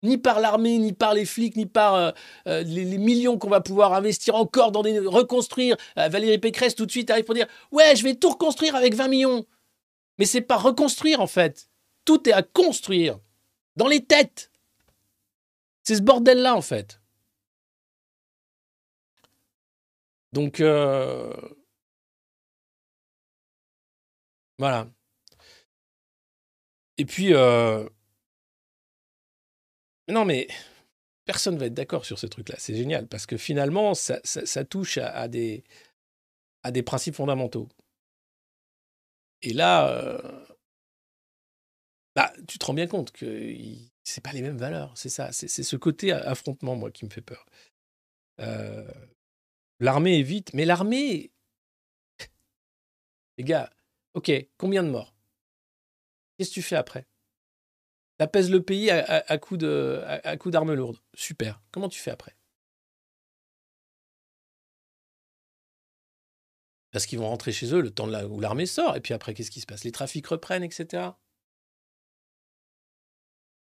ni 0.04 0.18
par 0.18 0.40
l'armée, 0.40 0.78
ni 0.78 0.94
par 0.94 1.14
les 1.14 1.26
flics, 1.26 1.56
ni 1.56 1.66
par 1.66 1.96
euh, 1.96 2.12
euh, 2.48 2.64
les, 2.64 2.98
millions 2.98 3.38
qu'on 3.38 3.50
va 3.50 3.62
pouvoir 3.62 3.94
investir 3.94 4.36
encore 4.36 4.72
dans 4.72 4.84
des 4.84 5.00
reconstruire. 5.00 5.76
Euh, 5.98 6.08
Valérie 6.08 6.38
Pécresse 6.38 6.76
tout 6.76 6.86
de 6.86 6.92
suite 6.92 7.10
arrive 7.10 7.26
pour 7.26 7.36
dire 7.36 7.48
ouais, 7.72 7.96
je 7.96 8.04
vais 8.04 8.16
tout 8.16 8.30
reconstruire 8.30 8.76
avec 8.76 8.96
20 8.96 9.08
millions. 9.08 9.46
Mais 10.18 10.26
c'est 10.26 10.42
pas 10.42 10.58
reconstruire 10.58 11.22
en 11.22 11.28
fait. 11.28 11.70
Tout 12.06 12.28
est 12.28 12.34
à 12.34 12.44
construire. 12.44 13.20
Dans 13.76 13.88
les 13.88 14.04
têtes. 14.04 14.52
C'est 15.84 15.96
ce 15.96 16.02
bordel-là 16.02 16.56
en 16.56 16.62
fait. 16.62 17.00
Donc 20.34 20.60
euh, 20.60 21.34
voilà. 24.58 24.88
Et 26.98 27.06
puis 27.06 27.34
euh, 27.34 27.88
non 30.08 30.26
mais 30.26 30.48
personne 31.26 31.58
va 31.58 31.68
être 31.68 31.74
d'accord 31.74 32.06
sur 32.06 32.20
ce 32.20 32.26
truc-là. 32.26 32.56
C'est 32.58 32.76
génial 32.76 33.08
parce 33.08 33.26
que 33.26 33.38
finalement 33.38 33.94
ça, 33.94 34.20
touche 34.66 34.98
à, 34.98 35.28
des 35.28 35.64
à 36.64 36.72
des 36.72 36.84
principes 36.84 37.16
fondamentaux. 37.16 37.70
Et 39.42 39.54
là, 39.54 39.90
euh, 39.92 40.46
bah, 42.16 42.34
tu 42.48 42.58
te 42.58 42.66
rends 42.66 42.74
bien 42.74 42.88
compte 42.88 43.12
que 43.12 43.56
c'est 44.04 44.24
pas 44.24 44.32
les 44.34 44.42
mêmes 44.42 44.58
valeurs. 44.58 44.94
C'est 44.96 45.10
ça. 45.10 45.32
C'est 45.32 45.48
ce 45.48 45.76
côté 45.76 46.12
affrontement, 46.12 46.76
moi, 46.76 46.92
qui 46.92 47.06
me 47.06 47.10
fait 47.10 47.22
peur. 47.22 47.46
Euh, 48.40 48.92
l'armée 49.80 50.20
est 50.20 50.24
vite, 50.24 50.54
mais 50.54 50.66
l'armée. 50.66 51.32
Les 53.38 53.44
gars, 53.44 53.70
ok, 54.14 54.32
combien 54.58 54.84
de 54.84 54.90
morts? 54.90 55.14
Qu'est-ce 56.38 56.50
que 56.50 56.56
tu 56.56 56.62
fais 56.62 56.76
après? 56.76 57.08
T'apaises 58.18 58.50
le 58.50 58.64
pays 58.64 58.90
à, 58.90 59.04
à, 59.04 59.32
à 59.32 59.38
coup 59.38 59.58
d'armes 59.58 60.74
lourdes. 60.74 61.00
Super. 61.14 61.62
Comment 61.72 61.90
tu 61.90 62.00
fais 62.00 62.12
après? 62.12 62.37
Parce 66.98 67.06
qu'ils 67.06 67.20
vont 67.20 67.30
rentrer 67.30 67.52
chez 67.52 67.76
eux 67.76 67.82
le 67.82 67.92
temps 67.92 68.12
où 68.24 68.40
l'armée 68.40 68.66
sort. 68.66 68.96
Et 68.96 69.02
puis 69.02 69.14
après, 69.14 69.36
qu'est-ce 69.36 69.52
qui 69.52 69.62
se 69.62 69.68
passe? 69.68 69.84
Les 69.84 69.92
trafics 69.92 70.26
reprennent, 70.26 70.64
etc. 70.64 71.10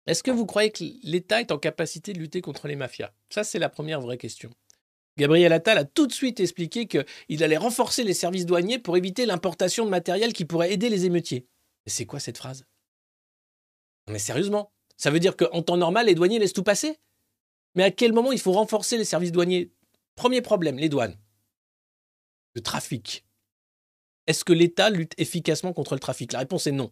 Est-ce 0.05 0.23
que 0.23 0.31
vous 0.31 0.45
croyez 0.45 0.71
que 0.71 0.85
l'État 1.03 1.41
est 1.41 1.51
en 1.51 1.57
capacité 1.57 2.13
de 2.13 2.19
lutter 2.19 2.39
contre 2.39 2.69
les 2.69 2.77
mafias? 2.77 3.11
Ça, 3.29 3.43
c'est 3.43 3.59
la 3.59 3.67
première 3.67 3.99
vraie 3.99 4.17
question. 4.17 4.49
Gabriel 5.17 5.51
Attal 5.51 5.77
a 5.77 5.83
tout 5.83 6.07
de 6.07 6.13
suite 6.13 6.39
expliqué 6.39 6.87
qu'il 6.87 7.43
allait 7.43 7.57
renforcer 7.57 8.05
les 8.05 8.13
services 8.13 8.45
douaniers 8.45 8.79
pour 8.79 8.95
éviter 8.95 9.25
l'importation 9.25 9.83
de 9.83 9.89
matériel 9.89 10.31
qui 10.31 10.45
pourrait 10.45 10.71
aider 10.71 10.87
les 10.87 11.05
émeutiers. 11.05 11.49
Et 11.85 11.89
c'est 11.89 12.05
quoi 12.05 12.21
cette 12.21 12.37
phrase? 12.37 12.63
Mais 14.09 14.19
sérieusement, 14.19 14.71
ça 14.95 15.11
veut 15.11 15.19
dire 15.19 15.35
qu'en 15.35 15.61
temps 15.63 15.75
normal, 15.75 16.05
les 16.05 16.15
douaniers 16.15 16.39
laissent 16.39 16.53
tout 16.53 16.63
passer? 16.63 16.97
Mais 17.75 17.83
à 17.83 17.91
quel 17.91 18.13
moment 18.13 18.31
il 18.31 18.39
faut 18.39 18.53
renforcer 18.53 18.97
les 18.97 19.03
services 19.03 19.33
douaniers? 19.33 19.73
Premier 20.15 20.41
problème, 20.41 20.77
les 20.77 20.87
douanes 20.87 21.17
le 22.57 22.63
trafic. 22.63 23.23
Est-ce 24.25 24.43
que 24.43 24.51
l'État 24.51 24.89
lutte 24.89 25.13
efficacement 25.17 25.73
contre 25.73 25.93
le 25.93 25.99
trafic? 25.99 26.33
La 26.33 26.39
réponse 26.39 26.65
est 26.65 26.71
non. 26.71 26.91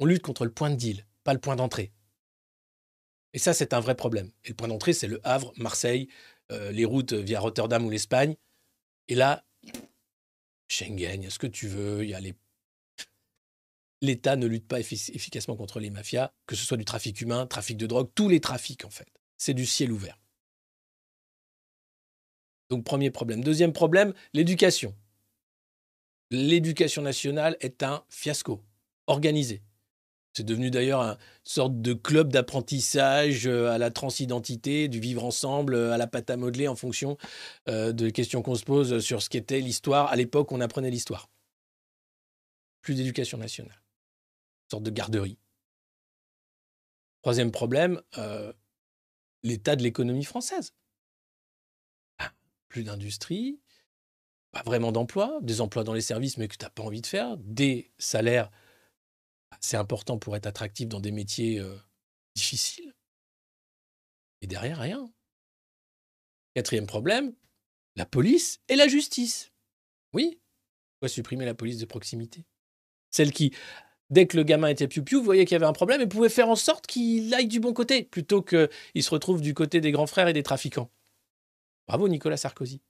On 0.00 0.06
lutte 0.06 0.22
contre 0.22 0.44
le 0.44 0.52
point 0.52 0.70
de 0.70 0.74
deal, 0.74 1.06
pas 1.22 1.32
le 1.32 1.40
point 1.40 1.54
d'entrée. 1.54 1.92
Et 3.32 3.38
ça, 3.38 3.54
c'est 3.54 3.74
un 3.74 3.80
vrai 3.80 3.94
problème. 3.94 4.30
Et 4.44 4.48
le 4.48 4.54
point 4.54 4.66
d'entrée, 4.66 4.92
c'est 4.92 5.06
le 5.06 5.20
Havre, 5.22 5.52
Marseille, 5.56 6.08
euh, 6.50 6.72
les 6.72 6.84
routes 6.84 7.12
via 7.12 7.38
Rotterdam 7.38 7.86
ou 7.86 7.90
l'Espagne. 7.90 8.34
Et 9.06 9.14
là, 9.14 9.44
Schengen, 10.68 11.20
il 11.20 11.24
y 11.24 11.26
a 11.26 11.30
ce 11.30 11.38
que 11.38 11.46
tu 11.46 11.68
veux, 11.68 12.04
il 12.04 12.14
les... 12.16 12.34
L'État 14.00 14.34
ne 14.34 14.46
lutte 14.46 14.66
pas 14.66 14.80
efficacement 14.80 15.54
contre 15.54 15.78
les 15.78 15.90
mafias, 15.90 16.32
que 16.46 16.56
ce 16.56 16.66
soit 16.66 16.76
du 16.76 16.84
trafic 16.84 17.20
humain, 17.20 17.46
trafic 17.46 17.76
de 17.76 17.86
drogue, 17.86 18.10
tous 18.16 18.28
les 18.28 18.40
trafics 18.40 18.84
en 18.84 18.90
fait. 18.90 19.06
C'est 19.38 19.54
du 19.54 19.64
ciel 19.64 19.92
ouvert. 19.92 20.18
Donc 22.72 22.84
premier 22.84 23.10
problème. 23.10 23.44
Deuxième 23.44 23.74
problème, 23.74 24.14
l'éducation. 24.32 24.96
L'éducation 26.30 27.02
nationale 27.02 27.54
est 27.60 27.82
un 27.82 28.02
fiasco, 28.08 28.62
organisé. 29.06 29.60
C'est 30.32 30.42
devenu 30.42 30.70
d'ailleurs 30.70 31.02
une 31.02 31.18
sorte 31.44 31.82
de 31.82 31.92
club 31.92 32.32
d'apprentissage 32.32 33.46
euh, 33.46 33.70
à 33.70 33.76
la 33.76 33.90
transidentité, 33.90 34.88
du 34.88 35.00
vivre 35.00 35.22
ensemble, 35.22 35.74
euh, 35.74 35.92
à 35.92 35.98
la 35.98 36.06
pâte 36.06 36.30
à 36.30 36.38
modeler 36.38 36.66
en 36.66 36.74
fonction 36.74 37.18
euh, 37.68 37.92
de 37.92 38.08
questions 38.08 38.40
qu'on 38.40 38.54
se 38.54 38.64
pose 38.64 39.00
sur 39.00 39.20
ce 39.20 39.28
qu'était 39.28 39.60
l'histoire. 39.60 40.10
À 40.10 40.16
l'époque, 40.16 40.50
on 40.50 40.62
apprenait 40.62 40.90
l'histoire. 40.90 41.28
Plus 42.80 42.94
d'éducation 42.94 43.36
nationale. 43.36 43.82
Une 44.64 44.70
sorte 44.70 44.84
de 44.84 44.90
garderie. 44.90 45.36
Troisième 47.20 47.50
problème, 47.50 48.00
l'état 49.42 49.76
de 49.76 49.82
l'économie 49.82 50.24
française 50.24 50.72
plus 52.72 52.84
d'industrie, 52.84 53.60
pas 54.50 54.62
vraiment 54.62 54.92
d'emplois, 54.92 55.38
des 55.42 55.60
emplois 55.60 55.84
dans 55.84 55.92
les 55.92 56.00
services 56.00 56.38
mais 56.38 56.48
que 56.48 56.56
tu 56.56 56.64
n'as 56.64 56.70
pas 56.70 56.82
envie 56.82 57.02
de 57.02 57.06
faire, 57.06 57.36
des 57.36 57.92
salaires 57.98 58.50
assez 59.50 59.76
importants 59.76 60.18
pour 60.18 60.34
être 60.36 60.46
attractif 60.46 60.88
dans 60.88 61.00
des 61.00 61.12
métiers 61.12 61.60
euh, 61.60 61.76
difficiles. 62.34 62.94
Et 64.40 64.46
derrière, 64.46 64.78
rien. 64.78 65.12
Quatrième 66.54 66.86
problème, 66.86 67.34
la 67.94 68.06
police 68.06 68.60
et 68.68 68.76
la 68.76 68.88
justice. 68.88 69.52
Oui, 70.14 70.40
pourquoi 70.94 71.08
supprimer 71.08 71.44
la 71.44 71.54
police 71.54 71.76
de 71.76 71.84
proximité 71.84 72.46
Celle 73.10 73.32
qui, 73.32 73.54
dès 74.08 74.26
que 74.26 74.38
le 74.38 74.44
gamin 74.44 74.68
était 74.68 74.88
piou-piou, 74.88 75.22
voyait 75.22 75.44
qu'il 75.44 75.54
y 75.54 75.56
avait 75.56 75.66
un 75.66 75.74
problème 75.74 76.00
et 76.00 76.06
pouvait 76.06 76.30
faire 76.30 76.48
en 76.48 76.56
sorte 76.56 76.86
qu'il 76.86 77.34
aille 77.34 77.48
du 77.48 77.60
bon 77.60 77.74
côté, 77.74 78.04
plutôt 78.04 78.40
qu'il 78.40 79.02
se 79.02 79.10
retrouve 79.10 79.42
du 79.42 79.52
côté 79.52 79.82
des 79.82 79.92
grands 79.92 80.06
frères 80.06 80.28
et 80.28 80.32
des 80.32 80.42
trafiquants. 80.42 80.90
Bravo 81.86 82.08
Nicolas 82.08 82.36
Sarkozy. 82.36 82.80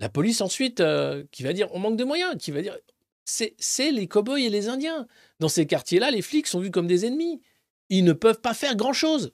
La 0.00 0.08
police 0.08 0.40
ensuite, 0.40 0.80
euh, 0.80 1.24
qui 1.30 1.42
va 1.42 1.52
dire 1.52 1.68
on 1.72 1.78
manque 1.78 1.96
de 1.96 2.04
moyens, 2.04 2.36
qui 2.38 2.50
va 2.50 2.62
dire 2.62 2.76
c'est 3.24 3.90
les 3.90 4.06
cow-boys 4.06 4.40
et 4.40 4.50
les 4.50 4.68
Indiens. 4.68 5.06
Dans 5.40 5.48
ces 5.48 5.66
quartiers-là, 5.66 6.10
les 6.10 6.22
flics 6.22 6.46
sont 6.46 6.60
vus 6.60 6.70
comme 6.70 6.86
des 6.86 7.06
ennemis. 7.06 7.40
Ils 7.88 8.04
ne 8.04 8.12
peuvent 8.12 8.40
pas 8.40 8.54
faire 8.54 8.76
grand-chose. 8.76 9.32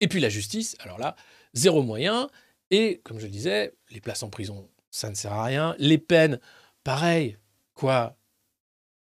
Et 0.00 0.08
puis 0.08 0.20
la 0.20 0.28
justice, 0.28 0.76
alors 0.80 0.98
là, 0.98 1.16
zéro 1.54 1.82
moyen. 1.82 2.28
Et 2.70 3.00
comme 3.04 3.18
je 3.18 3.24
le 3.24 3.30
disais, 3.30 3.74
les 3.90 4.00
places 4.00 4.22
en 4.22 4.30
prison, 4.30 4.68
ça 4.90 5.10
ne 5.10 5.14
sert 5.14 5.32
à 5.32 5.44
rien. 5.44 5.74
Les 5.78 5.98
peines, 5.98 6.40
pareil. 6.84 7.38
Quoi? 7.74 8.16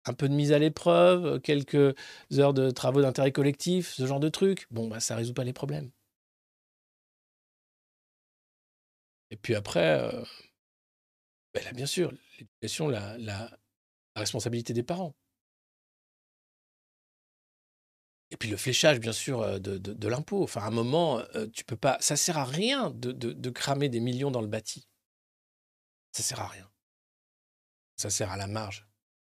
Un 0.05 0.13
peu 0.15 0.29
de 0.29 0.35
mise 0.35 0.53
à 0.53 0.59
l'épreuve, 0.59 1.41
quelques 1.41 1.95
heures 2.35 2.55
de 2.55 2.71
travaux 2.71 3.03
d'intérêt 3.03 3.33
collectif, 3.33 3.93
ce 3.95 4.07
genre 4.07 4.21
de 4.21 4.29
trucs? 4.29 4.67
Bon, 4.71 4.89
bah, 4.89 5.01
ça 5.01 5.15
ne 5.15 5.21
résout 5.21 5.35
pas 5.35 5.45
les 5.45 5.53
problèmes. 5.53 5.91
Et 9.33 9.37
puis 9.37 9.55
après, 9.55 9.99
euh, 9.99 10.22
là, 11.55 11.72
bien 11.72 11.87
sûr, 11.87 12.12
l'éducation, 12.39 12.89
la, 12.89 13.51
responsabilité 14.14 14.74
des 14.74 14.83
parents. 14.83 15.16
Et 18.30 18.37
puis 18.37 18.51
le 18.51 18.59
fléchage, 18.59 19.01
bien 19.01 19.12
sûr, 19.12 19.41
euh, 19.41 19.59
de, 19.59 20.09
l'impôt. 20.09 20.43
Enfin, 20.43 20.61
à 20.61 20.66
un 20.66 20.70
moment, 20.70 21.20
euh, 21.35 21.47
tu 21.49 21.64
peux 21.64 21.78
pas. 21.78 21.97
Ça 22.01 22.16
sert 22.16 22.37
à 22.37 22.45
rien 22.45 22.91
de, 22.91 23.12
de, 23.12 23.51
cramer 23.51 23.89
des 23.89 24.01
millions 24.01 24.30
dans 24.30 24.43
le 24.43 24.49
bâti. 24.49 24.87
ça 26.12 26.22
sert 26.22 26.41
à 26.41 26.49
rien. 26.49 26.70
Ça 27.97 28.11
sert 28.11 28.30
à 28.30 28.37
la 28.37 28.47
marge. 28.47 28.87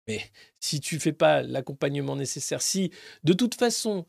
Mais 0.08 0.32
si 0.58 0.80
tu 0.80 0.98
fais 0.98 1.12
pas 1.12 1.42
l'accompagnement 1.42 2.16
nécessaire, 2.16 2.60
si 2.60 2.90
de 3.22 3.34
toute 3.34 3.54
façon 3.54 4.08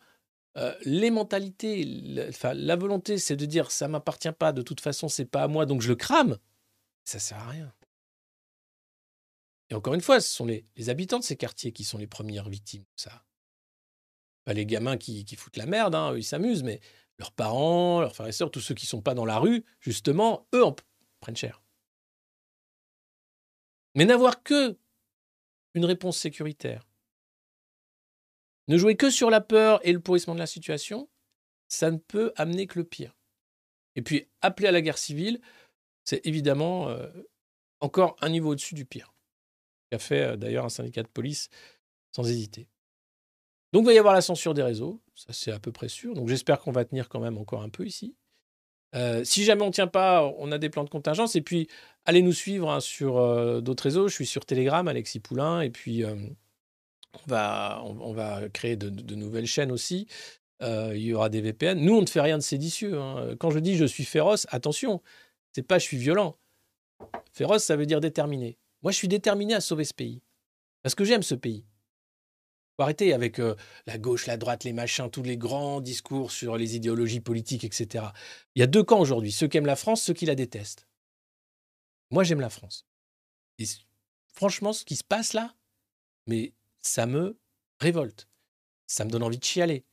euh, 0.58 0.76
les 0.86 1.10
mentalités, 1.10 1.84
la 1.86 2.76
volonté, 2.76 3.18
c'est 3.18 3.36
de 3.36 3.45
dire 3.45 3.72
ça 3.72 3.88
m'appartient 3.88 4.32
pas, 4.32 4.51
de 4.51 4.62
toute 4.62 4.82
façon 4.82 5.08
c'est 5.08 5.26
pas 5.26 5.43
à 5.43 5.47
moi, 5.47 5.66
donc 5.66 5.82
je 5.82 5.89
le 5.89 5.95
crame, 5.95 6.38
ça 7.06 7.20
sert 7.20 7.39
à 7.39 7.49
rien. 7.49 7.74
Et 9.70 9.76
encore 9.76 9.95
une 9.95 10.01
fois, 10.01 10.22
ce 10.22 10.30
sont 10.30 10.45
les, 10.45 10.66
habitants 10.89 11.18
de 11.18 11.24
ces 11.24 11.36
quartiers 11.36 11.72
qui 11.72 11.84
sont 11.84 11.97
les 11.97 12.06
premières 12.06 12.49
victimes 12.49 12.84
de 12.84 13.01
ça. 13.01 13.26
Pas 14.43 14.54
les 14.54 14.68
gamins 14.68 14.97
qui, 14.97 15.26
foutent 15.36 15.58
la 15.58 15.66
merde, 15.66 15.95
hein, 15.95 16.12
eux, 16.12 16.20
ils 16.20 16.24
s'amusent, 16.24 16.64
mais 16.64 16.80
leurs 17.18 17.32
parents, 17.32 18.01
leurs 18.01 18.14
frères 18.14 18.28
et 18.28 18.32
sœurs, 18.34 18.51
tous 18.51 18.60
ceux 18.60 18.76
qui 18.76 18.86
sont 18.86 19.01
pas 19.01 19.16
dans 19.16 19.26
la 19.26 19.39
rue, 19.39 19.66
justement, 19.80 20.47
eux 20.54 20.64
en 20.64 20.76
prennent 21.22 21.36
cher. 21.36 21.64
Mais 23.95 24.06
n'avoir 24.06 24.43
que 24.43 24.78
une 25.74 25.86
réponse 25.86 26.18
sécuritaire, 26.18 26.88
ne 28.68 28.78
jouer 28.78 28.95
que 28.95 29.09
sur 29.09 29.30
la 29.30 29.41
peur 29.41 29.80
et 29.84 29.91
le 29.91 29.99
pourrissement 29.99 30.34
de 30.34 30.39
la 30.39 30.47
situation, 30.47 31.09
ça 31.68 31.91
ne 31.91 31.97
peut 31.97 32.32
amener 32.36 32.68
que 32.68 32.80
le 32.80 32.86
pire. 32.86 33.16
Et 33.95 34.01
puis, 34.01 34.28
appeler 34.41 34.68
à 34.68 34.72
la 34.72 34.82
guerre 34.82 34.97
civile, 34.97 35.41
c'est 36.03 36.26
évidemment 36.26 36.89
euh, 36.89 37.07
encore 37.80 38.16
un 38.22 38.30
niveau 38.30 38.51
au-dessus 38.51 38.76
du 38.76 38.86
pire. 38.86 39.14
Qu'a 39.91 39.99
fait 39.99 40.22
euh, 40.22 40.36
d'ailleurs 40.36 40.66
un 40.66 40.70
syndicat 40.70 41.03
de 41.03 41.07
police 41.07 41.49
sans 42.11 42.30
hésiter. 42.30 42.68
Donc, 43.72 43.84
il 43.84 43.88
va 43.88 43.93
y 43.93 43.97
avoir 43.97 44.14
la 44.14 44.22
censure 44.22 44.53
des 44.53 44.64
réseaux, 44.64 45.01
ça 45.16 45.34
c'est 45.34 45.51
à 45.51 45.59
peu 45.59 45.72
près 45.72 45.88
sûr. 45.89 46.14
Donc, 46.14 46.30
j'espère 46.30 46.59
qu'on 46.59 46.72
va 46.72 46.86
tenir 46.86 47.09
quand 47.09 47.20
même 47.20 47.38
encore 47.38 47.64
un 47.64 47.70
peu 47.70 47.86
ici. 47.86 48.16
Euh, 48.95 49.24
si 49.24 49.43
jamais 49.43 49.64
on 49.64 49.68
ne 49.68 49.72
tient 49.72 49.88
pas, 49.88 50.24
on 50.38 50.51
a 50.51 50.59
des 50.59 50.70
plans 50.70 50.84
de 50.84 50.89
contingence. 50.89 51.36
Et 51.36 51.41
puis, 51.41 51.68
allez 52.05 52.22
nous 52.22 52.34
suivre 52.34 52.70
hein, 52.70 52.80
sur 52.80 53.61
d'autres 53.64 53.84
réseaux. 53.86 54.07
Je 54.07 54.14
suis 54.14 54.28
sur 54.28 54.45
Telegram, 54.45 54.88
Alexis 54.88 55.20
Poulain. 55.20 55.61
Et 55.61 55.72
puis, 55.72 56.03
on, 57.14 57.30
va, 57.30 57.82
on, 57.84 58.49
créer 58.49 58.76
de, 58.76 59.16
nouvelles 59.16 59.47
chaînes 59.47 59.72
aussi. 59.72 60.07
Euh, 60.61 60.93
il 60.95 61.03
y 61.03 61.14
aura 61.14 61.30
des 61.30 61.41
VPN. 61.41 61.80
Nous, 61.80 61.95
on 61.95 62.01
ne 62.01 62.07
fait 62.07 62.22
rien 62.22 62.38
de 62.38 62.43
séditieux. 62.43 62.99
hein. 62.99 63.36
Quand 63.39 63.51
je 63.51 63.59
dis 63.59 63.76
je 63.76 63.86
suis 63.86 64.05
féroce, 64.05 64.47
attention, 64.49 65.01
c'est 65.53 65.64
pas 65.64 65.80
je 65.80 65.84
suis 65.84 65.97
violent. 65.97 66.38
Féroce, 67.32 67.64
ça 67.64 67.76
veut 67.76 67.86
dire 67.86 67.99
déterminé. 67.99 68.57
Moi, 68.82 68.91
je 68.91 68.97
suis 68.97 69.07
déterminé 69.07 69.53
à 69.53 69.61
sauver 69.61 69.84
ce 69.86 69.93
pays. 69.93 70.22
Parce 70.82 70.95
que 70.95 71.05
j'aime 71.05 71.24
ce 71.24 71.36
pays. 71.36 71.66
Faut 72.76 72.84
arrêter 72.84 73.14
avec 73.14 73.39
euh, 73.39 73.55
la 73.86 73.97
gauche, 73.97 74.26
la 74.26 74.38
droite, 74.38 74.64
les 74.64 74.74
machins, 74.74 75.09
tous 75.09 75.24
les 75.24 75.38
grands 75.38 75.80
discours 75.80 76.32
sur 76.32 76.57
les 76.57 76.76
idéologies 76.76 77.20
politiques, 77.20 77.64
etc. 77.64 78.05
Il 78.55 78.59
y 78.59 78.64
a 78.64 78.68
deux 78.68 78.84
camps 78.84 78.99
aujourd'hui, 78.99 79.32
ceux 79.32 79.47
qui 79.47 79.57
aiment 79.57 79.66
la 79.66 79.76
France, 79.76 80.01
ceux 80.01 80.14
qui 80.14 80.26
la 80.26 80.36
détestent. 80.36 80.88
Moi, 82.09 82.24
j'aime 82.24 82.41
la 82.41 82.49
France. 82.49 82.86
Et 83.59 83.66
franchement, 84.34 84.74
ce 84.74 84.86
qui 84.86 84.95
se 84.95 85.03
passe 85.03 85.34
là, 85.34 85.53
mais 86.26 86.53
ça 86.84 87.08
me 87.08 87.40
révolte. 87.80 88.28
Ça 88.86 89.06
me 89.06 89.10
donne 89.10 89.24
envie 89.24 89.40
de 89.40 89.44
chialer. 89.44 89.86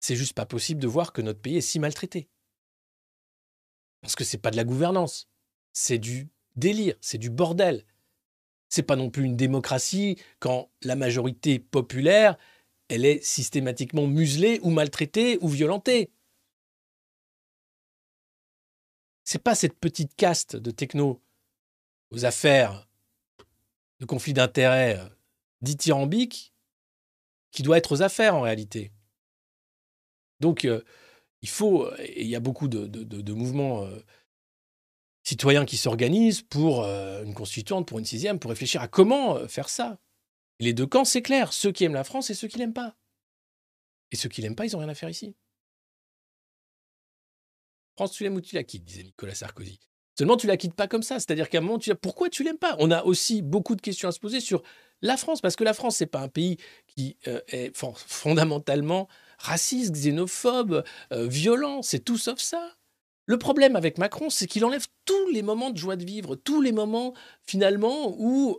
C'est 0.00 0.16
juste 0.16 0.32
pas 0.32 0.46
possible 0.46 0.80
de 0.80 0.86
voir 0.86 1.12
que 1.12 1.20
notre 1.20 1.40
pays 1.40 1.58
est 1.58 1.60
si 1.60 1.78
maltraité. 1.78 2.28
Parce 4.00 4.14
que 4.14 4.24
c'est 4.24 4.38
pas 4.38 4.50
de 4.50 4.56
la 4.56 4.64
gouvernance, 4.64 5.28
c'est 5.74 5.98
du 5.98 6.30
délire, 6.56 6.96
c'est 7.02 7.18
du 7.18 7.28
bordel. 7.28 7.84
C'est 8.70 8.82
pas 8.82 8.96
non 8.96 9.10
plus 9.10 9.24
une 9.24 9.36
démocratie 9.36 10.16
quand 10.38 10.70
la 10.82 10.96
majorité 10.96 11.58
populaire, 11.58 12.38
elle 12.88 13.04
est 13.04 13.22
systématiquement 13.22 14.06
muselée 14.06 14.60
ou 14.62 14.70
maltraitée 14.70 15.38
ou 15.42 15.48
violentée. 15.48 16.10
C'est 19.24 19.42
pas 19.42 19.54
cette 19.54 19.78
petite 19.78 20.14
caste 20.16 20.56
de 20.56 20.70
techno 20.70 21.20
aux 22.10 22.24
affaires 22.24 22.88
de 23.98 24.06
conflits 24.06 24.32
d'intérêts 24.32 24.98
euh, 25.62 25.66
dithyrambiques 25.66 26.54
qui 27.50 27.62
doit 27.62 27.78
être 27.78 27.92
aux 27.92 28.02
affaires 28.02 28.34
en 28.34 28.42
réalité. 28.42 28.92
Donc, 30.40 30.64
euh, 30.64 30.82
il 31.42 31.48
faut, 31.48 31.90
et 31.98 32.22
il 32.22 32.28
y 32.28 32.36
a 32.36 32.40
beaucoup 32.40 32.68
de, 32.68 33.32
mouvements 33.32 33.84
euh, 33.84 33.98
citoyens 35.22 35.64
qui 35.64 35.76
s'organisent 35.76 36.42
pour 36.42 36.84
euh, 36.84 37.24
une 37.24 37.34
constituante, 37.34 37.86
pour 37.86 37.98
une 37.98 38.04
sixième, 38.04 38.38
pour 38.38 38.50
réfléchir 38.50 38.82
à 38.82 38.88
comment 38.88 39.36
euh, 39.36 39.48
faire 39.48 39.68
ça. 39.68 39.98
Les 40.58 40.74
deux 40.74 40.86
camps, 40.86 41.04
c'est 41.04 41.22
clair, 41.22 41.52
ceux 41.52 41.72
qui 41.72 41.84
aiment 41.84 41.94
la 41.94 42.04
France 42.04 42.30
et 42.30 42.34
ceux 42.34 42.48
qui 42.48 42.58
l'aiment 42.58 42.74
pas. 42.74 42.96
Et 44.12 44.16
ceux 44.16 44.28
qui 44.28 44.42
l'aiment 44.42 44.56
pas, 44.56 44.66
ils 44.66 44.72
n'ont 44.72 44.80
rien 44.80 44.88
à 44.88 44.94
faire 44.94 45.08
ici. 45.08 45.34
France, 47.96 48.12
tu 48.12 48.24
l'aimes 48.24 48.36
ou 48.36 48.40
tu 48.40 48.54
la 48.54 48.64
quittes, 48.64 48.84
disait 48.84 49.02
Nicolas 49.02 49.34
Sarkozy. 49.34 49.78
Seulement, 50.18 50.36
tu 50.36 50.46
la 50.46 50.58
quittes 50.58 50.74
pas 50.74 50.88
comme 50.88 51.02
ça. 51.02 51.18
C'est-à-dire 51.18 51.48
qu'à 51.48 51.58
un 51.58 51.60
moment, 51.62 51.78
tu 51.78 51.94
pourquoi 51.94 52.28
tu 52.28 52.44
l'aimes 52.44 52.58
pas? 52.58 52.76
On 52.78 52.90
a 52.90 53.04
aussi 53.04 53.40
beaucoup 53.40 53.74
de 53.74 53.80
questions 53.80 54.08
à 54.08 54.12
se 54.12 54.20
poser 54.20 54.40
sur 54.40 54.62
la 55.02 55.16
France, 55.16 55.40
parce 55.40 55.56
que 55.56 55.64
la 55.64 55.74
France, 55.74 55.96
c'est 55.96 56.06
pas 56.06 56.20
un 56.20 56.28
pays 56.28 56.58
qui 56.86 57.16
euh, 57.26 57.40
est 57.48 57.76
fon- 57.76 57.94
fondamentalement 57.94 59.08
raciste, 59.38 59.92
xénophobe, 59.92 60.84
euh, 61.12 61.26
violent. 61.26 61.82
C'est 61.82 62.00
tout 62.00 62.18
sauf 62.18 62.38
ça. 62.38 62.76
Le 63.26 63.38
problème 63.38 63.76
avec 63.76 63.98
Macron, 63.98 64.28
c'est 64.28 64.46
qu'il 64.46 64.64
enlève 64.64 64.86
tous 65.04 65.28
les 65.30 65.42
moments 65.42 65.70
de 65.70 65.78
joie 65.78 65.96
de 65.96 66.04
vivre, 66.04 66.34
tous 66.36 66.60
les 66.60 66.72
moments 66.72 67.14
finalement 67.46 68.14
où 68.18 68.58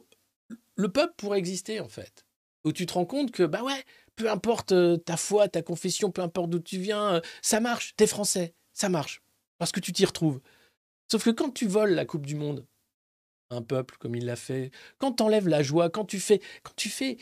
le 0.75 0.89
peuple 0.89 1.13
pourrait 1.17 1.39
exister 1.39 1.79
en 1.79 1.89
fait. 1.89 2.25
Où 2.63 2.71
tu 2.71 2.85
te 2.85 2.93
rends 2.93 3.05
compte 3.05 3.31
que 3.31 3.43
bah 3.43 3.63
ouais, 3.63 3.83
peu 4.15 4.29
importe 4.29 4.71
euh, 4.71 4.97
ta 4.97 5.17
foi, 5.17 5.47
ta 5.47 5.61
confession, 5.61 6.11
peu 6.11 6.21
importe 6.21 6.49
d'où 6.49 6.59
tu 6.59 6.77
viens, 6.77 7.21
ça 7.41 7.59
marche. 7.59 7.93
T'es 7.97 8.07
français, 8.07 8.55
ça 8.73 8.87
marche 8.89 9.21
parce 9.57 9.71
que 9.71 9.79
tu 9.79 9.93
t'y 9.93 10.05
retrouves. 10.05 10.41
Sauf 11.11 11.25
que 11.25 11.29
quand 11.29 11.51
tu 11.51 11.67
voles 11.67 11.91
la 11.91 12.05
Coupe 12.05 12.25
du 12.25 12.35
Monde, 12.35 12.65
un 13.51 13.61
peuple 13.61 13.97
comme 13.99 14.15
il 14.15 14.25
l'a 14.25 14.35
fait, 14.35 14.71
quand 14.97 15.13
tu 15.13 15.23
enlèves 15.23 15.47
la 15.47 15.63
joie, 15.63 15.89
quand 15.89 16.05
tu 16.05 16.19
fais, 16.19 16.39
quand 16.63 16.73
tu 16.75 16.89
fais, 16.89 17.17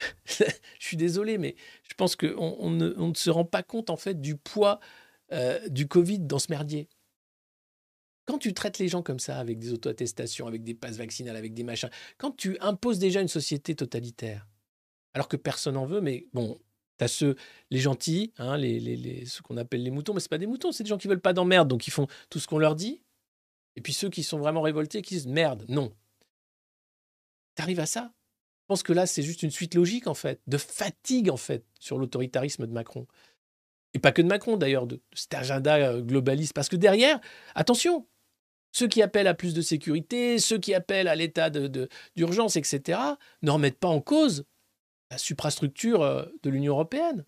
je 0.26 0.44
suis 0.78 0.96
désolé, 0.96 1.38
mais 1.38 1.56
je 1.88 1.94
pense 1.94 2.16
qu'on 2.16 2.56
on 2.58 2.70
ne, 2.70 3.14
se 3.14 3.30
rend 3.30 3.44
pas 3.44 3.62
compte 3.62 3.90
en 3.90 3.96
fait 3.96 4.20
du 4.20 4.36
poids 4.36 4.80
euh, 5.32 5.58
du 5.68 5.88
Covid 5.88 6.20
dans 6.20 6.38
ce 6.38 6.46
merdier. 6.50 6.88
Quand 8.26 8.38
tu 8.38 8.54
traites 8.54 8.78
les 8.78 8.88
gens 8.88 9.02
comme 9.02 9.18
ça, 9.18 9.38
avec 9.38 9.58
des 9.58 9.72
auto-attestations, 9.72 10.46
avec 10.46 10.62
des 10.62 10.74
passes 10.74 10.96
vaccinales, 10.96 11.36
avec 11.36 11.52
des 11.52 11.64
machins, 11.64 11.90
quand 12.16 12.30
tu 12.36 12.56
imposes 12.60 12.98
déjà 12.98 13.20
une 13.20 13.28
société 13.28 13.74
totalitaire, 13.74 14.46
alors 15.14 15.28
que 15.28 15.36
personne 15.36 15.74
n'en 15.74 15.86
veut, 15.86 16.00
mais 16.00 16.28
bon, 16.32 16.60
t'as 16.96 17.08
ceux, 17.08 17.34
les 17.70 17.80
gentils, 17.80 18.32
hein, 18.38 18.56
les, 18.56 18.78
les, 18.78 18.96
les- 18.96 19.24
qu'on 19.42 19.56
appelle 19.56 19.82
les 19.82 19.90
moutons, 19.90 20.14
mais 20.14 20.20
c'est 20.20 20.28
pas 20.30 20.38
des 20.38 20.46
moutons, 20.46 20.70
c'est 20.72 20.84
des 20.84 20.88
gens 20.90 20.98
qui 20.98 21.08
veulent 21.08 21.20
pas 21.20 21.32
d'emmerde, 21.32 21.68
donc 21.68 21.86
ils 21.86 21.90
font 21.92 22.06
tout 22.30 22.38
ce 22.38 22.46
qu'on 22.46 22.58
leur 22.58 22.76
dit. 22.76 23.02
Et 23.80 23.82
puis 23.82 23.94
ceux 23.94 24.10
qui 24.10 24.22
sont 24.22 24.36
vraiment 24.38 24.60
révoltés, 24.60 25.00
qui 25.00 25.14
disent 25.14 25.26
merde, 25.26 25.64
non. 25.70 25.90
T'arrives 27.54 27.80
à 27.80 27.86
ça? 27.86 28.12
Je 28.12 28.66
pense 28.66 28.82
que 28.82 28.92
là, 28.92 29.06
c'est 29.06 29.22
juste 29.22 29.42
une 29.42 29.50
suite 29.50 29.74
logique, 29.74 30.06
en 30.06 30.12
fait, 30.12 30.42
de 30.46 30.58
fatigue, 30.58 31.30
en 31.30 31.38
fait, 31.38 31.64
sur 31.78 31.96
l'autoritarisme 31.96 32.66
de 32.66 32.72
Macron. 32.72 33.06
Et 33.94 33.98
pas 33.98 34.12
que 34.12 34.20
de 34.20 34.26
Macron, 34.26 34.58
d'ailleurs, 34.58 34.86
de, 34.86 35.00
cet 35.14 35.32
agenda 35.32 35.76
euh, 35.76 36.02
globaliste. 36.02 36.52
Parce 36.52 36.68
que 36.68 36.76
derrière, 36.76 37.20
attention, 37.54 38.06
ceux 38.70 38.86
qui 38.86 39.00
appellent 39.00 39.26
à 39.26 39.32
plus 39.32 39.54
de 39.54 39.62
sécurité, 39.62 40.38
ceux 40.38 40.58
qui 40.58 40.74
appellent 40.74 41.08
à 41.08 41.14
l'état 41.14 41.48
de- 41.48 41.66
de- 41.66 41.88
d'urgence, 42.16 42.56
etc., 42.56 43.00
ne 43.40 43.50
remettent 43.50 43.80
pas 43.80 43.88
en 43.88 44.02
cause 44.02 44.44
la 45.10 45.16
suprastructure 45.16 46.02
euh, 46.02 46.26
de 46.42 46.50
l'Union 46.50 46.74
européenne. 46.74 47.24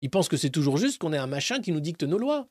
Ils 0.00 0.08
pensent 0.08 0.30
que 0.30 0.38
c'est 0.38 0.48
toujours 0.48 0.78
juste 0.78 0.96
qu'on 0.98 1.12
ait 1.12 1.18
un 1.18 1.26
machin 1.26 1.60
qui 1.60 1.72
nous 1.72 1.80
dicte 1.80 2.04
nos 2.04 2.16
lois. 2.16 2.48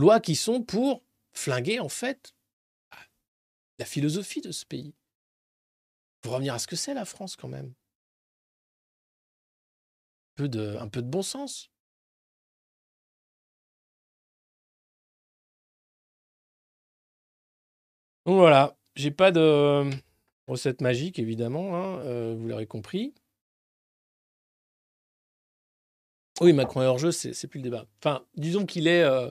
Lois 0.00 0.18
qui 0.18 0.34
sont 0.34 0.62
pour 0.62 1.04
flinguer, 1.32 1.78
en 1.78 1.90
fait, 1.90 2.34
la 3.78 3.84
philosophie 3.84 4.40
de 4.40 4.50
ce 4.50 4.64
pays. 4.64 4.94
Pour 6.22 6.32
revenir 6.32 6.54
à 6.54 6.58
ce 6.58 6.66
que 6.66 6.74
c'est 6.74 6.94
la 6.94 7.04
France, 7.04 7.36
quand 7.36 7.48
même. 7.48 7.74
Un 10.38 10.88
peu 10.88 11.02
de, 11.02 11.08
bon 11.08 11.20
sens. 11.20 11.70
Donc 18.24 18.36
voilà, 18.36 18.78
j'ai 18.96 19.10
pas 19.10 19.30
de 19.32 19.90
recette 20.46 20.80
magique, 20.80 21.18
évidemment, 21.18 21.76
hein, 21.76 21.98
euh, 22.06 22.34
vous 22.38 22.48
l'aurez 22.48 22.66
compris. 22.66 23.12
Oui, 26.40 26.54
Macron 26.54 26.80
est 26.80 26.86
hors 26.86 26.98
jeu, 26.98 27.12
c'est 27.12 27.34
c'est 27.34 27.48
plus 27.48 27.58
le 27.58 27.64
débat. 27.64 27.86
Enfin, 27.98 28.24
disons 28.34 28.64
qu'il 28.64 28.88
est 28.88 29.02
euh, 29.02 29.30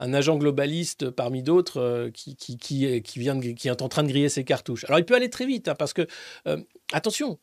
un 0.00 0.14
agent 0.14 0.36
globaliste 0.36 1.10
parmi 1.10 1.42
d'autres 1.42 1.80
euh, 1.80 2.10
qui, 2.10 2.84
est, 2.84 3.82
en 3.82 3.88
train 3.88 4.02
de 4.02 4.08
griller 4.08 4.28
ses 4.28 4.44
cartouches. 4.44 4.84
Alors, 4.84 4.98
il 4.98 5.04
peut 5.04 5.14
aller 5.14 5.30
très 5.30 5.46
vite, 5.46 5.68
hein, 5.68 5.74
parce 5.74 5.92
que, 5.92 6.06
euh, 6.46 6.62
attention, 6.92 7.38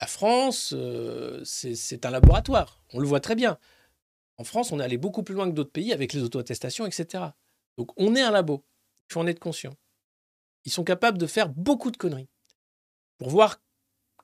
la 0.00 0.06
France, 0.06 0.72
euh, 0.76 1.42
c'est 1.44 2.06
un 2.06 2.10
laboratoire, 2.10 2.82
on 2.92 3.00
le 3.00 3.06
voit 3.06 3.20
très 3.20 3.34
bien. 3.34 3.58
En 4.36 4.44
France, 4.44 4.72
on 4.72 4.80
est 4.80 4.84
allé 4.84 4.98
beaucoup 4.98 5.22
plus 5.22 5.34
loin 5.34 5.48
que 5.48 5.54
d'autres 5.54 5.72
pays 5.72 5.92
avec 5.92 6.12
les 6.12 6.22
auto-attestations, 6.22 6.86
etc. 6.86 7.24
Donc, 7.76 7.90
on 7.96 8.14
est 8.14 8.22
un 8.22 8.30
labo, 8.30 8.64
il 9.08 9.12
faut 9.12 9.20
en 9.20 9.26
être 9.26 9.40
conscient. 9.40 9.74
Ils 10.64 10.72
sont 10.72 10.84
capables 10.84 11.18
de 11.18 11.26
faire 11.26 11.48
beaucoup 11.48 11.90
de 11.90 11.96
conneries 11.96 12.28
pour 13.18 13.28
voir 13.28 13.60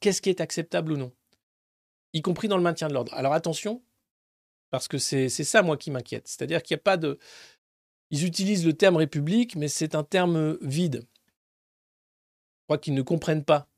qu'est-ce 0.00 0.22
qui 0.22 0.30
est 0.30 0.40
acceptable 0.40 0.92
ou 0.92 0.96
non, 0.96 1.12
y 2.12 2.22
compris 2.22 2.48
dans 2.48 2.56
le 2.56 2.62
maintien 2.62 2.88
de 2.88 2.94
l'ordre. 2.94 3.12
Alors 3.14 3.32
attention, 3.32 3.82
parce 4.70 4.88
que 4.88 4.98
c'est 4.98 5.28
ça, 5.28 5.62
moi, 5.62 5.76
qui 5.76 5.90
m'inquiète. 5.90 6.28
C'est-à-dire 6.28 6.62
qu'il 6.62 6.74
n'y 6.76 6.80
a 6.80 6.82
pas 6.82 6.96
de... 6.96 7.18
ils 8.10 8.24
utilisent 8.24 8.66
le 8.66 8.72
terme 8.72 8.96
république, 8.96 9.56
mais 9.56 9.68
c'est 9.68 9.94
un 9.94 10.04
terme 10.04 10.56
vide. 10.62 11.06
Je 11.06 12.64
crois 12.66 12.78
qu'ils 12.78 12.94
ne 12.94 13.02
comprennent 13.02 13.44
pas. 13.44 13.68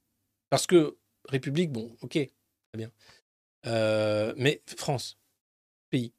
Parce 0.50 0.66
que 0.66 0.98
république, 1.28 1.72
bon, 1.72 1.96
ok, 2.02 2.12
très 2.12 2.76
bien. 2.76 2.90
Euh, 3.66 4.34
mais 4.36 4.62
France, 4.76 5.18
pays, 5.90 6.12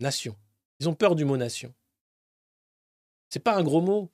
nation. 0.00 0.36
Ils 0.80 0.88
ont 0.88 0.94
peur 0.94 1.14
du 1.14 1.24
mot 1.24 1.36
nation. 1.36 1.74
C'est 3.28 3.42
pas 3.42 3.54
un 3.56 3.62
gros 3.62 3.82
mot. 3.82 4.10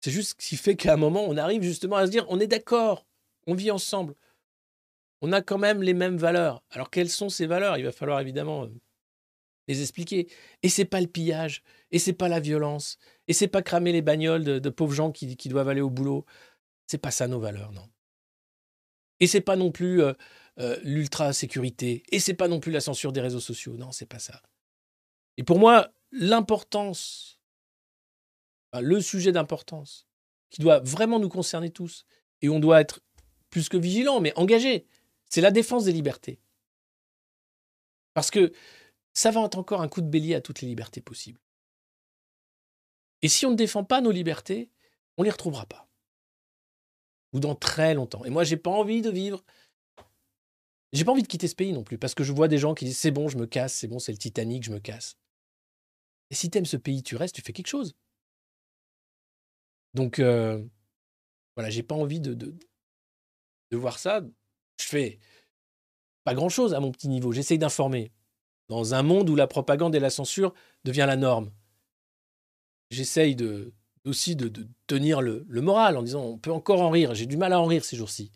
C'est 0.00 0.10
juste 0.10 0.40
ce 0.40 0.48
qui 0.48 0.56
fait 0.56 0.76
qu'à 0.76 0.94
un 0.94 0.96
moment, 0.96 1.24
on 1.24 1.36
arrive 1.36 1.62
justement 1.62 1.96
à 1.96 2.06
se 2.06 2.10
dire 2.10 2.24
on 2.28 2.40
est 2.40 2.46
d'accord, 2.46 3.06
on 3.46 3.54
vit 3.54 3.70
ensemble. 3.70 4.14
On 5.20 5.32
a 5.32 5.42
quand 5.42 5.58
même 5.58 5.82
les 5.82 5.94
mêmes 5.94 6.16
valeurs. 6.16 6.62
Alors 6.70 6.90
quelles 6.90 7.10
sont 7.10 7.28
ces 7.28 7.46
valeurs? 7.46 7.76
Il 7.76 7.84
va 7.84 7.92
falloir 7.92 8.20
évidemment 8.20 8.64
euh, 8.64 8.68
les 9.66 9.82
expliquer. 9.82 10.28
Et 10.62 10.68
c'est 10.68 10.84
pas 10.84 11.00
le 11.00 11.06
pillage, 11.06 11.62
et 11.90 11.98
c'est 11.98 12.12
pas 12.12 12.28
la 12.28 12.40
violence, 12.40 12.98
et 13.26 13.32
c'est 13.32 13.48
pas 13.48 13.62
cramer 13.62 13.92
les 13.92 14.02
bagnoles 14.02 14.44
de, 14.44 14.70
pauvres 14.70 14.94
gens 14.94 15.12
qui, 15.12 15.36
doivent 15.48 15.68
aller 15.68 15.80
au 15.80 15.90
boulot. 15.90 16.24
C'est 16.86 16.98
pas 16.98 17.10
ça 17.10 17.28
nos 17.28 17.40
valeurs, 17.40 17.72
non. 17.72 17.88
Et 19.20 19.26
c'est 19.26 19.40
pas 19.40 19.56
non 19.56 19.72
plus 19.72 20.00
euh, 20.02 20.12
euh, 20.60 20.78
l'ultra 20.82 21.32
sécurité, 21.32 22.02
et 22.10 22.20
c'est 22.20 22.34
pas 22.34 22.48
non 22.48 22.60
plus 22.60 22.72
la 22.72 22.80
censure 22.80 23.12
des 23.12 23.20
réseaux 23.20 23.40
sociaux. 23.40 23.76
Non, 23.76 23.92
c'est 23.92 24.06
pas 24.06 24.20
ça. 24.20 24.40
Et 25.36 25.42
pour 25.42 25.58
moi, 25.58 25.88
l'importance 26.12 27.38
le 28.80 29.00
sujet 29.00 29.32
d'importance, 29.32 30.06
qui 30.50 30.60
doit 30.60 30.80
vraiment 30.80 31.18
nous 31.18 31.28
concerner 31.28 31.70
tous, 31.70 32.06
et 32.42 32.48
on 32.48 32.60
doit 32.60 32.80
être 32.80 33.00
plus 33.50 33.68
que 33.68 33.76
vigilant, 33.76 34.20
mais 34.20 34.32
engagé, 34.36 34.86
c'est 35.28 35.40
la 35.40 35.50
défense 35.50 35.84
des 35.84 35.92
libertés. 35.92 36.40
Parce 38.14 38.30
que 38.30 38.52
ça 39.14 39.30
va 39.30 39.44
être 39.44 39.58
encore 39.58 39.82
un 39.82 39.88
coup 39.88 40.00
de 40.00 40.08
bélier 40.08 40.34
à 40.34 40.40
toutes 40.40 40.60
les 40.60 40.68
libertés 40.68 41.00
possibles. 41.00 41.40
Et 43.22 43.28
si 43.28 43.46
on 43.46 43.50
ne 43.50 43.56
défend 43.56 43.84
pas 43.84 44.00
nos 44.00 44.10
libertés, 44.10 44.70
on 45.16 45.22
ne 45.22 45.26
les 45.26 45.32
retrouvera 45.32 45.66
pas. 45.66 45.88
Ou 47.32 47.40
dans 47.40 47.54
très 47.54 47.94
longtemps. 47.94 48.24
Et 48.24 48.30
moi, 48.30 48.44
j'ai 48.44 48.56
pas 48.56 48.70
envie 48.70 49.02
de 49.02 49.10
vivre. 49.10 49.44
J'ai 50.92 51.04
pas 51.04 51.12
envie 51.12 51.22
de 51.22 51.28
quitter 51.28 51.48
ce 51.48 51.54
pays 51.54 51.72
non 51.72 51.84
plus, 51.84 51.98
parce 51.98 52.14
que 52.14 52.24
je 52.24 52.32
vois 52.32 52.48
des 52.48 52.56
gens 52.56 52.74
qui 52.74 52.86
disent 52.86 52.98
c'est 52.98 53.10
bon, 53.10 53.28
je 53.28 53.36
me 53.36 53.46
casse, 53.46 53.74
c'est 53.74 53.88
bon, 53.88 53.98
c'est 53.98 54.12
le 54.12 54.18
Titanic, 54.18 54.62
je 54.64 54.70
me 54.70 54.78
casse. 54.78 55.18
Et 56.30 56.34
si 56.34 56.50
tu 56.50 56.58
aimes 56.58 56.66
ce 56.66 56.76
pays, 56.76 57.02
tu 57.02 57.16
restes, 57.16 57.34
tu 57.34 57.42
fais 57.42 57.52
quelque 57.52 57.68
chose. 57.68 57.94
Donc, 59.94 60.18
euh, 60.18 60.64
voilà, 61.56 61.70
j'ai 61.70 61.82
pas 61.82 61.94
envie 61.94 62.20
de, 62.20 62.54
voir 63.72 63.98
ça. 63.98 64.22
Je 64.80 64.86
fais 64.86 65.18
pas 66.24 66.34
grand-chose 66.34 66.74
à 66.74 66.80
mon 66.80 66.92
petit 66.92 67.08
niveau. 67.08 67.32
J'essaye 67.32 67.58
d'informer. 67.58 68.12
Dans 68.68 68.94
un 68.94 69.02
monde 69.02 69.30
où 69.30 69.34
la 69.34 69.46
propagande 69.46 69.94
et 69.94 70.00
la 70.00 70.10
censure 70.10 70.52
devient 70.84 71.06
la 71.06 71.16
norme, 71.16 71.50
j'essaye 72.90 73.34
de, 73.34 73.72
aussi 74.04 74.36
de, 74.36 74.68
tenir 74.86 75.22
le, 75.22 75.44
moral 75.48 75.96
en 75.96 76.02
disant 76.02 76.22
on 76.22 76.38
peut 76.38 76.52
encore 76.52 76.82
en 76.82 76.90
rire. 76.90 77.14
J'ai 77.14 77.26
du 77.26 77.36
mal 77.36 77.52
à 77.52 77.60
en 77.60 77.66
rire 77.66 77.84
ces 77.84 77.96
jours-ci. 77.96 78.30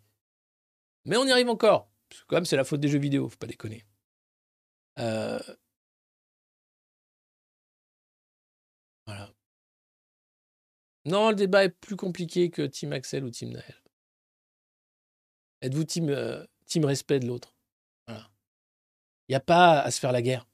Mais 1.04 1.16
on 1.16 1.26
y 1.26 1.32
arrive 1.32 1.48
encore. 1.48 1.90
Parce 2.08 2.24
quand 2.24 2.36
même, 2.36 2.44
c'est 2.44 2.56
la 2.56 2.64
faute 2.64 2.80
des 2.80 2.88
jeux 2.88 2.98
vidéo, 2.98 3.28
faut 3.28 3.36
pas 3.36 3.46
déconner. 3.46 3.84
Euh, 4.98 5.38
voilà. 9.06 9.32
Non, 11.04 11.30
le 11.30 11.36
débat 11.36 11.64
est 11.64 11.70
plus 11.70 11.96
compliqué 11.96 12.50
que 12.50 12.62
Team 12.62 12.92
Axel 12.92 13.24
ou 13.24 13.30
Team 13.30 13.50
Naël. 13.50 13.81
Êtes-vous 15.62 15.84
team, 15.84 16.10
euh, 16.10 16.44
team 16.66 16.84
respect 16.84 17.20
de 17.20 17.26
l'autre? 17.26 17.54
Il 19.28 19.32
n'y 19.32 19.36
a 19.36 19.40
pas 19.40 19.80
à 19.80 19.90
se 19.90 20.00
faire 20.00 20.12
la 20.12 20.20
guerre. 20.20 20.46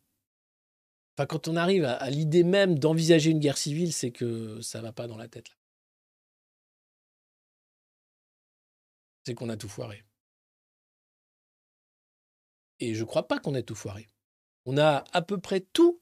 Enfin, 1.16 1.26
quand 1.26 1.48
on 1.48 1.56
arrive 1.56 1.84
à, 1.84 2.10
l'idée 2.10 2.44
même 2.44 2.78
d'envisager 2.78 3.30
une 3.30 3.40
guerre 3.40 3.58
civile, 3.58 3.92
c'est 3.92 4.12
que 4.12 4.60
ça 4.60 4.80
va 4.80 4.92
pas 4.92 5.08
dans 5.08 5.16
la 5.16 5.26
tête. 5.26 5.56
C'est 9.24 9.34
qu'on 9.34 9.48
a 9.48 9.56
tout 9.56 9.68
foiré. 9.68 10.04
Et 12.78 12.94
je 12.94 13.00
ne 13.00 13.06
crois 13.06 13.26
pas 13.26 13.40
qu'on 13.40 13.54
ait 13.54 13.64
tout 13.64 13.74
foiré. 13.74 14.08
On 14.64 14.78
a 14.78 15.02
à 15.12 15.22
peu 15.22 15.40
près 15.40 15.60
tout 15.60 16.00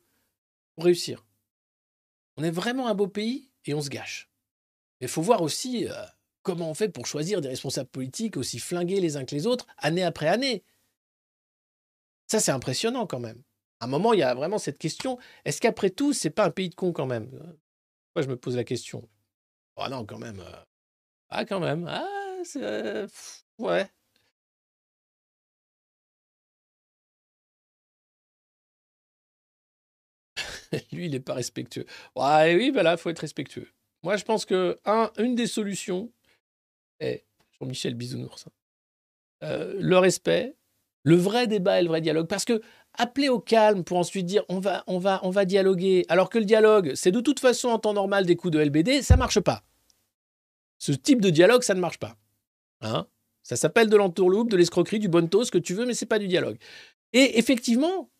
pour 0.74 0.84
réussir. 0.84 1.24
On 2.36 2.44
est 2.44 2.50
vraiment 2.50 2.88
un 2.88 2.94
beau 2.94 3.09
pays 3.09 3.50
et 3.64 3.72
on 3.72 3.80
se 3.80 3.88
gâche. 3.88 4.28
Mais 5.00 5.07
il 5.07 5.11
faut 5.11 5.22
voir 5.22 5.40
aussi 5.40 5.88
euh, 5.88 6.07
comment 6.47 6.70
on 6.70 6.74
fait 6.74 6.88
pour 6.88 7.07
choisir 7.07 7.40
des 7.40 7.49
responsables 7.49 7.90
politiques 7.90 8.36
aussi 8.36 8.61
flingués 8.61 9.01
les 9.01 9.16
uns 9.16 9.24
que 9.24 9.34
les 9.34 9.49
autres, 9.49 9.66
année 9.78 10.05
après 10.05 10.28
année. 10.28 10.62
Ça, 12.28 12.38
c'est 12.38 12.53
impressionnant 12.53 13.05
quand 13.07 13.18
même. 13.18 13.42
À 13.80 13.86
un 13.86 13.88
moment, 13.88 14.12
il 14.12 14.20
y 14.20 14.22
a 14.22 14.32
vraiment 14.32 14.59
cette 14.59 14.78
question 14.78 15.18
est-ce 15.44 15.61
qu'après 15.61 15.90
tout, 15.90 16.12
c'est 16.12 16.30
pas 16.30 16.44
un 16.47 16.51
pays 16.51 16.68
de 16.68 16.76
cons 16.76 16.92
quand 16.92 17.07
même? 17.07 17.28
Moi, 18.14 18.22
je 18.22 18.28
me 18.28 18.36
pose 18.36 18.55
la 18.57 18.62
question. 18.62 19.09
Ah 19.76 19.88
non, 19.88 20.07
quand 20.07 20.18
même. 20.18 20.38
Euh, 20.40 20.64
ah, 21.30 21.44
quand 21.44 21.61
même. 21.61 21.86
Ah, 21.88 22.07
c'est. 22.44 22.62
Euh, 22.62 23.09
ouais. 23.59 23.90
Lui, 30.92 31.07
il 31.07 31.11
n'est 31.11 31.20
pas 31.20 31.34
respectueux. 31.34 31.86
Ouais, 32.14 32.55
oui, 32.57 32.70
ben 32.70 32.82
là, 32.84 32.97
faut 32.97 33.11
être 33.11 33.18
respectueux. 33.18 33.68
Moi, 34.05 34.16
je 34.16 34.24
pense 34.24 34.44
que 34.44 34.78
un, 34.84 35.11
une 35.18 35.34
des 35.34 35.47
solutions 35.49 36.12
est, 37.01 37.24
Jean-Michel 37.59 37.94
Bisounours, 37.94 38.47
hein, 38.47 38.53
euh, 39.42 39.74
le 39.78 39.99
respect, 39.99 40.57
le 41.03 41.16
vrai 41.16 41.47
débat 41.47 41.78
et 41.78 41.82
le 41.82 41.88
vrai 41.88 42.01
dialogue. 42.01 42.26
Parce 42.26 42.44
que 42.44 42.61
appeler 42.94 43.28
au 43.28 43.38
calme 43.38 43.84
pour 43.84 43.99
ensuite 43.99 44.26
dire 44.26 44.44
on 44.49 44.59
va, 44.59 45.44
dialoguer, 45.44 46.05
alors 46.09 46.30
que 46.30 46.38
le 46.38 46.44
dialogue, 46.44 46.92
c'est 46.94 47.12
de 47.12 47.20
toute 47.20 47.40
façon 47.40 47.68
en 47.68 47.78
temps 47.78 47.92
normal 47.92 48.26
des 48.26 48.36
coups 48.36 48.53
de 48.53 48.59
LBD, 48.59 49.03
ça 49.03 49.16
marche 49.16 49.40
pas. 49.40 49.62
Ce 50.78 50.92
type 50.92 51.20
de 51.20 51.30
dialogue, 51.30 51.62
ça 51.62 51.74
ne 51.74 51.80
marche 51.80 51.99
pas. 51.99 52.16
Hein? 52.80 53.07
Ça 53.42 53.57
s'appelle 53.57 53.88
de 53.88 53.97
l'entourloupe, 53.97 54.51
de 54.51 54.57
l'escroquerie, 54.57 54.99
du 54.99 55.09
bonneto, 55.09 55.44
ce 55.44 55.51
que 55.51 55.59
tu 55.59 55.74
veux, 55.74 55.86
mais 55.86 55.94
c'est 55.94 56.07
pas 56.07 56.18
du 56.18 56.26
dialogue. 56.26 56.59
Et 57.12 57.38
effectivement, 57.38 58.11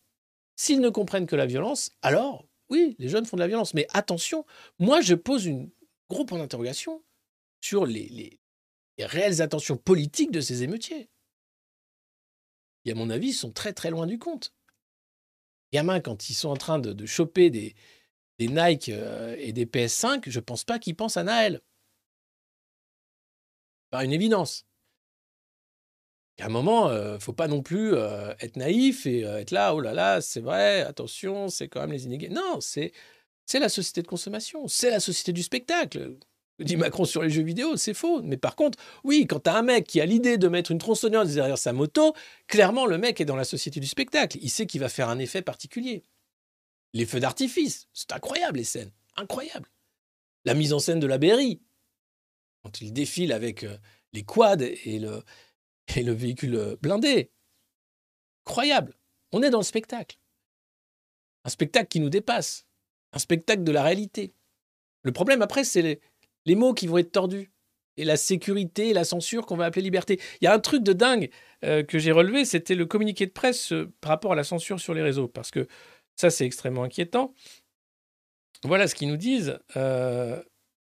s'ils 0.55 0.81
ne 0.81 0.89
comprennent 0.89 1.27
que 1.27 1.37
la 1.37 1.47
violence, 1.47 1.91
alors 2.03 2.47
oui, 2.69 2.97
les 2.99 3.09
jeunes 3.09 3.27
font 3.27 3.37
de 3.37 3.43
la 3.43 3.49
violence. 3.49 3.75
Mais 3.75 3.87
attention, 3.93 4.45
moi 4.79 5.01
je 5.01 5.15
pose 5.15 5.47
une, 5.47 5.71
gros 6.09 6.25
point 6.25 6.39
d'interrogation 6.39 7.03
sur 7.61 7.87
les, 7.87 8.39
réelles 9.05 9.43
intentions 9.43 9.77
politiques 9.77 10.31
de 10.31 10.41
ces 10.41 10.63
émeutiers. 10.63 11.11
Et 12.87 12.93
à 12.93 12.95
mon 12.95 13.11
avis, 13.11 13.29
ils 13.29 13.35
sont 13.35 13.53
très 13.53 13.73
très 13.73 13.91
loin 13.91 14.07
du 14.07 14.19
compte. 14.19 14.55
Les 15.73 15.79
gamins, 15.79 16.01
quand 16.01 16.31
ils 16.31 16.35
sont 16.35 16.49
en 16.49 16.57
train 16.57 16.79
de, 16.79 17.05
choper 17.05 17.51
des, 17.51 17.75
Nike 18.39 18.89
euh, 18.89 19.35
et 19.39 19.53
des 19.53 19.67
PS5, 19.67 20.23
je 20.31 20.41
pense 20.41 20.65
pas 20.65 20.79
qu'ils 20.79 20.95
pensent 20.95 21.17
à 21.17 21.25
Naël. 21.25 21.61
Par 23.91 24.03
une 24.03 24.13
évidence. 24.13 24.67
À 26.39 26.47
un 26.47 26.49
moment, 26.49 26.89
euh, 26.89 27.19
faut 27.19 27.33
pas 27.33 27.49
non 27.49 27.63
plus 27.63 27.95
euh, 27.95 28.35
être 28.41 28.57
naïf 28.57 29.07
et 29.07 29.23
être 29.23 29.51
là, 29.53 29.75
oh 29.75 29.81
là 29.81 29.95
là, 29.95 30.21
c'est 30.21 30.41
vrai, 30.41 30.83
attention, 30.83 31.49
c'est 31.49 31.67
quand 31.67 31.81
même 31.81 31.93
les 31.93 32.05
inégalités. 32.05 32.39
Non, 32.39 32.61
c'est 32.61 32.93
la 33.55 33.69
société 33.69 34.03
de 34.03 34.07
consommation, 34.07 34.69
c'est 34.69 34.91
la 34.91 35.01
société 35.01 35.33
du 35.33 35.43
spectacle. 35.43 36.19
Dit 36.59 36.77
Macron 36.77 37.05
sur 37.05 37.23
les 37.23 37.29
jeux 37.29 37.43
vidéo, 37.43 37.77
c'est 37.77 37.93
faux. 37.93 38.23
Mais 38.23 38.39
par 38.39 38.57
contre, 38.57 38.79
oui, 39.05 39.27
quand 39.27 39.41
tu 39.41 39.51
as 39.51 39.57
un 39.57 39.63
mec 39.63 39.87
qui 39.87 40.01
a 40.01 40.07
l'idée 40.07 40.39
de 40.39 40.49
mettre 40.49 40.71
une 40.71 40.79
tronçonneuse 40.79 41.35
derrière 41.35 41.59
sa 41.59 41.75
moto, 41.75 42.15
clairement, 42.47 42.87
le 42.87 42.97
mec 42.97 43.21
est 43.21 43.27
dans 43.27 43.37
la 43.37 43.45
société 43.45 43.79
du 43.79 43.87
spectacle. 43.87 44.39
Il 44.41 44.49
sait 44.49 44.67
qu'il 44.67 44.81
va 44.81 44.89
faire 44.89 45.11
un 45.11 45.19
effet 45.19 45.43
particulier. 45.43 46.03
Les 46.95 47.05
feux 47.05 47.21
d'artifice, 47.21 47.89
c'est 47.93 48.13
incroyable 48.13 48.57
les 48.57 48.65
scènes. 48.65 48.91
Incroyable. 49.17 49.69
La 50.47 50.55
mise 50.55 50.73
en 50.73 50.79
scène 50.79 51.01
de 51.01 51.07
la 51.07 51.19
Berry, 51.19 51.61
quand 52.63 52.81
il 52.81 52.93
défile 52.93 53.33
avec 53.33 53.65
euh, 53.65 53.77
les 54.15 54.23
quads 54.23 54.57
et 54.63 54.99
le, 54.99 55.23
véhicule 56.13 56.55
euh, 56.55 56.77
blindé. 56.81 57.31
Incroyable. 58.47 58.97
On 59.33 59.43
est 59.43 59.51
dans 59.51 59.59
le 59.59 59.65
spectacle. 59.65 60.19
Un 61.45 61.51
spectacle 61.51 61.89
qui 61.89 62.01
nous 62.01 62.11
dépasse 62.11 62.67
un 63.13 63.19
spectacle 63.19 63.63
de 63.63 63.73
la 63.73 63.83
réalité. 63.83 64.35
Le 65.03 65.13
problème 65.13 65.43
après, 65.43 65.65
c'est 65.65 65.83
les, 65.83 66.01
mots 66.55 66.75
qui 66.75 66.87
vont 66.87 66.99
être 66.99 67.13
tordus 67.13 67.51
et 67.97 68.05
la 68.05 68.17
sécurité 68.17 68.93
la 68.93 69.05
censure 69.05 69.47
qu'on 69.47 69.57
va 69.57 69.65
appeler 69.65 69.83
liberté. 69.83 70.21
Il 70.41 70.45
y 70.45 70.49
a 70.49 70.55
un 70.55 70.59
truc 70.59 70.83
de 70.83 70.93
dingue 70.93 71.31
euh, 71.65 71.83
que 71.83 71.99
j'ai 71.99 72.13
relevé, 72.13 72.45
c'était 72.45 72.75
le 72.75 72.87
communiqué 72.87 73.27
de 73.27 73.33
presse 73.33 73.73
euh, 73.73 73.93
par 74.01 74.11
rapport 74.11 74.33
à 74.33 74.37
la 74.37 74.45
censure 74.45 74.81
sur 74.81 74.95
les 74.95 75.03
réseaux, 75.03 75.29
parce 75.29 75.51
que 75.51 75.67
ça, 76.17 76.31
c'est 76.31 76.47
extrêmement 76.47 76.83
inquiétant. 76.83 77.35
Voilà 78.65 78.89
ce 78.89 78.95
qu'ils 78.95 79.09
nous 79.09 79.17
disent. 79.17 79.59
Euh, 79.77 80.43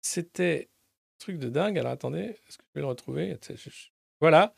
c'était 0.00 0.68
un 0.68 1.18
truc 1.18 1.38
de 1.38 1.48
dingue. 1.48 1.78
Alors 1.78 1.92
attendez, 1.92 2.36
est-ce 2.48 2.58
que 2.58 2.64
je 2.68 2.74
vais 2.74 2.80
le 2.80 2.88
retrouver? 2.88 3.36
Voilà. 4.20 4.54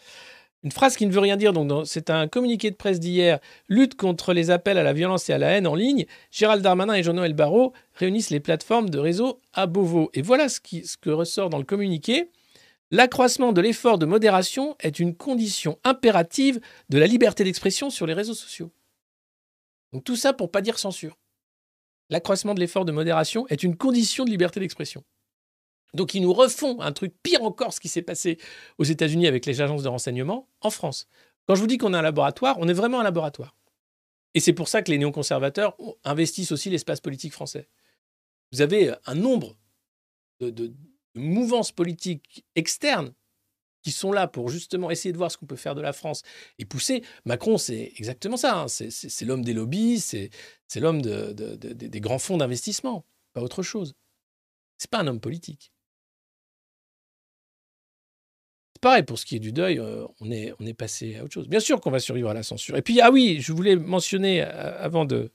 Une 0.64 0.72
phrase 0.72 0.96
qui 0.96 1.04
ne 1.04 1.12
veut 1.12 1.20
rien 1.20 1.36
dire, 1.36 1.52
donc 1.52 1.86
c'est 1.86 2.08
un 2.08 2.26
communiqué 2.26 2.70
de 2.70 2.76
presse 2.76 2.98
d'hier, 2.98 3.38
lutte 3.68 3.96
contre 3.96 4.32
les 4.32 4.50
appels 4.50 4.78
à 4.78 4.82
la 4.82 4.94
violence 4.94 5.28
et 5.28 5.34
à 5.34 5.38
la 5.38 5.50
haine 5.50 5.66
en 5.66 5.74
ligne. 5.74 6.06
Gérald 6.30 6.62
Darmanin 6.62 6.94
et 6.94 7.02
Jean-Noël 7.02 7.34
Barrot 7.34 7.74
réunissent 7.92 8.30
les 8.30 8.40
plateformes 8.40 8.88
de 8.88 8.98
réseau 8.98 9.42
à 9.52 9.66
Beauvau. 9.66 10.10
Et 10.14 10.22
voilà 10.22 10.48
ce, 10.48 10.60
qui, 10.60 10.82
que 11.02 11.10
ressort 11.10 11.50
dans 11.50 11.58
le 11.58 11.64
communiqué. 11.64 12.30
L'accroissement 12.90 13.52
de 13.52 13.60
l'effort 13.60 13.98
de 13.98 14.06
modération 14.06 14.74
est 14.80 14.98
une 14.98 15.14
condition 15.14 15.78
impérative 15.84 16.60
de 16.88 16.96
la 16.98 17.06
liberté 17.06 17.44
d'expression 17.44 17.90
sur 17.90 18.06
les 18.06 18.14
réseaux 18.14 18.34
sociaux. 18.34 18.72
Donc 19.92 20.04
tout 20.04 20.16
ça 20.16 20.32
pour 20.32 20.50
pas 20.50 20.62
dire 20.62 20.78
censure. 20.78 21.18
l'accroissement 22.08 22.54
de 22.54 22.60
l'effort 22.60 22.86
de 22.86 22.92
modération 22.92 23.46
est 23.48 23.62
une 23.64 23.76
condition 23.76 24.24
de 24.24 24.30
liberté 24.30 24.60
d'expression. 24.60 25.04
Donc 25.94 26.14
ils 26.14 26.20
nous 26.20 26.32
refont 26.32 26.80
un 26.80 26.92
truc 26.92 27.14
pire 27.22 27.42
encore, 27.42 27.72
ce 27.72 27.80
qui 27.80 27.88
s'est 27.88 28.02
passé 28.02 28.38
aux 28.78 28.84
États-Unis 28.84 29.26
avec 29.26 29.46
les 29.46 29.60
agences 29.60 29.82
de 29.82 29.88
renseignement, 29.88 30.48
en 30.60 30.70
France. 30.70 31.06
Quand 31.46 31.54
je 31.54 31.60
vous 31.60 31.66
dis 31.66 31.78
qu'on 31.78 31.94
est 31.94 31.98
un 31.98 32.02
laboratoire, 32.02 32.56
on 32.58 32.68
est 32.68 32.72
vraiment 32.72 33.00
un 33.00 33.04
laboratoire. 33.04 33.56
Et 34.34 34.40
c'est 34.40 34.52
pour 34.52 34.68
ça 34.68 34.82
que 34.82 34.90
les 34.90 34.98
néoconservateurs 34.98 35.76
investissent 36.02 36.52
aussi 36.52 36.70
l'espace 36.70 37.00
politique 37.00 37.32
français. 37.32 37.68
Vous 38.52 38.60
avez 38.60 38.92
un 39.06 39.14
nombre 39.14 39.56
de, 40.40 40.50
de 40.50 40.74
mouvances 41.14 41.70
politiques 41.70 42.44
externes 42.56 43.14
qui 43.84 43.92
sont 43.92 44.12
là 44.12 44.26
pour 44.26 44.48
justement 44.48 44.90
essayer 44.90 45.12
de 45.12 45.18
voir 45.18 45.30
ce 45.30 45.36
qu'on 45.36 45.46
peut 45.46 45.56
faire 45.56 45.74
de 45.74 45.82
la 45.82 45.92
France 45.92 46.22
et 46.58 46.64
pousser. 46.64 47.04
Macron, 47.26 47.58
c'est 47.58 47.92
exactement 47.96 48.38
ça. 48.38 48.62
Hein. 48.62 48.68
C'est 48.68 49.24
l'homme 49.24 49.44
des 49.44 49.52
lobbies, 49.52 50.00
c'est 50.00 50.30
l'homme 50.76 51.02
des 51.02 52.00
grands 52.00 52.18
fonds 52.18 52.38
d'investissement, 52.38 53.04
pas 53.34 53.42
autre 53.42 53.62
chose. 53.62 53.94
C'est 54.78 54.90
pas 54.90 55.00
un 55.00 55.06
homme 55.06 55.20
politique. 55.20 55.73
Pareil 58.84 59.02
pour 59.02 59.18
ce 59.18 59.24
qui 59.24 59.36
est 59.36 59.40
du 59.40 59.50
deuil, 59.50 59.78
euh, 59.78 60.06
on, 60.20 60.30
est, 60.30 60.74
passé 60.74 61.16
à 61.16 61.24
autre 61.24 61.32
chose. 61.32 61.48
Bien 61.48 61.58
sûr 61.58 61.80
qu'on 61.80 61.90
va 61.90 62.00
survivre 62.00 62.28
à 62.28 62.34
la 62.34 62.42
censure. 62.42 62.76
Et 62.76 62.82
puis, 62.82 63.00
ah 63.00 63.10
oui, 63.10 63.38
je 63.40 63.54
voulais 63.54 63.76
mentionner 63.76 64.42
euh, 64.42 64.78
avant 64.78 65.06
de, 65.06 65.32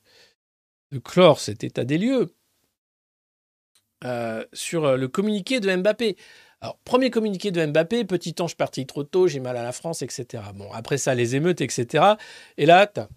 de 0.92 1.00
clore 1.00 1.40
cet 1.40 1.64
état 1.64 1.84
des 1.84 1.98
lieux 1.98 2.36
euh, 4.06 4.46
sur 4.54 4.96
le 4.96 5.08
communiqué 5.08 5.60
de 5.60 5.76
Mbappé. 5.76 6.16
Alors, 6.62 6.78
premier 6.86 7.10
communiqué 7.10 7.50
de 7.50 7.66
Mbappé, 7.66 8.06
petit 8.06 8.36
ange 8.40 8.56
parti 8.56 8.86
trop 8.86 9.04
tôt, 9.04 9.28
j'ai 9.28 9.40
mal 9.40 9.58
à 9.58 9.64
la 9.64 9.72
France, 9.72 10.04
etc. 10.04 10.44
Bon, 10.54 10.72
après 10.72 11.00
ça, 11.00 11.16
les 11.16 11.36
émeutes, 11.36 11.62
etc. 11.62 12.04
Et 12.58 12.68
là, 12.68 12.86
t'as... 12.86 13.08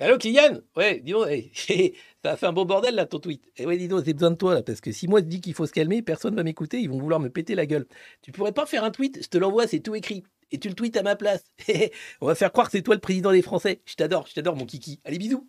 Allô, 0.00 0.18
Kylian? 0.18 0.60
Ouais, 0.76 0.98
dis 1.00 1.12
donc, 1.12 1.28
ça 2.24 2.36
fait 2.36 2.46
un 2.46 2.52
beau 2.52 2.64
bordel, 2.64 2.96
là, 2.96 3.06
ton 3.06 3.20
tweet. 3.20 3.46
Et 3.56 3.62
eh 3.62 3.66
ouais, 3.66 3.76
dis 3.76 3.86
donc, 3.86 4.04
j'ai 4.04 4.12
besoin 4.12 4.32
de 4.32 4.36
toi, 4.36 4.54
là, 4.54 4.62
parce 4.62 4.80
que 4.80 4.90
si 4.90 5.06
moi 5.06 5.20
je 5.20 5.26
dis 5.26 5.40
qu'il 5.40 5.54
faut 5.54 5.66
se 5.66 5.72
calmer, 5.72 6.02
personne 6.02 6.34
va 6.34 6.42
m'écouter, 6.42 6.80
ils 6.80 6.90
vont 6.90 6.98
vouloir 6.98 7.20
me 7.20 7.30
péter 7.30 7.54
la 7.54 7.64
gueule. 7.64 7.86
Tu 8.20 8.32
pourrais 8.32 8.52
pas 8.52 8.66
faire 8.66 8.82
un 8.82 8.90
tweet 8.90 9.22
Je 9.22 9.28
te 9.28 9.38
l'envoie, 9.38 9.68
c'est 9.68 9.80
tout 9.80 9.94
écrit. 9.94 10.24
Et 10.50 10.58
tu 10.58 10.68
le 10.68 10.74
tweets 10.74 10.96
à 10.96 11.02
ma 11.02 11.14
place. 11.14 11.44
On 12.20 12.26
va 12.26 12.34
faire 12.34 12.50
croire 12.50 12.66
que 12.66 12.72
c'est 12.72 12.82
toi 12.82 12.94
le 12.94 13.00
président 13.00 13.30
des 13.30 13.42
Français. 13.42 13.82
Je 13.86 13.94
t'adore, 13.94 14.26
je 14.26 14.34
t'adore, 14.34 14.56
mon 14.56 14.66
kiki. 14.66 15.00
Allez, 15.04 15.18
bisous. 15.18 15.48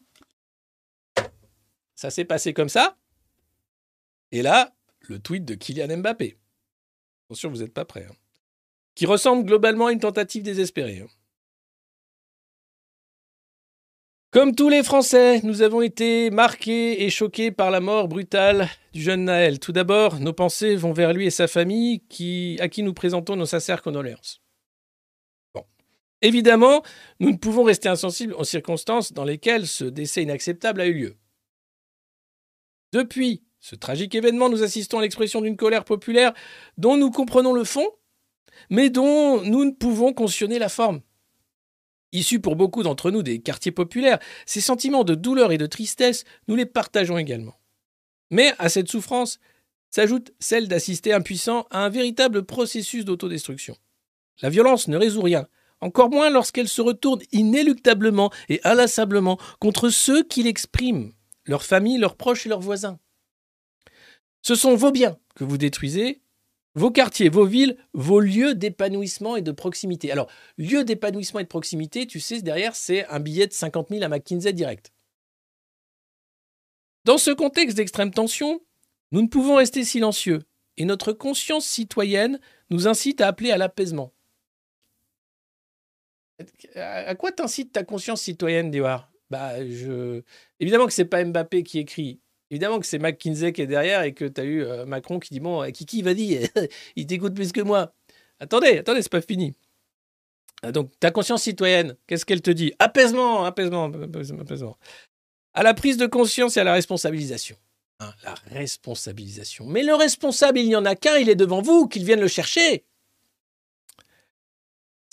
Ça 1.96 2.12
s'est 2.12 2.26
passé 2.26 2.54
comme 2.54 2.70
ça. 2.70 2.98
Et 4.32 4.42
là, 4.42 4.76
le 5.02 5.20
tweet 5.20 5.44
de 5.46 5.56
Kylian 5.56 5.98
Mbappé. 5.98 6.38
Attention, 7.28 7.50
vous 7.50 7.58
n'êtes 7.58 7.74
pas 7.74 7.86
prêts. 7.86 8.06
Hein. 8.10 8.16
Qui 8.94 9.06
ressemble 9.06 9.46
globalement 9.46 9.88
à 9.88 9.92
une 9.92 10.00
tentative 10.00 10.44
désespérée. 10.44 11.00
Hein. 11.00 11.08
Comme 14.36 14.54
tous 14.54 14.68
les 14.68 14.84
Français, 14.84 15.40
nous 15.44 15.62
avons 15.62 15.82
été 15.82 16.30
marqués 16.30 17.06
et 17.06 17.10
choqués 17.10 17.52
par 17.52 17.72
la 17.72 17.80
mort 17.80 18.10
brutale 18.10 18.68
du 18.92 19.02
jeune 19.02 19.24
Naël. 19.24 19.62
Tout 19.62 19.72
d'abord, 19.72 20.20
nos 20.20 20.34
pensées 20.34 20.76
vont 20.76 20.92
vers 20.92 21.14
lui 21.14 21.28
et 21.28 21.30
sa 21.30 21.48
famille, 21.48 22.04
à 22.60 22.68
qui 22.68 22.84
nous 22.84 22.94
présentons 22.94 23.38
nos 23.38 23.46
sincères 23.46 23.82
condoléances. 23.82 24.42
Bon. 25.54 25.64
Évidemment, 26.22 26.84
nous 27.22 27.32
ne 27.32 27.38
pouvons 27.38 27.64
rester 27.64 27.88
insensibles 27.88 28.34
aux 28.34 28.44
circonstances 28.44 29.14
dans 29.14 29.24
lesquelles 29.24 29.68
ce 29.68 29.86
décès 29.86 30.24
inacceptable 30.24 30.82
a 30.82 30.88
eu 30.88 30.96
lieu. 30.96 31.16
Depuis 32.92 33.42
ce 33.62 33.78
tragique 33.78 34.16
événement, 34.16 34.50
nous 34.50 34.64
assistons 34.64 35.00
à 35.00 35.02
l'expression 35.02 35.40
d'une 35.40 35.56
colère 35.56 35.86
populaire 35.86 36.34
dont 36.78 36.98
nous 36.98 37.10
comprenons 37.10 37.54
le 37.54 37.64
fond, 37.64 37.88
mais 38.70 38.90
dont 38.90 39.42
nous 39.44 39.64
ne 39.64 39.72
pouvons 39.72 40.12
cautionner 40.12 40.60
la 40.60 40.68
forme. 40.68 41.00
Issus 42.16 42.40
pour 42.40 42.56
beaucoup 42.56 42.84
d'entre 42.84 43.12
nous 43.12 43.24
des 43.24 43.40
quartiers 43.40 43.72
populaires, 43.72 44.20
ces 44.46 44.62
sentiments 44.62 45.04
de 45.04 45.16
douleur 45.16 45.52
et 45.52 45.58
de 45.58 45.66
tristesse, 45.66 46.24
nous 46.48 46.56
les 46.56 46.66
partageons 46.66 47.18
également. 47.18 47.56
Mais 48.32 48.54
à 48.58 48.70
cette 48.70 48.90
souffrance 48.90 49.40
s'ajoute 49.90 50.34
celle 50.40 50.68
d'assister 50.68 51.14
impuissant 51.14 51.68
à 51.72 51.86
un 51.86 51.90
véritable 51.90 52.44
processus 52.46 53.06
d'autodestruction. 53.06 53.78
La 54.42 54.50
violence 54.50 54.88
ne 54.88 54.98
résout 54.98 55.22
rien, 55.22 55.48
encore 55.82 56.10
moins 56.10 56.30
lorsqu'elle 56.30 56.68
se 56.68 56.82
retourne 56.82 57.22
inéluctablement 57.32 58.32
et 58.50 58.60
inlassablement 58.64 59.38
contre 59.60 59.90
ceux 59.90 60.24
qui 60.24 60.44
l'expriment, 60.44 61.14
leurs 61.46 61.64
familles, 61.64 62.00
leurs 62.00 62.18
proches 62.18 62.46
et 62.46 62.50
leurs 62.50 62.60
voisins. 62.62 63.00
Ce 64.42 64.56
sont 64.56 64.76
vos 64.76 64.92
biens 64.92 65.18
que 65.36 65.44
vous 65.44 65.58
détruisez, 65.58 66.22
vos 66.76 66.92
quartiers, 66.92 67.30
vos 67.30 67.46
villes, 67.46 67.78
vos 67.94 68.20
lieux 68.20 68.54
d'épanouissement 68.54 69.36
et 69.38 69.42
de 69.42 69.52
proximité. 69.52 70.12
Alors, 70.12 70.30
lieu 70.58 70.84
d'épanouissement 70.84 71.40
et 71.40 71.44
de 71.44 71.50
proximité, 71.50 72.06
tu 72.06 72.20
sais, 72.20 72.42
derrière, 72.42 72.76
c'est 72.76 73.06
un 73.08 73.20
billet 73.20 73.48
de 73.48 73.54
50 73.54 73.90
000 73.90 74.04
à 74.04 74.10
McKinsey 74.10 74.54
direct. 74.54 74.92
Dans 77.06 77.18
ce 77.18 77.32
contexte 77.32 77.78
d'extrême 77.78 78.12
tension, 78.12 78.62
nous 79.12 79.22
ne 79.22 79.28
pouvons 79.28 79.56
rester 79.56 79.84
silencieux 79.84 80.44
et 80.78 80.86
notre 80.86 81.14
conscience 81.14 81.66
citoyenne 81.66 82.40
nous 82.70 82.88
incite 82.88 83.22
à 83.22 83.28
appeler 83.28 83.52
à 83.52 83.58
l'apaisement. 83.58 84.12
À 86.76 87.16
quoi 87.16 87.32
t'incite 87.32 87.72
ta 87.72 87.84
conscience 87.84 88.22
citoyenne, 88.22 88.72
Diwar? 88.72 89.10
Bah, 89.30 89.66
je... 89.66 90.22
Évidemment 90.60 90.86
que 90.86 90.94
c'est 90.94 91.06
pas 91.06 91.24
Mbappé 91.24 91.64
qui 91.64 91.80
écrit, 91.80 92.20
Évidemment 92.52 92.80
que 92.80 92.86
c'est 92.86 93.00
McKinsey 93.00 93.54
qui 93.54 93.62
est 93.62 93.68
derrière 93.68 94.04
et 94.04 94.14
que 94.14 94.26
tu 94.26 94.40
as 94.40 94.44
eu 94.44 94.64
euh, 94.64 94.86
Macron 94.86 95.20
qui 95.20 95.34
dit 95.34 95.40
Bon, 95.40 95.64
euh, 95.64 95.70
Kiki, 95.70 96.02
vas-y, 96.02 96.50
il 96.96 97.08
t'écoute 97.08 97.34
plus 97.34 97.52
que 97.52 97.62
moi. 97.62 97.94
Attendez, 98.40 98.78
attendez, 98.80 99.02
c'est 99.02 99.12
pas 99.12 99.22
fini. 99.22 99.56
Ah, 100.62 100.72
donc, 100.72 100.92
ta 101.00 101.12
conscience 101.12 101.44
citoyenne, 101.44 101.96
qu'est-ce 102.08 102.26
qu'elle 102.26 102.42
te 102.42 102.52
dit? 102.52 102.74
Apaisement, 102.80 103.46
apaisement, 103.46 103.86
apaisement. 103.86 104.78
À 105.54 105.64
la 105.64 105.74
prise 105.74 105.98
de 105.98 106.06
conscience 106.06 106.58
et 106.58 106.60
à 106.60 106.64
la 106.64 106.74
responsabilisation. 106.74 107.56
Hein, 108.00 108.12
la 108.24 108.36
responsabilisation. 108.52 109.66
Mais 109.68 109.84
le 109.84 109.96
responsable, 109.96 110.60
il 110.60 110.68
n'y 110.68 110.76
en 110.76 110.86
a 110.86 110.96
qu'un, 110.96 111.18
il 111.18 111.30
est 111.30 111.36
devant 111.36 111.62
vous, 111.62 111.88
qu'il 111.88 112.04
vienne 112.04 112.20
le 112.20 112.28
chercher 112.28 112.84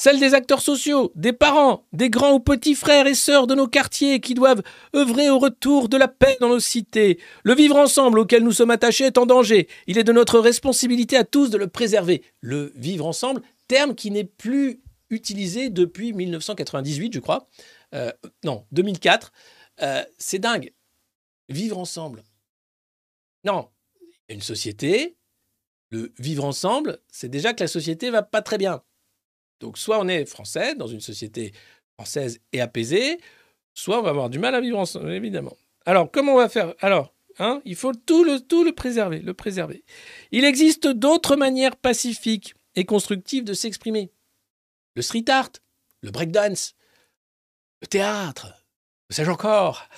celle 0.02 0.18
des 0.18 0.34
acteurs 0.34 0.62
sociaux, 0.62 1.12
des 1.14 1.32
parents, 1.32 1.86
des 1.92 2.10
grands 2.10 2.32
ou 2.32 2.40
petits 2.40 2.74
frères 2.74 3.06
et 3.06 3.14
sœurs 3.14 3.46
de 3.46 3.54
nos 3.54 3.68
quartiers 3.68 4.18
qui 4.18 4.34
doivent 4.34 4.64
œuvrer 4.96 5.30
au 5.30 5.38
retour 5.38 5.88
de 5.88 5.96
la 5.96 6.08
paix 6.08 6.36
dans 6.40 6.48
nos 6.48 6.58
cités. 6.58 7.20
Le 7.44 7.54
vivre 7.54 7.76
ensemble 7.76 8.18
auquel 8.18 8.42
nous 8.42 8.50
sommes 8.50 8.72
attachés 8.72 9.04
est 9.04 9.16
en 9.16 9.26
danger. 9.26 9.68
Il 9.86 9.98
est 9.98 10.02
de 10.02 10.10
notre 10.10 10.40
responsabilité 10.40 11.16
à 11.16 11.22
tous 11.22 11.50
de 11.50 11.56
le 11.56 11.68
préserver. 11.68 12.24
Le 12.40 12.72
vivre 12.74 13.06
ensemble, 13.06 13.42
terme 13.68 13.94
qui 13.94 14.10
n'est 14.10 14.24
plus 14.24 14.82
utilisé 15.10 15.70
depuis 15.70 16.12
1998, 16.12 17.14
je 17.14 17.20
crois. 17.20 17.48
Euh, 17.94 18.10
non, 18.42 18.66
2004. 18.72 19.32
Euh, 19.82 20.02
c'est 20.18 20.40
dingue. 20.40 20.72
Vivre 21.48 21.78
ensemble. 21.78 22.24
Non, 23.44 23.68
une 24.28 24.42
société. 24.42 25.16
Le 25.90 26.12
vivre 26.18 26.44
ensemble, 26.44 26.98
c'est 27.08 27.28
déjà 27.28 27.52
que 27.54 27.62
la 27.62 27.68
société 27.68 28.10
va 28.10 28.24
pas 28.24 28.42
très 28.42 28.58
bien. 28.58 28.82
Donc 29.62 29.78
soit 29.78 30.00
on 30.00 30.08
est 30.08 30.26
français, 30.26 30.74
dans 30.74 30.88
une 30.88 31.00
société 31.00 31.52
française 31.94 32.40
et 32.52 32.60
apaisée, 32.60 33.18
soit 33.74 34.00
on 34.00 34.02
va 34.02 34.10
avoir 34.10 34.28
du 34.28 34.40
mal 34.40 34.56
à 34.56 34.60
vivre 34.60 34.78
ensemble, 34.78 35.12
évidemment. 35.12 35.56
Alors, 35.86 36.10
comment 36.10 36.34
on 36.34 36.38
va 36.38 36.48
faire? 36.48 36.74
Alors, 36.80 37.14
hein, 37.38 37.62
il 37.64 37.76
faut 37.76 37.92
tout 37.92 38.24
le, 38.24 38.40
tout 38.40 38.64
le 38.64 38.72
préserver, 38.72 39.20
le 39.20 39.34
préserver. 39.34 39.84
Il 40.32 40.44
existe 40.44 40.88
d'autres 40.88 41.36
manières 41.36 41.76
pacifiques 41.76 42.54
et 42.74 42.84
constructives 42.84 43.44
de 43.44 43.54
s'exprimer. 43.54 44.10
Le 44.96 45.02
street 45.02 45.24
art, 45.28 45.50
le 46.02 46.10
breakdance, 46.10 46.74
le 47.82 47.86
théâtre, 47.86 48.48
sais-je 49.10 49.30
encore, 49.30 49.88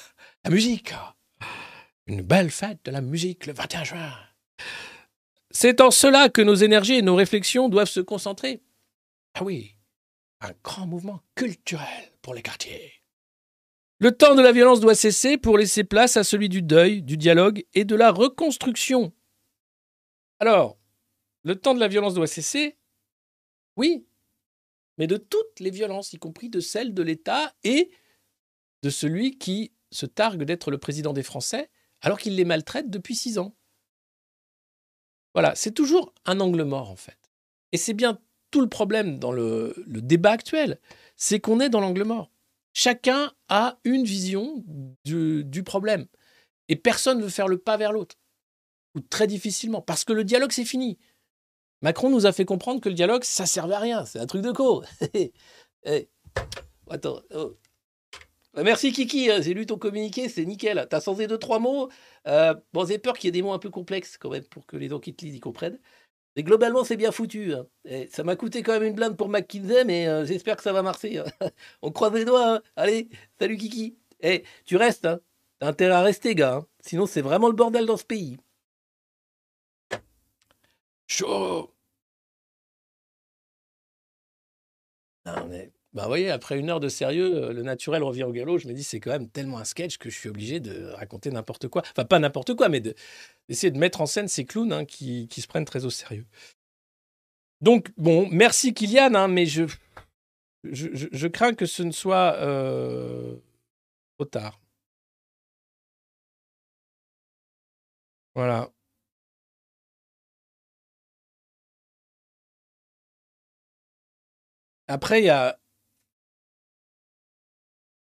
la 0.44 0.50
musique. 0.50 0.92
Une 2.06 2.20
belle 2.20 2.50
fête 2.50 2.80
de 2.84 2.90
la 2.90 3.00
musique 3.00 3.46
le 3.46 3.54
21 3.54 3.84
juin. 3.84 4.12
C'est 5.50 5.80
en 5.80 5.90
cela 5.90 6.28
que 6.28 6.42
nos 6.42 6.54
énergies 6.54 6.96
et 6.96 7.02
nos 7.02 7.14
réflexions 7.14 7.70
doivent 7.70 7.88
se 7.88 8.00
concentrer. 8.00 8.60
Ah 9.34 9.42
oui, 9.42 9.76
un 10.40 10.52
grand 10.62 10.86
mouvement 10.86 11.20
culturel 11.34 12.12
pour 12.22 12.34
les 12.34 12.42
quartiers. 12.42 12.92
Le 13.98 14.16
temps 14.16 14.36
de 14.36 14.42
la 14.42 14.52
violence 14.52 14.80
doit 14.80 14.94
cesser 14.94 15.38
pour 15.38 15.58
laisser 15.58 15.82
place 15.82 16.16
à 16.16 16.22
celui 16.22 16.48
du 16.48 16.62
deuil, 16.62 17.02
du 17.02 17.16
dialogue 17.16 17.64
et 17.74 17.84
de 17.84 17.96
la 17.96 18.12
reconstruction. 18.12 19.12
Alors, 20.38 20.78
le 21.42 21.56
temps 21.56 21.74
de 21.74 21.80
la 21.80 21.88
violence 21.88 22.14
doit 22.14 22.28
cesser? 22.28 22.78
Oui, 23.76 24.06
mais 24.98 25.08
de 25.08 25.16
toutes 25.16 25.58
les 25.58 25.70
violences, 25.70 26.12
y 26.12 26.18
compris 26.18 26.48
de 26.48 26.60
celles 26.60 26.94
de 26.94 27.02
l'État 27.02 27.54
et 27.64 27.90
de 28.82 28.90
celui 28.90 29.36
qui 29.38 29.72
se 29.90 30.06
targue 30.06 30.44
d'être 30.44 30.70
le 30.70 30.78
président 30.78 31.12
des 31.12 31.22
Français, 31.24 31.70
alors 32.02 32.18
qu'il 32.18 32.36
les 32.36 32.44
maltraite 32.44 32.90
depuis 32.90 33.16
six 33.16 33.38
ans. 33.38 33.56
Voilà, 35.34 35.56
c'est 35.56 35.72
toujours 35.72 36.14
un 36.24 36.38
angle 36.38 36.62
mort 36.62 36.90
en 36.90 36.96
fait. 36.96 37.18
Et 37.72 37.76
c'est 37.76 37.94
bien 37.94 38.20
tout 38.54 38.60
le 38.60 38.68
problème 38.68 39.18
dans 39.18 39.32
le, 39.32 39.74
débat 39.84 40.30
actuel, 40.30 40.78
c'est 41.16 41.40
qu'on 41.40 41.58
est 41.58 41.68
dans 41.68 41.80
l'angle 41.80 42.04
mort. 42.04 42.30
Chacun 42.72 43.32
a 43.48 43.80
une 43.82 44.04
vision 44.04 44.62
du, 45.04 45.62
problème. 45.64 46.06
Et 46.68 46.76
personne 46.76 47.18
ne 47.18 47.24
veut 47.24 47.30
faire 47.30 47.48
le 47.48 47.58
pas 47.58 47.76
vers 47.76 47.90
l'autre. 47.90 48.14
Ou 48.94 49.00
très 49.00 49.26
difficilement. 49.26 49.82
Parce 49.82 50.04
que 50.04 50.12
le 50.12 50.22
dialogue, 50.22 50.52
c'est 50.52 50.64
fini. 50.64 50.98
Macron 51.82 52.10
nous 52.10 52.26
a 52.26 52.32
fait 52.32 52.44
comprendre 52.44 52.80
que 52.80 52.88
le 52.88 52.94
dialogue, 52.94 53.24
ça 53.24 53.44
servait 53.44 53.74
à 53.74 53.80
rien. 53.80 54.04
C'est 54.04 54.20
un 54.20 54.26
truc 54.26 54.42
de 54.42 54.52
co. 54.52 54.84
Eh, 55.86 56.08
attends. 56.88 57.20
Oh. 57.34 57.56
Bah, 58.54 58.62
Merci 58.62 58.92
Kiki, 58.92 59.30
hein, 59.30 59.40
j'ai 59.42 59.52
lu 59.52 59.66
ton 59.66 59.76
communiqué, 59.76 60.28
c'est 60.28 60.44
nickel. 60.44 60.86
T'as 60.88 61.00
censé 61.00 61.26
deux, 61.26 61.38
trois 61.38 61.58
mots. 61.58 61.90
Euh, 62.28 62.54
bon, 62.72 62.86
j'ai 62.86 62.98
peur 62.98 63.14
qu'il 63.14 63.26
y 63.26 63.28
ait 63.28 63.32
des 63.32 63.42
mots 63.42 63.52
un 63.52 63.58
peu 63.58 63.68
complexes 63.68 64.16
quand 64.16 64.30
même 64.30 64.44
pour 64.44 64.64
que 64.64 64.76
les 64.76 64.88
gens 64.88 65.00
qui 65.00 65.12
te 65.12 65.24
lisent 65.24 65.34
y 65.34 65.40
comprennent. 65.40 65.78
Globalement, 66.42 66.82
c'est 66.84 66.96
bien 66.96 67.12
foutu. 67.12 67.54
hein. 67.54 67.66
Et 67.84 68.08
ça 68.08 68.24
m'a 68.24 68.34
coûté 68.36 68.62
quand 68.62 68.72
même 68.72 68.82
une 68.82 68.94
blinde 68.94 69.16
pour 69.16 69.28
McKinsey, 69.28 69.84
mais 69.84 70.08
euh, 70.08 70.24
j'espère 70.26 70.56
que 70.56 70.62
ça 70.62 70.72
va 70.72 70.82
marcher. 70.82 71.18
hein. 71.18 71.24
On 71.82 71.92
croise 71.92 72.12
les 72.14 72.24
doigts. 72.24 72.56
hein. 72.56 72.62
Allez, 72.76 73.08
salut 73.38 73.56
Kiki. 73.56 73.96
Eh, 74.20 74.42
tu 74.64 74.76
restes. 74.76 75.08
T'as 75.60 75.68
intérêt 75.68 75.94
à 75.94 76.02
rester, 76.02 76.34
gars. 76.34 76.64
Sinon, 76.80 77.06
c'est 77.06 77.20
vraiment 77.22 77.46
le 77.48 77.54
bordel 77.54 77.86
dans 77.86 77.96
ce 77.96 78.04
pays. 78.04 78.36
Chaud. 81.06 81.72
Bah, 85.94 86.02
vous 86.02 86.08
voyez, 86.08 86.30
après 86.30 86.58
une 86.58 86.70
heure 86.70 86.80
de 86.80 86.88
sérieux, 86.88 87.36
euh, 87.36 87.52
le 87.52 87.62
naturel 87.62 88.02
revient 88.02 88.24
au 88.24 88.32
galop. 88.32 88.58
Je 88.58 88.66
me 88.68 88.72
dis, 88.74 88.82
c'est 88.82 88.98
quand 89.00 89.10
même 89.12 89.28
tellement 89.28 89.58
un 89.58 89.64
sketch 89.64 89.98
que 89.98 90.10
je 90.10 90.18
suis 90.18 90.28
obligé 90.28 90.58
de 90.60 90.86
raconter 90.90 91.30
n'importe 91.30 91.68
quoi. 91.68 91.82
Enfin, 91.92 92.04
pas 92.04 92.18
n'importe 92.18 92.54
quoi, 92.54 92.68
mais 92.68 92.80
de- 92.80 92.94
d'essayer 93.48 93.70
de 93.70 93.78
mettre 93.78 94.00
en 94.00 94.06
scène 94.06 94.28
ces 94.28 94.44
clowns 94.44 94.72
hein, 94.72 94.84
qui, 94.84 95.28
se 95.30 95.46
prennent 95.46 95.64
très 95.64 95.84
au 95.84 95.90
sérieux. 95.90 96.26
Donc, 97.60 97.90
bon, 97.96 98.28
merci 98.30 98.74
Kylian, 98.74 99.14
hein, 99.14 99.28
mais 99.28 99.46
je- 99.46 99.66
je 101.12 101.26
crains 101.28 101.54
que 101.54 101.66
ce 101.66 101.82
ne 101.82 101.92
soit 101.92 102.34
euh, 102.40 103.36
trop 104.18 104.24
tard. 104.26 104.60
Voilà. 108.34 108.70
Après, 114.88 115.20
il 115.20 115.26
y 115.26 115.30
a 115.30 115.58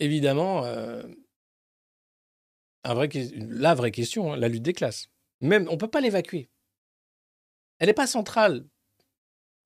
évidemment 0.00 0.64
euh, 0.64 1.02
la 2.84 3.74
vraie 3.74 3.90
question, 3.90 4.32
hein, 4.32 4.36
la 4.36 4.48
lutte 4.48 4.62
des 4.62 4.72
classes. 4.72 5.08
Même, 5.40 5.66
on 5.68 5.72
ne 5.72 5.78
peut 5.78 5.88
pas 5.88 6.00
l'évacuer. 6.00 6.50
Elle 7.78 7.86
n'est 7.86 7.94
pas 7.94 8.06
centrale 8.06 8.66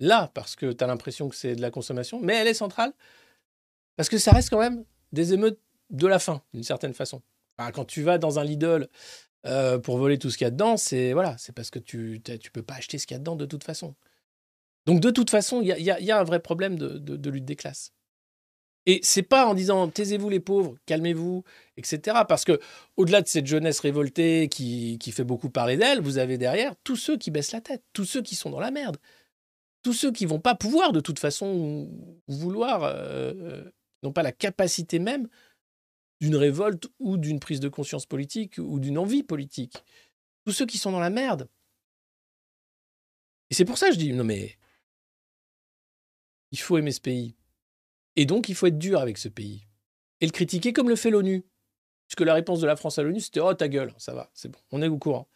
là, 0.01 0.31
parce 0.35 0.57
que 0.57 0.73
tu 0.73 0.85
as 0.85 0.87
l'impression 0.87 1.29
que 1.29 1.37
c'est 1.37 1.57
de 1.57 1.63
la 1.63 1.71
consommation, 1.71 2.21
mais 2.21 2.35
elle 2.35 2.49
est 2.49 2.55
centrale 2.55 2.93
parce 3.97 4.09
que 4.09 4.19
ça 4.19 4.33
reste 4.33 4.51
quand 4.51 4.59
même 4.59 4.85
des 5.13 5.35
émeutes 5.35 5.61
de 5.91 6.07
la 6.07 6.19
faim, 6.19 6.43
d'une 6.53 6.65
certaine 6.65 6.95
façon. 6.95 7.23
Quand 7.73 7.85
tu 7.85 8.03
vas 8.03 8.19
dans 8.19 8.41
un 8.41 8.45
Lidl 8.45 8.89
euh, 9.47 9.79
pour 9.79 9.99
voler 9.99 10.19
tout 10.19 10.31
ce 10.31 10.39
qu'il 10.39 10.45
y 10.45 10.49
a 10.49 10.51
dedans, 10.51 10.77
c'est 10.77 11.13
voilà, 11.13 11.37
parce 11.55 11.71
que 11.71 11.79
tu 11.79 12.21
ne 12.27 12.51
peux 12.53 12.63
pas 12.63 12.75
acheter 12.75 12.99
ce 12.99 13.07
qu'il 13.07 13.15
y 13.15 13.17
a 13.17 13.21
dedans 13.21 13.37
de 13.37 13.47
toute 13.47 13.63
façon. 13.63 13.95
Donc 14.87 15.01
de 15.01 15.11
toute 15.11 15.31
façon, 15.31 15.63
il 15.63 15.69
y 15.69 15.91
a, 15.91 16.19
un 16.19 16.25
vrai 16.25 16.41
problème 16.41 16.77
de 16.77 17.31
lutte 17.31 17.45
des 17.45 17.57
classes. 17.57 17.93
Et 18.87 19.01
c'est 19.03 19.23
pas 19.23 19.47
en 19.47 19.55
disant 19.55 19.89
taisez-vous 19.89 20.29
les 20.29 20.41
pauvres, 20.41 20.77
calmez-vous, 20.87 21.43
etc. 21.77 22.19
Parce 22.29 22.45
que 22.45 22.61
au-delà 22.97 23.23
de 23.23 23.29
cette 23.29 23.47
jeunesse 23.47 23.81
révoltée 23.81 24.49
qui, 24.49 24.99
fait 25.13 25.25
beaucoup 25.25 25.49
parler 25.49 25.77
d'elle, 25.77 26.01
vous 26.01 26.19
avez 26.19 26.37
derrière 26.37 26.75
tous 26.85 26.97
ceux 26.97 27.17
qui 27.17 27.31
baissent 27.31 27.53
la 27.53 27.63
tête, 27.63 27.83
tous 27.93 28.05
ceux 28.05 28.23
qui 28.23 28.35
sont 28.35 28.51
dans 28.51 28.61
la 28.61 28.71
merde, 28.71 28.99
tous 29.83 29.95
ceux 29.95 30.13
qui 30.13 30.27
vont 30.27 30.41
pas 30.41 30.55
pouvoir 30.55 30.93
de 30.93 31.01
toute 31.01 31.19
façon 31.19 31.91
vouloir, 32.29 32.85
euh, 32.85 33.33
euh, 33.37 33.71
n'ont 34.03 34.13
pas 34.13 34.23
la 34.23 34.33
capacité 34.33 34.99
même 34.99 35.29
d'une 36.21 36.37
révolte 36.37 36.89
ou 36.99 37.17
d'une 37.17 37.41
prise 37.41 37.61
de 37.61 37.69
conscience 37.69 38.07
politique 38.07 38.59
ou 38.59 38.81
d'une 38.81 38.99
envie 38.99 39.23
politique. 39.23 39.83
Tous 40.45 40.53
ceux 40.53 40.67
qui 40.67 40.79
sont 40.79 40.93
dans 40.93 41.01
la 41.01 41.11
merde. 41.11 41.49
Et 43.51 43.55
c'est 43.55 43.65
pour 43.65 43.79
ça 43.79 43.89
que 43.89 43.95
je 43.95 43.99
dis 43.99 44.13
non 44.13 44.25
mais 44.25 44.59
il 46.51 46.59
faut 46.61 46.77
aimer 46.77 46.93
ce 46.93 47.01
pays. 47.01 47.35
Et 48.17 48.27
donc, 48.27 48.49
il 48.49 48.55
faut 48.55 48.67
être 48.67 48.79
dur 48.79 49.01
avec 49.01 49.19
ce 49.19 49.29
pays. 49.29 49.67
Et 50.21 50.27
le 50.27 50.33
critiquer 50.33 50.73
comme 50.73 50.89
le 50.89 50.97
fait 50.97 51.11
l'ONU. 51.11 51.45
Puisque 52.07 52.21
la 52.21 52.35
réponse 52.35 52.61
de 52.61 52.67
la 52.67 52.77
France 52.77 52.99
à 52.99 53.03
l'ONU, 53.03 53.21
c'était 53.21 53.41
Oh, 53.41 53.55
ta 53.55 53.69
gueule, 53.69 53.93
ça 53.99 54.15
va, 54.15 54.31
c'est 54.35 54.51
bon, 54.51 54.59
on 54.71 54.83
est 54.83 54.89
au 54.89 54.99
courant. 54.99 55.29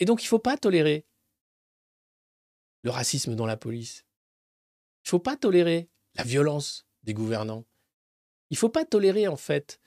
Et 0.00 0.04
donc, 0.04 0.22
il 0.22 0.26
ne 0.26 0.30
faut 0.30 0.38
pas 0.38 0.56
tolérer 0.56 1.06
le 2.82 2.90
racisme 2.90 3.34
dans 3.34 3.46
la 3.46 3.56
police. 3.56 4.04
Il 5.04 5.08
ne 5.08 5.10
faut 5.10 5.18
pas 5.18 5.36
tolérer 5.36 5.88
la 6.14 6.24
violence 6.24 6.86
des 7.04 7.14
gouvernants. 7.14 7.66
Il 8.50 8.54
ne 8.54 8.58
faut 8.58 8.68
pas 8.68 8.84
tolérer, 8.84 9.28
en 9.28 9.36
fait, 9.36 9.80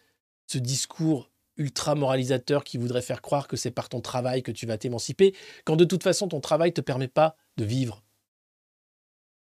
ce 0.47 0.57
discours 0.57 1.31
ultra 1.57 1.95
moralisateur 1.95 2.63
qui 2.63 2.77
voudrait 2.77 3.01
faire 3.01 3.21
croire 3.21 3.47
que 3.47 3.57
c'est 3.57 3.71
par 3.71 3.89
ton 3.89 4.01
travail 4.01 4.41
que 4.41 4.51
tu 4.51 4.65
vas 4.65 4.77
t'émanciper, 4.77 5.35
quand 5.65 5.75
de 5.75 5.85
toute 5.85 6.03
façon, 6.03 6.27
ton 6.27 6.39
travail 6.39 6.69
ne 6.69 6.75
te 6.75 6.81
permet 6.81 7.07
pas 7.07 7.35
de 7.57 7.65
vivre. 7.65 8.03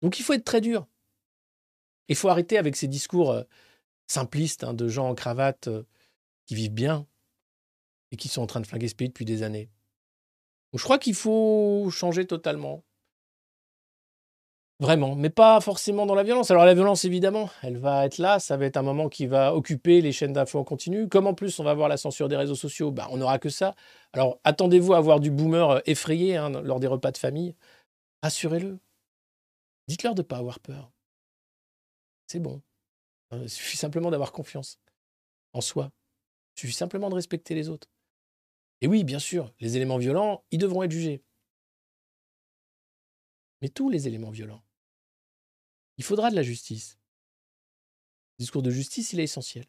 Donc, 0.02 0.18
il 0.18 0.22
faut 0.22 0.32
être 0.32 0.44
très 0.44 0.60
dur. 0.60 0.86
Il 2.08 2.16
faut 2.16 2.28
arrêter 2.28 2.58
avec 2.58 2.76
ces 2.76 2.88
discours 2.88 3.30
euh, 3.32 3.42
simplistes 4.06 4.64
hein, 4.64 4.74
de 4.74 4.88
gens 4.88 5.08
en 5.08 5.14
cravate 5.14 5.68
euh, 5.68 5.84
qui 6.46 6.54
vivent 6.54 6.72
bien 6.72 7.06
et 8.10 8.16
qui 8.16 8.28
sont 8.28 8.42
en 8.42 8.46
train 8.46 8.60
de 8.60 8.66
flinguer 8.66 8.88
ce 8.88 8.94
pays 8.94 9.08
depuis 9.08 9.24
des 9.24 9.42
années. 9.42 9.70
Je 10.74 10.82
crois 10.82 10.98
qu'il 10.98 11.14
faut 11.14 11.88
changer 11.90 12.26
totalement. 12.26 12.84
Vraiment, 14.80 15.16
mais 15.16 15.28
pas 15.30 15.60
forcément 15.60 16.06
dans 16.06 16.14
la 16.14 16.22
violence. 16.22 16.52
Alors 16.52 16.64
la 16.64 16.74
violence, 16.74 17.04
évidemment, 17.04 17.50
elle 17.62 17.78
va 17.78 18.06
être 18.06 18.18
là, 18.18 18.38
ça 18.38 18.56
va 18.56 18.64
être 18.64 18.76
un 18.76 18.82
moment 18.82 19.08
qui 19.08 19.26
va 19.26 19.52
occuper 19.52 20.00
les 20.00 20.12
chaînes 20.12 20.32
d'infos 20.32 20.60
en 20.60 20.64
continu. 20.64 21.08
Comme 21.08 21.26
en 21.26 21.34
plus 21.34 21.58
on 21.58 21.64
va 21.64 21.72
avoir 21.72 21.88
la 21.88 21.96
censure 21.96 22.28
des 22.28 22.36
réseaux 22.36 22.54
sociaux, 22.54 22.92
bah, 22.92 23.08
on 23.10 23.16
n'aura 23.16 23.40
que 23.40 23.48
ça. 23.48 23.74
Alors 24.12 24.38
attendez-vous 24.44 24.94
à 24.94 24.98
avoir 24.98 25.18
du 25.18 25.32
boomer 25.32 25.68
euh, 25.68 25.80
effrayé 25.86 26.36
hein, 26.36 26.50
lors 26.62 26.78
des 26.78 26.86
repas 26.86 27.10
de 27.10 27.18
famille. 27.18 27.56
Rassurez-le. 28.22 28.78
Dites-leur 29.88 30.14
de 30.14 30.22
ne 30.22 30.26
pas 30.26 30.36
avoir 30.36 30.60
peur. 30.60 30.92
C'est 32.28 32.40
bon. 32.40 32.62
Euh, 33.32 33.42
Il 33.42 33.50
suffit 33.50 33.76
simplement 33.76 34.10
d'avoir 34.10 34.32
confiance 34.32 34.78
en 35.54 35.60
soi. 35.60 35.90
Il 36.56 36.60
suffit 36.60 36.74
simplement 36.74 37.08
de 37.08 37.14
respecter 37.14 37.54
les 37.54 37.68
autres. 37.68 37.88
Et 38.80 38.86
oui, 38.86 39.02
bien 39.02 39.18
sûr, 39.18 39.52
les 39.58 39.76
éléments 39.76 39.98
violents, 39.98 40.44
ils 40.50 40.58
devront 40.58 40.82
être 40.82 40.92
jugés. 40.92 41.24
Mais 43.60 43.68
tous 43.68 43.90
les 43.90 44.06
éléments 44.06 44.30
violents. 44.30 44.62
Il 45.96 46.04
faudra 46.04 46.30
de 46.30 46.36
la 46.36 46.44
justice. 46.44 46.98
Le 48.38 48.44
discours 48.44 48.62
de 48.62 48.70
justice, 48.70 49.12
il 49.12 49.20
est 49.20 49.24
essentiel. 49.24 49.66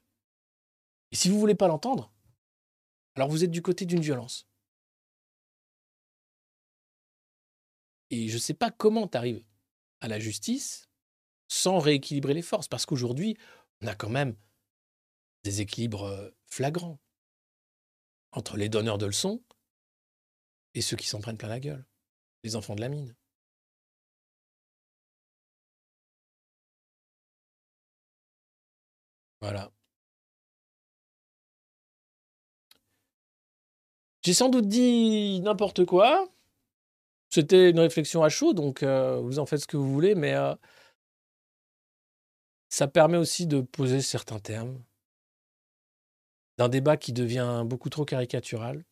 Et 1.11 1.15
si 1.15 1.29
vous 1.29 1.35
ne 1.35 1.39
voulez 1.39 1.55
pas 1.55 1.67
l'entendre, 1.67 2.13
alors 3.15 3.29
vous 3.29 3.43
êtes 3.43 3.51
du 3.51 3.63
côté 3.63 3.85
d'une 3.85 4.01
violence. 4.01 4.47
Et 8.11 8.27
je 8.27 8.35
ne 8.35 8.39
sais 8.39 8.53
pas 8.53 8.69
comment 8.69 9.07
tu 9.07 9.17
arrives 9.17 9.43
à 10.01 10.07
la 10.07 10.19
justice 10.19 10.88
sans 11.49 11.79
rééquilibrer 11.79 12.33
les 12.33 12.41
forces. 12.41 12.69
Parce 12.69 12.85
qu'aujourd'hui, 12.85 13.37
on 13.81 13.87
a 13.87 13.95
quand 13.95 14.09
même 14.09 14.35
des 15.43 15.61
équilibres 15.61 16.03
euh, 16.03 16.29
flagrants 16.45 16.99
entre 18.31 18.55
les 18.57 18.69
donneurs 18.69 18.97
de 18.97 19.07
leçons 19.07 19.43
et 20.75 20.81
ceux 20.81 20.95
qui 20.97 21.07
s'en 21.07 21.19
prennent 21.19 21.37
plein 21.37 21.49
la 21.49 21.59
gueule, 21.59 21.85
les 22.43 22.55
enfants 22.55 22.75
de 22.75 22.81
la 22.81 22.89
mine. 22.89 23.15
Voilà. 29.41 29.71
J'ai 34.23 34.33
sans 34.33 34.49
doute 34.49 34.67
dit 34.67 35.39
n'importe 35.41 35.85
quoi. 35.85 36.27
C'était 37.29 37.69
une 37.69 37.79
réflexion 37.79 38.23
à 38.23 38.29
chaud, 38.29 38.53
donc 38.53 38.83
euh, 38.83 39.19
vous 39.21 39.39
en 39.39 39.45
faites 39.45 39.61
ce 39.61 39.67
que 39.67 39.77
vous 39.77 39.91
voulez, 39.91 40.15
mais 40.15 40.33
euh, 40.33 40.55
ça 42.69 42.87
permet 42.87 43.17
aussi 43.17 43.47
de 43.47 43.61
poser 43.61 44.01
certains 44.01 44.39
termes 44.39 44.83
d'un 46.57 46.69
débat 46.69 46.97
qui 46.97 47.13
devient 47.13 47.63
beaucoup 47.65 47.89
trop 47.89 48.05
caricatural. 48.05 48.85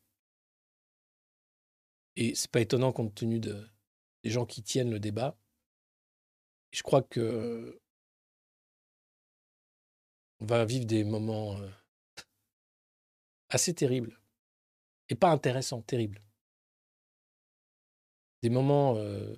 Et 2.16 2.34
c'est 2.34 2.50
pas 2.50 2.62
étonnant 2.62 2.92
compte 2.92 3.14
tenu 3.14 3.40
de, 3.40 3.68
des 4.24 4.30
gens 4.30 4.46
qui 4.46 4.64
tiennent 4.64 4.90
le 4.90 5.00
débat. 5.00 5.38
Je 6.72 6.82
crois 6.82 7.02
que 7.02 7.80
on 10.40 10.46
va 10.46 10.66
vivre 10.66 10.86
des 10.86 11.04
moments 11.04 11.58
euh, 11.60 11.70
assez 13.50 13.74
terribles. 13.74 14.20
Et 15.10 15.16
pas 15.16 15.30
intéressants, 15.30 15.82
terribles. 15.82 16.22
Des 18.44 18.50
moments 18.50 18.96
euh, 18.98 19.36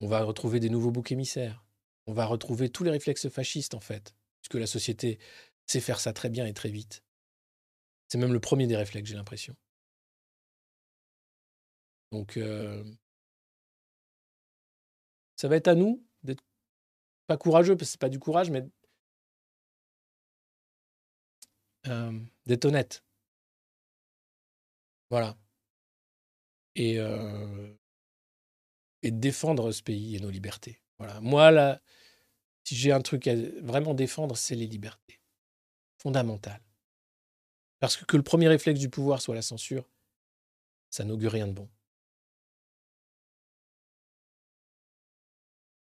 on 0.00 0.08
va 0.08 0.22
retrouver 0.22 0.60
des 0.60 0.70
nouveaux 0.70 0.90
boucs 0.90 1.12
émissaires. 1.12 1.65
On 2.06 2.12
va 2.12 2.26
retrouver 2.26 2.70
tous 2.70 2.84
les 2.84 2.90
réflexes 2.90 3.28
fascistes, 3.28 3.74
en 3.74 3.80
fait. 3.80 4.14
Puisque 4.40 4.60
la 4.60 4.66
société 4.66 5.18
sait 5.66 5.80
faire 5.80 6.00
ça 6.00 6.12
très 6.12 6.28
bien 6.28 6.46
et 6.46 6.54
très 6.54 6.70
vite. 6.70 7.02
C'est 8.08 8.18
même 8.18 8.32
le 8.32 8.40
premier 8.40 8.66
des 8.66 8.76
réflexes, 8.76 9.10
j'ai 9.10 9.16
l'impression. 9.16 9.56
Donc, 12.12 12.36
euh, 12.36 12.84
ça 15.36 15.48
va 15.48 15.56
être 15.56 15.68
à 15.68 15.74
nous 15.74 16.04
d'être 16.22 16.42
pas 17.26 17.36
courageux, 17.36 17.76
parce 17.76 17.88
que 17.88 17.92
c'est 17.92 18.00
pas 18.00 18.08
du 18.08 18.18
courage, 18.20 18.50
mais 18.50 18.64
euh, 21.88 22.12
d'être 22.46 22.64
honnête. 22.64 23.02
Voilà. 25.10 25.36
Et, 26.74 26.98
euh, 27.00 27.74
et 29.02 29.10
de 29.10 29.18
défendre 29.18 29.72
ce 29.72 29.82
pays 29.82 30.16
et 30.16 30.20
nos 30.20 30.30
libertés. 30.30 30.80
Voilà. 30.98 31.20
Moi, 31.20 31.50
là, 31.50 31.80
si 32.66 32.74
j'ai 32.74 32.90
un 32.90 33.00
truc 33.00 33.28
à 33.28 33.34
vraiment 33.62 33.94
défendre, 33.94 34.36
c'est 34.36 34.56
les 34.56 34.66
libertés. 34.66 35.20
fondamentale. 35.98 36.60
Parce 37.78 37.96
que 37.96 38.04
que 38.04 38.16
le 38.16 38.22
premier 38.24 38.48
réflexe 38.48 38.80
du 38.80 38.90
pouvoir 38.90 39.20
soit 39.22 39.36
la 39.36 39.42
censure, 39.42 39.88
ça 40.90 41.04
n'augure 41.04 41.32
rien 41.32 41.46
de 41.46 41.52
bon. 41.52 41.68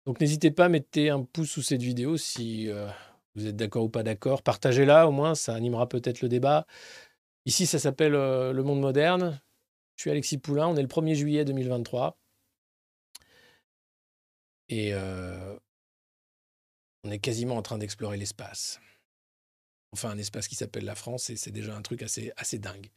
Donc 0.07 0.21
n'hésitez 0.21 0.53
pas, 0.53 0.69
mettez 0.69 1.11
un 1.11 1.25
pouce 1.25 1.51
sous 1.51 1.63
cette 1.63 1.83
vidéo 1.83 2.17
si 2.17 2.69
euh, 2.69 2.89
vous 3.35 3.47
êtes 3.47 3.57
d'accord 3.57 3.85
ou 3.85 3.89
pas 3.89 4.05
d'accord. 4.05 4.43
Partagez-la 4.43 5.09
au 5.09 5.11
moins, 5.11 5.35
ça 5.35 5.55
animera 5.55 5.89
peut-être 5.89 6.23
le 6.23 6.29
débat. 6.29 6.67
Ici, 7.45 7.67
ça 7.67 7.81
s'appelle 7.81 8.15
euh, 8.15 8.53
Le 8.53 8.63
Monde 8.63 8.81
Moderne. 8.81 9.41
Je 9.97 10.03
suis 10.03 10.11
Alexis 10.11 10.39
Poulain, 10.39 10.69
on 10.69 10.77
est 10.77 10.83
le 10.83 10.89
1er 10.89 11.15
juillet 11.15 11.45
2023. 11.45 12.17
Et 14.69 14.95
euh, 14.95 15.59
on 17.09 17.11
est 17.11 17.21
quasiment 17.21 17.57
en 17.57 17.63
train 17.63 17.79
d'explorer 17.79 18.19
l'espace. 18.19 18.81
Enfin, 19.93 20.11
un 20.11 20.19
espace 20.19 20.47
qui 20.47 20.55
s'appelle 20.55 20.85
la 20.85 20.95
France, 20.95 21.31
et 21.31 21.37
c'est 21.37 21.51
déjà 21.51 21.75
un 21.75 21.81
truc 21.81 22.03
assez, 22.03 22.59
dingue. 22.59 22.91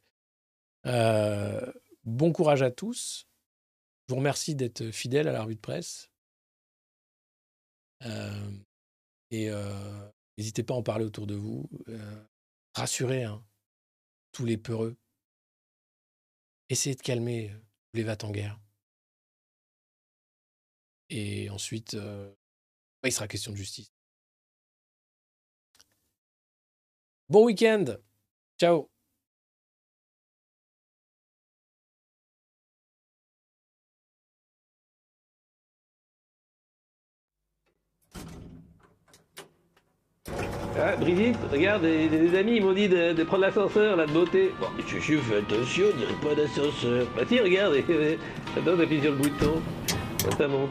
Euh, 0.85 1.71
bon 2.03 2.33
courage 2.33 2.61
à 2.61 2.71
tous. 2.71 3.25
Je 4.07 4.13
vous 4.13 4.17
remercie 4.17 4.53
d'être 4.53 4.91
fidèles 4.91 5.29
à 5.29 5.31
la 5.31 5.43
revue 5.43 5.55
de 5.55 5.61
presse. 5.61 6.11
Euh, 8.03 8.51
et 9.29 9.49
euh, 9.49 10.11
n'hésitez 10.37 10.63
pas 10.63 10.73
à 10.73 10.77
en 10.77 10.83
parler 10.83 11.05
autour 11.05 11.25
de 11.25 11.35
vous. 11.35 11.69
Rassurez 12.73 13.23
hein, 13.23 13.41
tous 14.33 14.43
les 14.43 14.57
peureux. 14.57 14.97
Essayez 16.67 16.95
de 16.95 17.01
calmer 17.01 17.55
tous 17.93 17.97
les 17.97 18.03
vats 18.03 18.17
en 18.23 18.31
guerre. 18.31 18.59
Et 21.09 21.49
ensuite, 21.49 21.95
il 23.05 23.11
sera 23.11 23.29
question 23.29 23.53
de 23.53 23.57
justice. 23.57 23.91
Bon 27.31 27.45
week-end. 27.45 27.85
Ciao. 28.59 28.89
Ah, 40.77 40.97
Brigitte, 40.99 41.37
regarde, 41.49 41.83
des, 41.83 42.09
des 42.09 42.37
amis 42.37 42.57
ils 42.57 42.65
m'ont 42.65 42.73
dit 42.73 42.89
de, 42.89 43.23
prendre 43.23 43.43
l'ascenseur, 43.43 43.95
là, 43.95 44.05
de 44.05 44.11
beauté. 44.11 44.51
Bon, 44.59 44.67
mais 44.75 44.83
je, 44.85 44.99
fais 44.99 45.37
attention, 45.37 45.85
on 45.93 45.97
dirait 45.97 46.21
pas 46.21 46.35
d'ascenseur. 46.35 47.07
Bah 47.15 47.21
si, 47.25 47.39
regarde, 47.39 47.75
attends, 48.57 48.77
j'appuie 48.77 49.01
sur 49.01 49.11
le 49.11 49.17
bouton. 49.17 49.61
Ça 50.37 50.49
monte. 50.49 50.69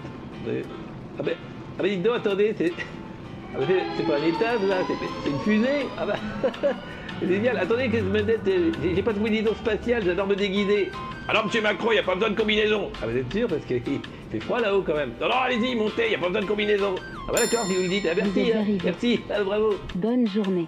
Ah 1.19 1.23
ben, 1.23 1.37
ah 1.79 1.83
ben, 1.83 1.89
dites 1.89 2.03
donc, 2.03 2.17
attendez, 2.17 2.55
c'est... 2.59 2.75
Ah 3.55 3.59
ben, 3.67 3.81
c'est- 3.97 4.03
pas 4.07 4.17
un 4.19 4.25
étage, 4.25 4.61
là, 4.69 4.77
c'est 4.87 4.95
c'est 5.25 5.31
une 5.31 5.39
fusée. 5.41 5.87
Ah 5.99 6.07
bah, 6.07 6.15
c'est 7.21 7.29
génial. 7.29 7.59
Attendez 7.59 7.89
que 7.89 7.99
je 7.99 8.95
j'ai 8.95 9.03
pas 9.03 9.13
de 9.13 9.19
combinaison 9.19 9.55
spatiale, 9.55 10.03
j'adore 10.05 10.27
me 10.27 10.37
déguiser. 10.37 10.91
Alors, 11.29 11.45
monsieur 11.47 11.63
Macron, 11.63 11.93
y 11.93 11.99
a 11.99 12.03
pas 12.03 12.15
besoin 12.15 12.31
de 12.31 12.37
combinaison. 12.37 12.91
Ah, 13.03 13.07
vous 13.07 13.17
êtes 13.17 13.33
sûr 13.33 13.49
Parce 13.49 13.65
qu'il 13.65 13.83
fait 13.83 14.41
froid 14.41 14.61
là-haut, 14.61 14.83
quand 14.83 14.95
même. 14.97 15.13
Non, 15.21 15.29
non, 15.29 15.35
allez-y, 15.45 15.75
montez, 15.77 16.11
y 16.11 16.15
a 16.15 16.19
pas 16.19 16.27
besoin 16.29 16.43
de 16.43 16.47
combinaison. 16.47 16.95
Ah 17.29 17.33
bah 17.33 17.39
d'accord, 17.41 17.65
si 17.67 17.75
vous 17.77 17.83
le 17.83 17.89
dites. 17.89 18.07
Ah, 18.11 18.15
merci, 18.17 18.53
hein. 18.53 18.65
merci, 18.85 19.21
ah, 19.31 19.43
bravo. 19.45 19.75
Bonne 19.95 20.27
journée. 20.29 20.67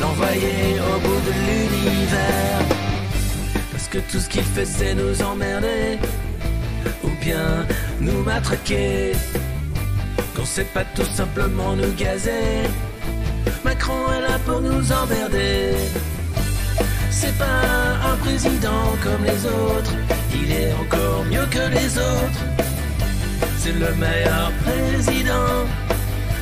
L'envoyer 0.00 0.78
au 0.80 1.00
bout 1.00 1.20
de 1.26 1.32
l'univers. 1.46 2.60
Parce 3.72 3.88
que 3.88 3.98
tout 4.10 4.20
ce 4.20 4.28
qu'il 4.28 4.42
fait 4.42 4.64
c'est 4.64 4.94
nous 4.94 5.22
emmerder 5.22 5.98
ou 7.02 7.08
bien 7.20 7.66
nous 8.00 8.22
matraquer. 8.22 9.12
Qu'on 10.36 10.44
sait 10.44 10.70
pas 10.74 10.84
tout 10.94 11.10
simplement 11.14 11.74
nous 11.74 11.92
gazer. 11.94 12.68
Macron 13.64 14.12
est 14.16 14.20
là 14.20 14.38
pour 14.46 14.60
nous 14.60 14.92
emmerder. 14.92 15.74
C'est 17.10 17.36
pas 17.36 17.62
un 18.12 18.16
président 18.16 18.84
comme 19.02 19.24
les 19.24 19.44
autres, 19.46 19.94
il 20.32 20.52
est 20.52 20.72
encore 20.74 21.24
mieux 21.24 21.46
que 21.50 21.64
les 21.74 21.98
autres. 21.98 22.42
C'est 23.58 23.72
le 23.72 23.92
meilleur 23.96 24.52
président 24.64 25.66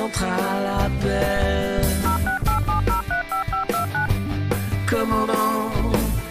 Appelle. 0.00 1.82
Commandant 4.86 5.72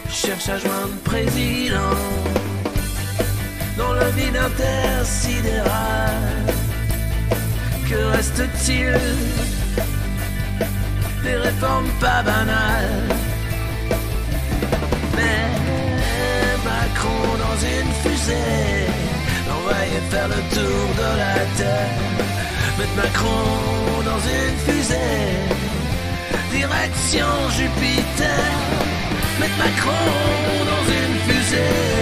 cherche 0.10 0.48
à 0.48 0.58
joindre 0.58 0.96
président 1.04 1.98
dans 3.78 3.92
le 3.92 4.06
vide 4.12 4.38
intersidéral. 4.38 5.66
Que 7.90 7.96
reste-t-il 8.16 8.98
Des 11.24 11.36
réformes 11.36 11.90
pas 12.00 12.24
banales? 12.24 13.16
Mais 15.14 15.44
Macron 16.64 17.36
dans 17.38 17.58
une 17.76 17.92
fusée, 18.02 18.88
l'envoyer 19.50 20.00
faire 20.10 20.30
le 20.30 20.56
tour 20.56 20.88
de 20.96 21.18
la 21.18 21.36
terre. 21.58 22.27
Mettre 22.78 22.96
Macron 22.96 24.04
dans 24.06 24.20
une 24.20 24.58
fusée, 24.66 24.96
direction 26.52 27.26
Jupiter. 27.58 28.52
Mettre 29.40 29.58
Macron 29.58 29.92
dans 30.64 30.84
une 30.94 31.34
fusée. 31.34 31.97